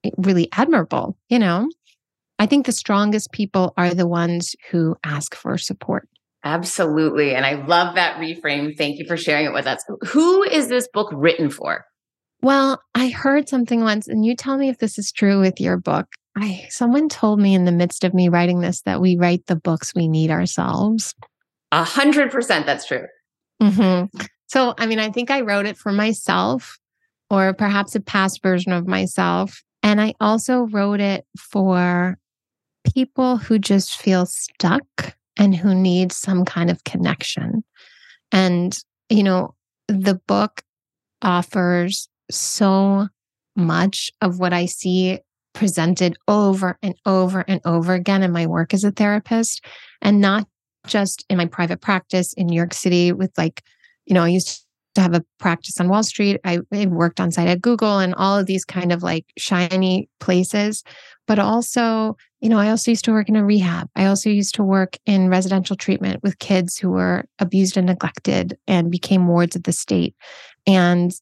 eh, 0.04 0.10
really 0.18 0.48
admirable. 0.52 1.16
You 1.28 1.40
know, 1.40 1.68
I 2.38 2.46
think 2.46 2.66
the 2.66 2.72
strongest 2.72 3.32
people 3.32 3.72
are 3.76 3.94
the 3.94 4.06
ones 4.06 4.54
who 4.70 4.96
ask 5.04 5.34
for 5.34 5.58
support. 5.58 6.08
Absolutely. 6.44 7.34
And 7.34 7.44
I 7.44 7.64
love 7.66 7.96
that 7.96 8.18
reframe. 8.18 8.76
Thank 8.76 8.98
you 8.98 9.06
for 9.08 9.16
sharing 9.16 9.46
it 9.46 9.52
with 9.52 9.66
us. 9.66 9.82
Who 10.08 10.44
is 10.44 10.68
this 10.68 10.86
book 10.92 11.10
written 11.12 11.50
for? 11.50 11.84
Well, 12.42 12.80
I 12.94 13.08
heard 13.08 13.48
something 13.48 13.80
once, 13.80 14.06
and 14.06 14.24
you 14.24 14.36
tell 14.36 14.56
me 14.56 14.68
if 14.68 14.78
this 14.78 14.98
is 14.98 15.10
true 15.10 15.40
with 15.40 15.60
your 15.60 15.76
book. 15.76 16.06
I 16.36 16.66
someone 16.68 17.08
told 17.08 17.40
me 17.40 17.54
in 17.54 17.64
the 17.64 17.72
midst 17.72 18.04
of 18.04 18.12
me 18.12 18.28
writing 18.28 18.60
this 18.60 18.82
that 18.82 19.00
we 19.00 19.16
write 19.16 19.46
the 19.46 19.56
books 19.56 19.94
we 19.94 20.06
need 20.06 20.30
ourselves. 20.30 21.14
A 21.72 21.82
hundred 21.82 22.30
percent, 22.30 22.66
that's 22.66 22.86
true. 22.86 23.06
Mm-hmm. 23.62 24.24
So, 24.48 24.74
I 24.78 24.86
mean, 24.86 24.98
I 24.98 25.10
think 25.10 25.30
I 25.30 25.40
wrote 25.40 25.66
it 25.66 25.76
for 25.76 25.92
myself, 25.92 26.78
or 27.30 27.54
perhaps 27.54 27.94
a 27.94 28.00
past 28.00 28.42
version 28.42 28.72
of 28.72 28.86
myself, 28.86 29.62
and 29.82 30.00
I 30.00 30.14
also 30.20 30.66
wrote 30.66 31.00
it 31.00 31.26
for 31.38 32.18
people 32.94 33.38
who 33.38 33.58
just 33.58 33.96
feel 33.96 34.26
stuck 34.26 35.16
and 35.36 35.56
who 35.56 35.74
need 35.74 36.12
some 36.12 36.44
kind 36.44 36.70
of 36.70 36.84
connection. 36.84 37.64
And 38.30 38.78
you 39.08 39.22
know, 39.22 39.54
the 39.88 40.20
book 40.26 40.62
offers 41.22 42.08
so 42.30 43.08
much 43.56 44.12
of 44.20 44.38
what 44.38 44.52
I 44.52 44.66
see 44.66 45.20
presented 45.56 46.16
over 46.28 46.78
and 46.82 46.94
over 47.06 47.40
and 47.48 47.62
over 47.64 47.94
again 47.94 48.22
in 48.22 48.30
my 48.30 48.46
work 48.46 48.74
as 48.74 48.84
a 48.84 48.90
therapist 48.90 49.64
and 50.02 50.20
not 50.20 50.46
just 50.86 51.24
in 51.30 51.38
my 51.38 51.46
private 51.46 51.80
practice 51.80 52.34
in 52.34 52.46
New 52.46 52.54
York 52.54 52.74
City 52.74 53.10
with 53.10 53.32
like, 53.38 53.62
you 54.04 54.12
know, 54.12 54.22
I 54.22 54.28
used 54.28 54.66
to 54.94 55.00
have 55.00 55.14
a 55.14 55.24
practice 55.38 55.80
on 55.80 55.88
Wall 55.88 56.02
Street. 56.02 56.38
I, 56.44 56.58
I 56.72 56.86
worked 56.86 57.20
on 57.20 57.32
site 57.32 57.48
at 57.48 57.62
Google 57.62 57.98
and 57.98 58.14
all 58.14 58.38
of 58.38 58.46
these 58.46 58.66
kind 58.66 58.92
of 58.92 59.02
like 59.02 59.24
shiny 59.38 60.10
places. 60.20 60.84
But 61.26 61.38
also, 61.38 62.16
you 62.40 62.50
know, 62.50 62.58
I 62.58 62.68
also 62.68 62.90
used 62.90 63.06
to 63.06 63.12
work 63.12 63.30
in 63.30 63.36
a 63.36 63.44
rehab. 63.44 63.88
I 63.96 64.04
also 64.04 64.28
used 64.28 64.54
to 64.56 64.62
work 64.62 64.98
in 65.06 65.30
residential 65.30 65.74
treatment 65.74 66.22
with 66.22 66.38
kids 66.38 66.76
who 66.76 66.90
were 66.90 67.24
abused 67.38 67.78
and 67.78 67.86
neglected 67.86 68.58
and 68.68 68.90
became 68.90 69.26
wards 69.26 69.56
of 69.56 69.62
the 69.62 69.72
state. 69.72 70.14
And 70.66 71.12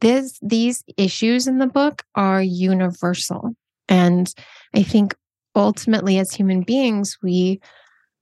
this 0.00 0.38
these 0.42 0.84
issues 0.98 1.46
in 1.46 1.58
the 1.58 1.66
book 1.66 2.04
are 2.14 2.42
universal 2.42 3.56
and 3.88 4.34
i 4.74 4.82
think 4.82 5.14
ultimately 5.54 6.18
as 6.18 6.32
human 6.32 6.62
beings 6.62 7.18
we 7.22 7.60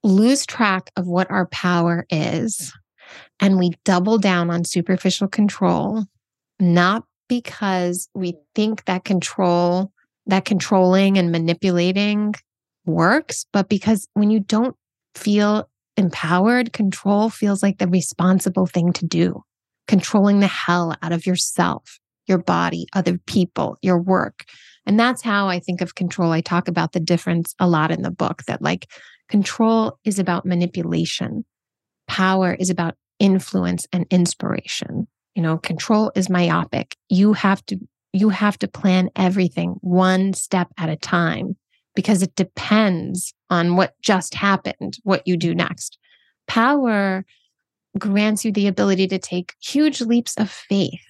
lose 0.03 0.47
track 0.47 0.91
of 0.97 1.07
what 1.07 1.31
our 1.31 1.47
power 1.47 2.07
is 2.11 2.73
and 3.39 3.59
we 3.59 3.73
double 3.85 4.19
down 4.19 4.51
on 4.51 4.65
superficial 4.65 5.29
control 5.29 6.05
not 6.59 7.05
because 7.29 8.09
we 8.15 8.35
think 8.55 8.85
that 8.87 9.05
control 9.05 9.93
that 10.27 10.45
controlling 10.45 11.19
and 11.19 11.31
manipulating 11.31 12.35
works 12.87 13.47
but 13.53 13.69
because 13.69 14.09
when 14.15 14.31
you 14.31 14.41
don't 14.41 14.77
feel 15.15 15.69
empowered 15.97 16.73
control 16.73 17.29
feels 17.29 17.63
like 17.63 17.79
the 17.79 17.89
responsible 17.89 18.67
thing 18.67 18.93
to 18.93 19.05
do 19.05 19.43
controlling 19.91 20.39
the 20.39 20.47
hell 20.47 20.97
out 21.03 21.11
of 21.11 21.27
yourself, 21.27 21.99
your 22.31 22.39
body, 22.39 22.87
other 22.95 23.19
people, 23.27 23.77
your 23.83 24.01
work. 24.01 24.45
And 24.87 24.99
that's 24.99 25.21
how 25.21 25.49
I 25.49 25.59
think 25.59 25.83
of 25.83 25.95
control. 25.95 26.33
I 26.33 26.41
talk 26.41 26.69
about 26.69 26.93
the 26.93 27.01
difference 27.01 27.55
a 27.59 27.69
lot 27.69 27.91
in 27.91 28.01
the 28.01 28.11
book 28.11 28.45
that 28.45 28.63
like 28.63 28.87
control 29.29 29.99
is 30.05 30.19
about 30.19 30.47
manipulation, 30.47 31.45
power 32.09 32.55
is 32.55 32.71
about 32.71 32.95
influence 33.19 33.87
and 33.93 34.07
inspiration. 34.11 35.07
You 35.35 35.43
know, 35.43 35.59
control 35.59 36.11
is 36.15 36.31
myopic. 36.31 36.97
You 37.09 37.35
have 37.35 37.65
to 37.67 37.79
you 38.13 38.31
have 38.31 38.59
to 38.59 38.67
plan 38.67 39.11
everything 39.15 39.77
one 39.83 40.33
step 40.33 40.69
at 40.79 40.89
a 40.89 40.97
time 40.97 41.57
because 41.95 42.23
it 42.23 42.35
depends 42.35 43.33
on 43.51 43.77
what 43.77 43.95
just 44.03 44.35
happened, 44.35 44.99
what 45.05 45.23
you 45.27 45.37
do 45.37 45.55
next. 45.55 45.99
Power 46.49 47.25
grants 47.99 48.45
you 48.45 48.51
the 48.51 48.67
ability 48.67 49.07
to 49.09 49.19
take 49.19 49.55
huge 49.61 50.01
leaps 50.01 50.35
of 50.37 50.51
faith 50.51 51.01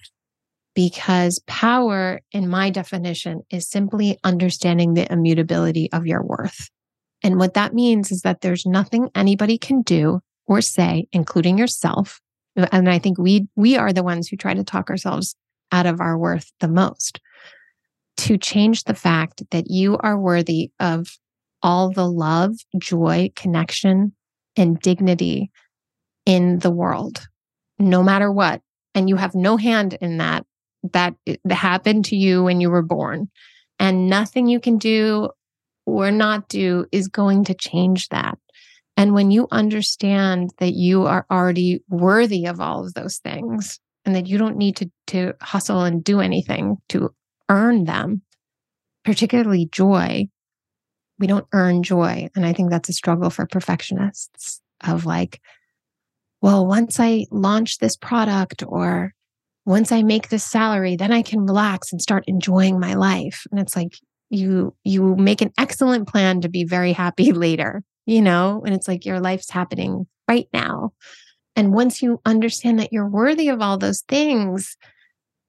because 0.73 1.39
power, 1.47 2.21
in 2.31 2.47
my 2.47 2.69
definition, 2.69 3.41
is 3.49 3.69
simply 3.69 4.17
understanding 4.23 4.93
the 4.93 5.11
immutability 5.11 5.91
of 5.91 6.05
your 6.05 6.23
worth. 6.23 6.69
And 7.23 7.37
what 7.37 7.53
that 7.53 7.73
means 7.73 8.11
is 8.11 8.21
that 8.21 8.41
there's 8.41 8.65
nothing 8.65 9.09
anybody 9.13 9.57
can 9.57 9.81
do 9.81 10.21
or 10.47 10.61
say, 10.61 11.07
including 11.11 11.57
yourself. 11.57 12.19
And 12.55 12.89
I 12.89 12.99
think 12.99 13.17
we 13.17 13.47
we 13.55 13.77
are 13.77 13.93
the 13.93 14.03
ones 14.03 14.27
who 14.27 14.37
try 14.37 14.53
to 14.53 14.63
talk 14.63 14.89
ourselves 14.89 15.35
out 15.71 15.85
of 15.85 16.01
our 16.01 16.17
worth 16.17 16.51
the 16.59 16.67
most 16.67 17.19
to 18.17 18.37
change 18.37 18.83
the 18.83 18.93
fact 18.93 19.43
that 19.51 19.69
you 19.69 19.97
are 19.97 20.19
worthy 20.19 20.71
of 20.79 21.17
all 21.63 21.91
the 21.91 22.07
love, 22.07 22.53
joy, 22.77 23.29
connection, 23.35 24.13
and 24.57 24.79
dignity 24.79 25.51
in 26.25 26.59
the 26.59 26.71
world, 26.71 27.27
no 27.79 28.03
matter 28.03 28.31
what. 28.31 28.61
And 28.93 29.07
you 29.07 29.15
have 29.15 29.33
no 29.33 29.57
hand 29.57 29.97
in 30.01 30.17
that. 30.17 30.45
That, 30.93 31.15
happened 31.49 32.05
to 32.05 32.15
you 32.15 32.43
when 32.43 32.59
you 32.59 32.69
were 32.69 32.81
born. 32.81 33.29
And 33.79 34.09
nothing 34.09 34.47
you 34.47 34.59
can 34.59 34.77
do 34.77 35.29
or 35.85 36.11
not 36.11 36.47
do 36.47 36.85
is 36.91 37.07
going 37.07 37.45
to 37.45 37.53
change 37.53 38.09
that. 38.09 38.37
And 38.97 39.13
when 39.13 39.31
you 39.31 39.47
understand 39.51 40.51
that 40.59 40.73
you 40.73 41.03
are 41.03 41.25
already 41.31 41.83
worthy 41.89 42.45
of 42.45 42.59
all 42.59 42.85
of 42.85 42.93
those 42.93 43.17
things 43.17 43.79
and 44.05 44.15
that 44.15 44.27
you 44.27 44.37
don't 44.37 44.57
need 44.57 44.75
to, 44.77 44.91
to 45.07 45.33
hustle 45.41 45.83
and 45.83 46.03
do 46.03 46.19
anything 46.19 46.77
to 46.89 47.13
earn 47.49 47.85
them, 47.85 48.21
particularly 49.03 49.67
joy, 49.71 50.27
we 51.19 51.27
don't 51.27 51.47
earn 51.53 51.83
joy. 51.83 52.29
And 52.35 52.45
I 52.45 52.53
think 52.53 52.69
that's 52.69 52.89
a 52.89 52.93
struggle 52.93 53.29
for 53.29 53.45
perfectionists 53.45 54.61
of 54.83 55.05
like, 55.05 55.39
well, 56.41 56.65
once 56.65 56.99
I 56.99 57.25
launch 57.31 57.77
this 57.77 57.95
product 57.95 58.63
or 58.67 59.13
once 59.65 59.91
I 59.91 60.03
make 60.03 60.29
this 60.29 60.43
salary, 60.43 60.95
then 60.95 61.11
I 61.11 61.21
can 61.21 61.45
relax 61.45 61.91
and 61.91 62.01
start 62.01 62.23
enjoying 62.27 62.79
my 62.79 62.95
life. 62.95 63.45
And 63.51 63.59
it's 63.59 63.75
like 63.75 63.93
you 64.29 64.75
you 64.83 65.15
make 65.15 65.41
an 65.41 65.51
excellent 65.57 66.07
plan 66.07 66.41
to 66.41 66.49
be 66.49 66.63
very 66.63 66.93
happy 66.93 67.31
later, 67.33 67.83
you 68.05 68.21
know? 68.21 68.63
And 68.65 68.73
it's 68.73 68.87
like 68.87 69.05
your 69.05 69.19
life's 69.19 69.49
happening 69.49 70.07
right 70.27 70.47
now. 70.53 70.93
And 71.55 71.73
once 71.73 72.01
you 72.01 72.21
understand 72.25 72.79
that 72.79 72.93
you're 72.93 73.09
worthy 73.09 73.49
of 73.49 73.61
all 73.61 73.77
those 73.77 74.01
things, 74.01 74.77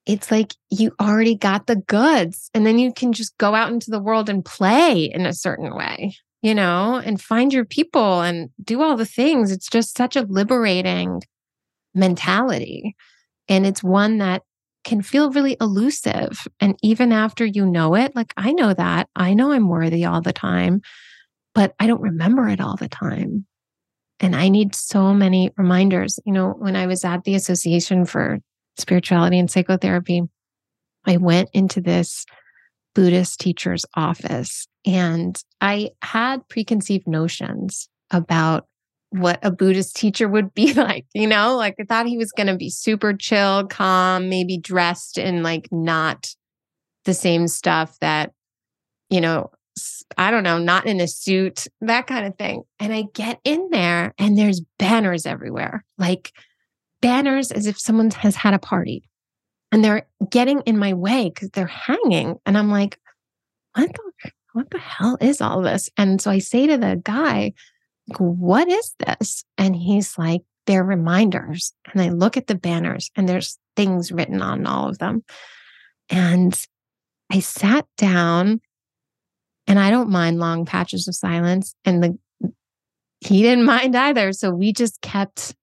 it's 0.04 0.32
like 0.32 0.54
you 0.68 0.92
already 1.00 1.36
got 1.36 1.66
the 1.66 1.76
goods. 1.76 2.50
And 2.54 2.66
then 2.66 2.78
you 2.78 2.92
can 2.92 3.12
just 3.12 3.38
go 3.38 3.54
out 3.54 3.72
into 3.72 3.90
the 3.90 4.02
world 4.02 4.28
and 4.28 4.44
play 4.44 5.04
in 5.04 5.26
a 5.26 5.32
certain 5.32 5.76
way 5.76 6.14
you 6.42 6.56
know, 6.56 6.96
and 6.96 7.20
find 7.20 7.52
your 7.52 7.64
people 7.64 8.20
and 8.20 8.50
do 8.62 8.82
all 8.82 8.96
the 8.96 9.06
things. 9.06 9.52
It's 9.52 9.68
just 9.68 9.96
such 9.96 10.16
a 10.16 10.26
liberating 10.28 11.22
mentality. 11.94 12.96
And 13.52 13.66
it's 13.66 13.82
one 13.82 14.16
that 14.16 14.44
can 14.82 15.02
feel 15.02 15.30
really 15.30 15.58
elusive. 15.60 16.48
And 16.58 16.74
even 16.82 17.12
after 17.12 17.44
you 17.44 17.66
know 17.66 17.94
it, 17.94 18.16
like 18.16 18.32
I 18.34 18.52
know 18.52 18.72
that, 18.72 19.10
I 19.14 19.34
know 19.34 19.52
I'm 19.52 19.68
worthy 19.68 20.06
all 20.06 20.22
the 20.22 20.32
time, 20.32 20.80
but 21.54 21.74
I 21.78 21.86
don't 21.86 22.00
remember 22.00 22.48
it 22.48 22.62
all 22.62 22.76
the 22.76 22.88
time. 22.88 23.44
And 24.20 24.34
I 24.34 24.48
need 24.48 24.74
so 24.74 25.12
many 25.12 25.50
reminders. 25.58 26.18
You 26.24 26.32
know, 26.32 26.54
when 26.58 26.76
I 26.76 26.86
was 26.86 27.04
at 27.04 27.24
the 27.24 27.34
Association 27.34 28.06
for 28.06 28.38
Spirituality 28.78 29.38
and 29.38 29.50
Psychotherapy, 29.50 30.22
I 31.04 31.18
went 31.18 31.50
into 31.52 31.82
this 31.82 32.24
Buddhist 32.94 33.38
teacher's 33.38 33.84
office 33.94 34.66
and 34.86 35.38
I 35.60 35.90
had 36.00 36.48
preconceived 36.48 37.06
notions 37.06 37.90
about 38.10 38.66
what 39.12 39.38
a 39.42 39.50
Buddhist 39.50 39.94
teacher 39.94 40.28
would 40.28 40.54
be 40.54 40.72
like, 40.74 41.06
you 41.14 41.26
know, 41.26 41.56
like 41.56 41.76
I 41.80 41.84
thought 41.84 42.06
he 42.06 42.18
was 42.18 42.32
going 42.32 42.46
to 42.46 42.56
be 42.56 42.70
super 42.70 43.12
chill, 43.12 43.66
calm, 43.66 44.28
maybe 44.28 44.58
dressed 44.58 45.18
in 45.18 45.42
like 45.42 45.68
not 45.70 46.34
the 47.04 47.14
same 47.14 47.48
stuff 47.48 47.98
that, 48.00 48.32
you 49.10 49.20
know, 49.20 49.50
I 50.18 50.30
don't 50.30 50.42
know, 50.42 50.58
not 50.58 50.86
in 50.86 51.00
a 51.00 51.08
suit, 51.08 51.66
that 51.80 52.06
kind 52.06 52.26
of 52.26 52.36
thing. 52.36 52.62
And 52.78 52.92
I 52.92 53.04
get 53.14 53.40
in 53.44 53.68
there 53.70 54.14
and 54.18 54.36
there's 54.36 54.60
banners 54.78 55.26
everywhere, 55.26 55.84
like 55.98 56.32
banners 57.00 57.50
as 57.50 57.66
if 57.66 57.78
someone 57.78 58.10
has 58.10 58.36
had 58.36 58.54
a 58.54 58.58
party 58.58 59.08
and 59.70 59.84
they're 59.84 60.06
getting 60.30 60.60
in 60.62 60.78
my 60.78 60.92
way 60.92 61.30
because 61.30 61.50
they're 61.50 61.66
hanging. 61.66 62.36
And 62.44 62.56
I'm 62.56 62.70
like, 62.70 62.98
what 63.74 63.90
the, 63.92 64.30
what 64.52 64.70
the 64.70 64.78
hell 64.78 65.16
is 65.20 65.40
all 65.40 65.62
this? 65.62 65.90
And 65.96 66.20
so 66.20 66.30
I 66.30 66.38
say 66.38 66.66
to 66.66 66.76
the 66.76 67.00
guy, 67.02 67.54
what 68.18 68.68
is 68.68 68.94
this? 68.98 69.44
And 69.58 69.74
he's 69.76 70.16
like, 70.18 70.42
they're 70.66 70.84
reminders. 70.84 71.72
And 71.92 72.00
I 72.00 72.10
look 72.10 72.36
at 72.36 72.46
the 72.46 72.54
banners 72.54 73.10
and 73.16 73.28
there's 73.28 73.58
things 73.76 74.12
written 74.12 74.42
on 74.42 74.66
all 74.66 74.88
of 74.88 74.98
them. 74.98 75.24
And 76.08 76.58
I 77.30 77.40
sat 77.40 77.86
down 77.96 78.60
and 79.66 79.78
I 79.78 79.90
don't 79.90 80.10
mind 80.10 80.38
long 80.38 80.64
patches 80.64 81.08
of 81.08 81.14
silence. 81.14 81.74
And 81.84 82.02
the 82.02 82.18
he 83.20 83.42
didn't 83.42 83.64
mind 83.76 83.96
either. 83.96 84.32
So 84.32 84.50
we 84.50 84.72
just 84.72 85.00
kept, 85.00 85.54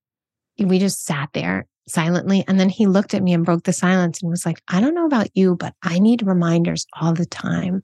we 0.58 0.78
just 0.78 1.04
sat 1.04 1.30
there 1.32 1.66
silently. 1.88 2.44
And 2.46 2.58
then 2.58 2.68
he 2.68 2.86
looked 2.86 3.14
at 3.14 3.22
me 3.22 3.32
and 3.32 3.44
broke 3.44 3.64
the 3.64 3.72
silence 3.72 4.22
and 4.22 4.30
was 4.30 4.46
like, 4.46 4.62
I 4.68 4.80
don't 4.80 4.94
know 4.94 5.06
about 5.06 5.28
you, 5.34 5.56
but 5.56 5.74
I 5.82 5.98
need 5.98 6.26
reminders 6.26 6.86
all 7.00 7.12
the 7.12 7.26
time, 7.26 7.82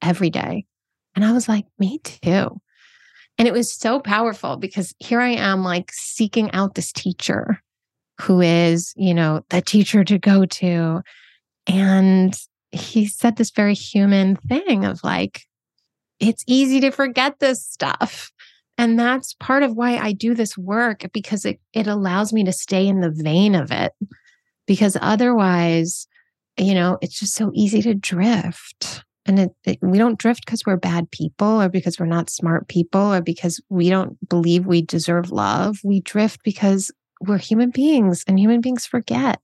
every 0.00 0.30
day. 0.30 0.66
And 1.14 1.24
I 1.24 1.32
was 1.32 1.48
like, 1.48 1.66
me 1.78 1.98
too. 1.98 2.60
And 3.42 3.48
it 3.48 3.54
was 3.54 3.72
so 3.72 3.98
powerful 3.98 4.56
because 4.56 4.94
here 5.00 5.20
I 5.20 5.30
am, 5.30 5.64
like 5.64 5.90
seeking 5.90 6.52
out 6.52 6.76
this 6.76 6.92
teacher 6.92 7.60
who 8.20 8.40
is, 8.40 8.94
you 8.94 9.12
know, 9.12 9.44
the 9.48 9.60
teacher 9.60 10.04
to 10.04 10.16
go 10.16 10.44
to. 10.46 11.02
And 11.66 12.40
he 12.70 13.04
said 13.08 13.34
this 13.34 13.50
very 13.50 13.74
human 13.74 14.36
thing 14.36 14.84
of 14.84 15.02
like, 15.02 15.42
it's 16.20 16.44
easy 16.46 16.78
to 16.82 16.92
forget 16.92 17.40
this 17.40 17.66
stuff. 17.66 18.30
And 18.78 18.96
that's 18.96 19.34
part 19.34 19.64
of 19.64 19.74
why 19.74 19.96
I 19.96 20.12
do 20.12 20.36
this 20.36 20.56
work 20.56 21.10
because 21.12 21.44
it, 21.44 21.58
it 21.72 21.88
allows 21.88 22.32
me 22.32 22.44
to 22.44 22.52
stay 22.52 22.86
in 22.86 23.00
the 23.00 23.10
vein 23.10 23.56
of 23.56 23.72
it. 23.72 23.90
Because 24.68 24.96
otherwise, 25.00 26.06
you 26.56 26.74
know, 26.74 26.96
it's 27.02 27.18
just 27.18 27.34
so 27.34 27.50
easy 27.54 27.82
to 27.82 27.94
drift. 27.94 29.02
And 29.24 29.38
it, 29.38 29.50
it, 29.64 29.78
we 29.82 29.98
don't 29.98 30.18
drift 30.18 30.44
because 30.44 30.66
we're 30.66 30.76
bad 30.76 31.10
people 31.10 31.62
or 31.62 31.68
because 31.68 31.98
we're 31.98 32.06
not 32.06 32.30
smart 32.30 32.68
people 32.68 33.14
or 33.14 33.20
because 33.20 33.60
we 33.68 33.88
don't 33.88 34.16
believe 34.28 34.66
we 34.66 34.82
deserve 34.82 35.30
love. 35.30 35.78
We 35.84 36.00
drift 36.00 36.40
because 36.42 36.90
we're 37.20 37.38
human 37.38 37.70
beings 37.70 38.24
and 38.26 38.38
human 38.38 38.60
beings 38.60 38.84
forget. 38.84 39.40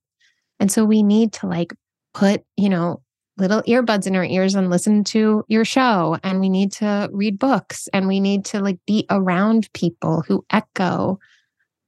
And 0.59 0.73
so 0.73 0.85
we 0.85 1.03
need 1.03 1.33
to 1.35 1.47
like 1.47 1.73
put, 2.13 2.43
you 2.57 2.69
know, 2.69 3.03
little 3.39 3.63
earbuds 3.63 4.07
in 4.07 4.17
our 4.17 4.25
ears 4.25 4.55
and 4.55 4.69
listen 4.69 5.05
to 5.05 5.45
your 5.49 5.65
show 5.65 6.19
and 6.25 6.41
we 6.41 6.49
need 6.49 6.73
to 6.73 7.09
read 7.13 7.39
books 7.39 7.89
and 7.93 8.09
we 8.09 8.19
need 8.19 8.45
to 8.45 8.61
like 8.61 8.79
be 8.87 9.07
around 9.11 9.73
people 9.73 10.23
who 10.27 10.45
echo 10.51 11.19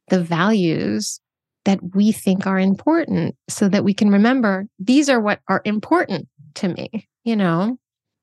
the 0.08 0.22
values 0.22 1.20
that 1.64 1.80
we 1.94 2.12
think 2.12 2.46
are 2.46 2.58
important 2.58 3.34
so 3.48 3.68
that 3.68 3.84
we 3.84 3.92
can 3.92 4.10
remember 4.10 4.66
these 4.78 5.08
are 5.08 5.20
what 5.20 5.40
are 5.48 5.60
important 5.64 6.28
to 6.54 6.68
me 6.68 7.08
you 7.24 7.36
know 7.36 7.76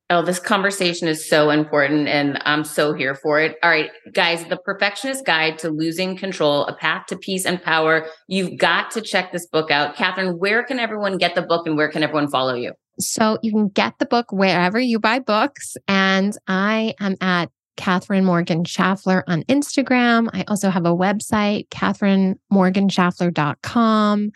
Oh, 0.09 0.21
this 0.21 0.39
conversation 0.39 1.09
is 1.09 1.27
so 1.27 1.49
important 1.49 2.07
and 2.07 2.41
I'm 2.45 2.63
so 2.63 2.93
here 2.93 3.13
for 3.13 3.41
it. 3.41 3.57
All 3.61 3.69
right, 3.69 3.91
guys, 4.13 4.45
The 4.45 4.55
Perfectionist 4.55 5.25
Guide 5.25 5.59
to 5.59 5.69
Losing 5.69 6.15
Control, 6.15 6.65
A 6.65 6.73
Path 6.73 7.07
to 7.07 7.17
Peace 7.17 7.45
and 7.45 7.61
Power. 7.61 8.07
You've 8.29 8.57
got 8.57 8.89
to 8.91 9.01
check 9.01 9.33
this 9.33 9.45
book 9.47 9.69
out. 9.69 9.97
Katherine, 9.97 10.39
where 10.39 10.63
can 10.63 10.79
everyone 10.79 11.17
get 11.17 11.35
the 11.35 11.41
book 11.41 11.67
and 11.67 11.75
where 11.75 11.91
can 11.91 12.03
everyone 12.03 12.29
follow 12.29 12.53
you? 12.53 12.71
So 13.01 13.37
you 13.43 13.51
can 13.51 13.67
get 13.67 13.99
the 13.99 14.05
book 14.05 14.31
wherever 14.31 14.79
you 14.79 14.97
buy 14.97 15.19
books. 15.19 15.75
And 15.89 16.37
I 16.47 16.93
am 17.01 17.17
at 17.19 17.49
Katherine 17.75 18.23
Morgan 18.23 18.63
Schafler 18.63 19.23
on 19.27 19.43
Instagram. 19.43 20.29
I 20.31 20.45
also 20.47 20.69
have 20.69 20.85
a 20.85 20.95
website, 20.95 21.67
katherinemorganschafler.com. 21.67 24.31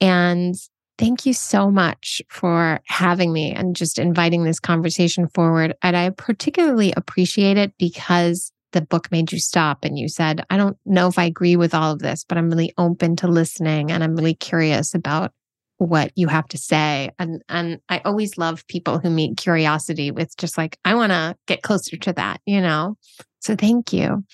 And 0.00 0.54
thank 0.98 1.26
you 1.26 1.32
so 1.32 1.70
much 1.70 2.22
for 2.28 2.80
having 2.86 3.32
me 3.32 3.52
and 3.52 3.76
just 3.76 3.98
inviting 3.98 4.44
this 4.44 4.60
conversation 4.60 5.28
forward. 5.28 5.74
And 5.82 5.96
I 5.96 6.10
particularly 6.10 6.92
appreciate 6.96 7.56
it 7.56 7.72
because 7.78 8.52
the 8.72 8.80
book 8.80 9.10
made 9.10 9.32
you 9.32 9.38
stop 9.38 9.84
and 9.84 9.98
you 9.98 10.08
said, 10.08 10.44
I 10.50 10.56
don't 10.56 10.76
know 10.84 11.08
if 11.08 11.18
I 11.18 11.24
agree 11.24 11.56
with 11.56 11.74
all 11.74 11.92
of 11.92 12.00
this, 12.00 12.24
but 12.24 12.38
I'm 12.38 12.50
really 12.50 12.72
open 12.78 13.16
to 13.16 13.28
listening 13.28 13.90
and 13.90 14.02
I'm 14.02 14.16
really 14.16 14.34
curious 14.34 14.94
about 14.94 15.32
what 15.78 16.10
you 16.16 16.26
have 16.26 16.46
to 16.48 16.56
say 16.56 17.10
and 17.18 17.42
and 17.50 17.80
I 17.90 18.00
always 18.06 18.38
love 18.38 18.66
people 18.66 18.98
who 18.98 19.10
meet 19.10 19.36
curiosity 19.36 20.10
with 20.10 20.34
just 20.38 20.56
like 20.56 20.78
I 20.86 20.94
want 20.94 21.12
to 21.12 21.36
get 21.46 21.60
closer 21.60 21.98
to 21.98 22.14
that, 22.14 22.40
you 22.46 22.62
know. 22.62 22.96
So 23.40 23.54
thank 23.54 23.92
you. 23.92 24.24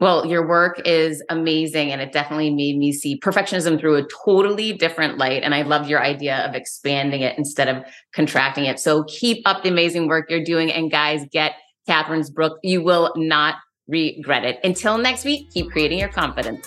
Well, 0.00 0.24
your 0.24 0.48
work 0.48 0.80
is 0.86 1.22
amazing 1.28 1.92
and 1.92 2.00
it 2.00 2.10
definitely 2.10 2.48
made 2.48 2.78
me 2.78 2.90
see 2.90 3.20
perfectionism 3.20 3.78
through 3.78 3.96
a 3.96 4.06
totally 4.24 4.72
different 4.72 5.18
light 5.18 5.42
and 5.42 5.54
I 5.54 5.60
love 5.60 5.90
your 5.90 6.02
idea 6.02 6.38
of 6.38 6.54
expanding 6.54 7.20
it 7.20 7.36
instead 7.36 7.68
of 7.68 7.84
contracting 8.14 8.64
it. 8.64 8.80
So 8.80 9.04
keep 9.04 9.46
up 9.46 9.62
the 9.62 9.68
amazing 9.68 10.08
work 10.08 10.30
you're 10.30 10.42
doing 10.42 10.72
and 10.72 10.90
guys 10.90 11.26
get 11.30 11.52
Katherine's 11.86 12.30
book. 12.30 12.58
You 12.62 12.82
will 12.82 13.12
not 13.14 13.56
regret 13.88 14.44
it. 14.44 14.58
Until 14.64 14.96
next 14.96 15.26
week, 15.26 15.50
keep 15.50 15.70
creating 15.70 15.98
your 15.98 16.08
confidence. 16.08 16.66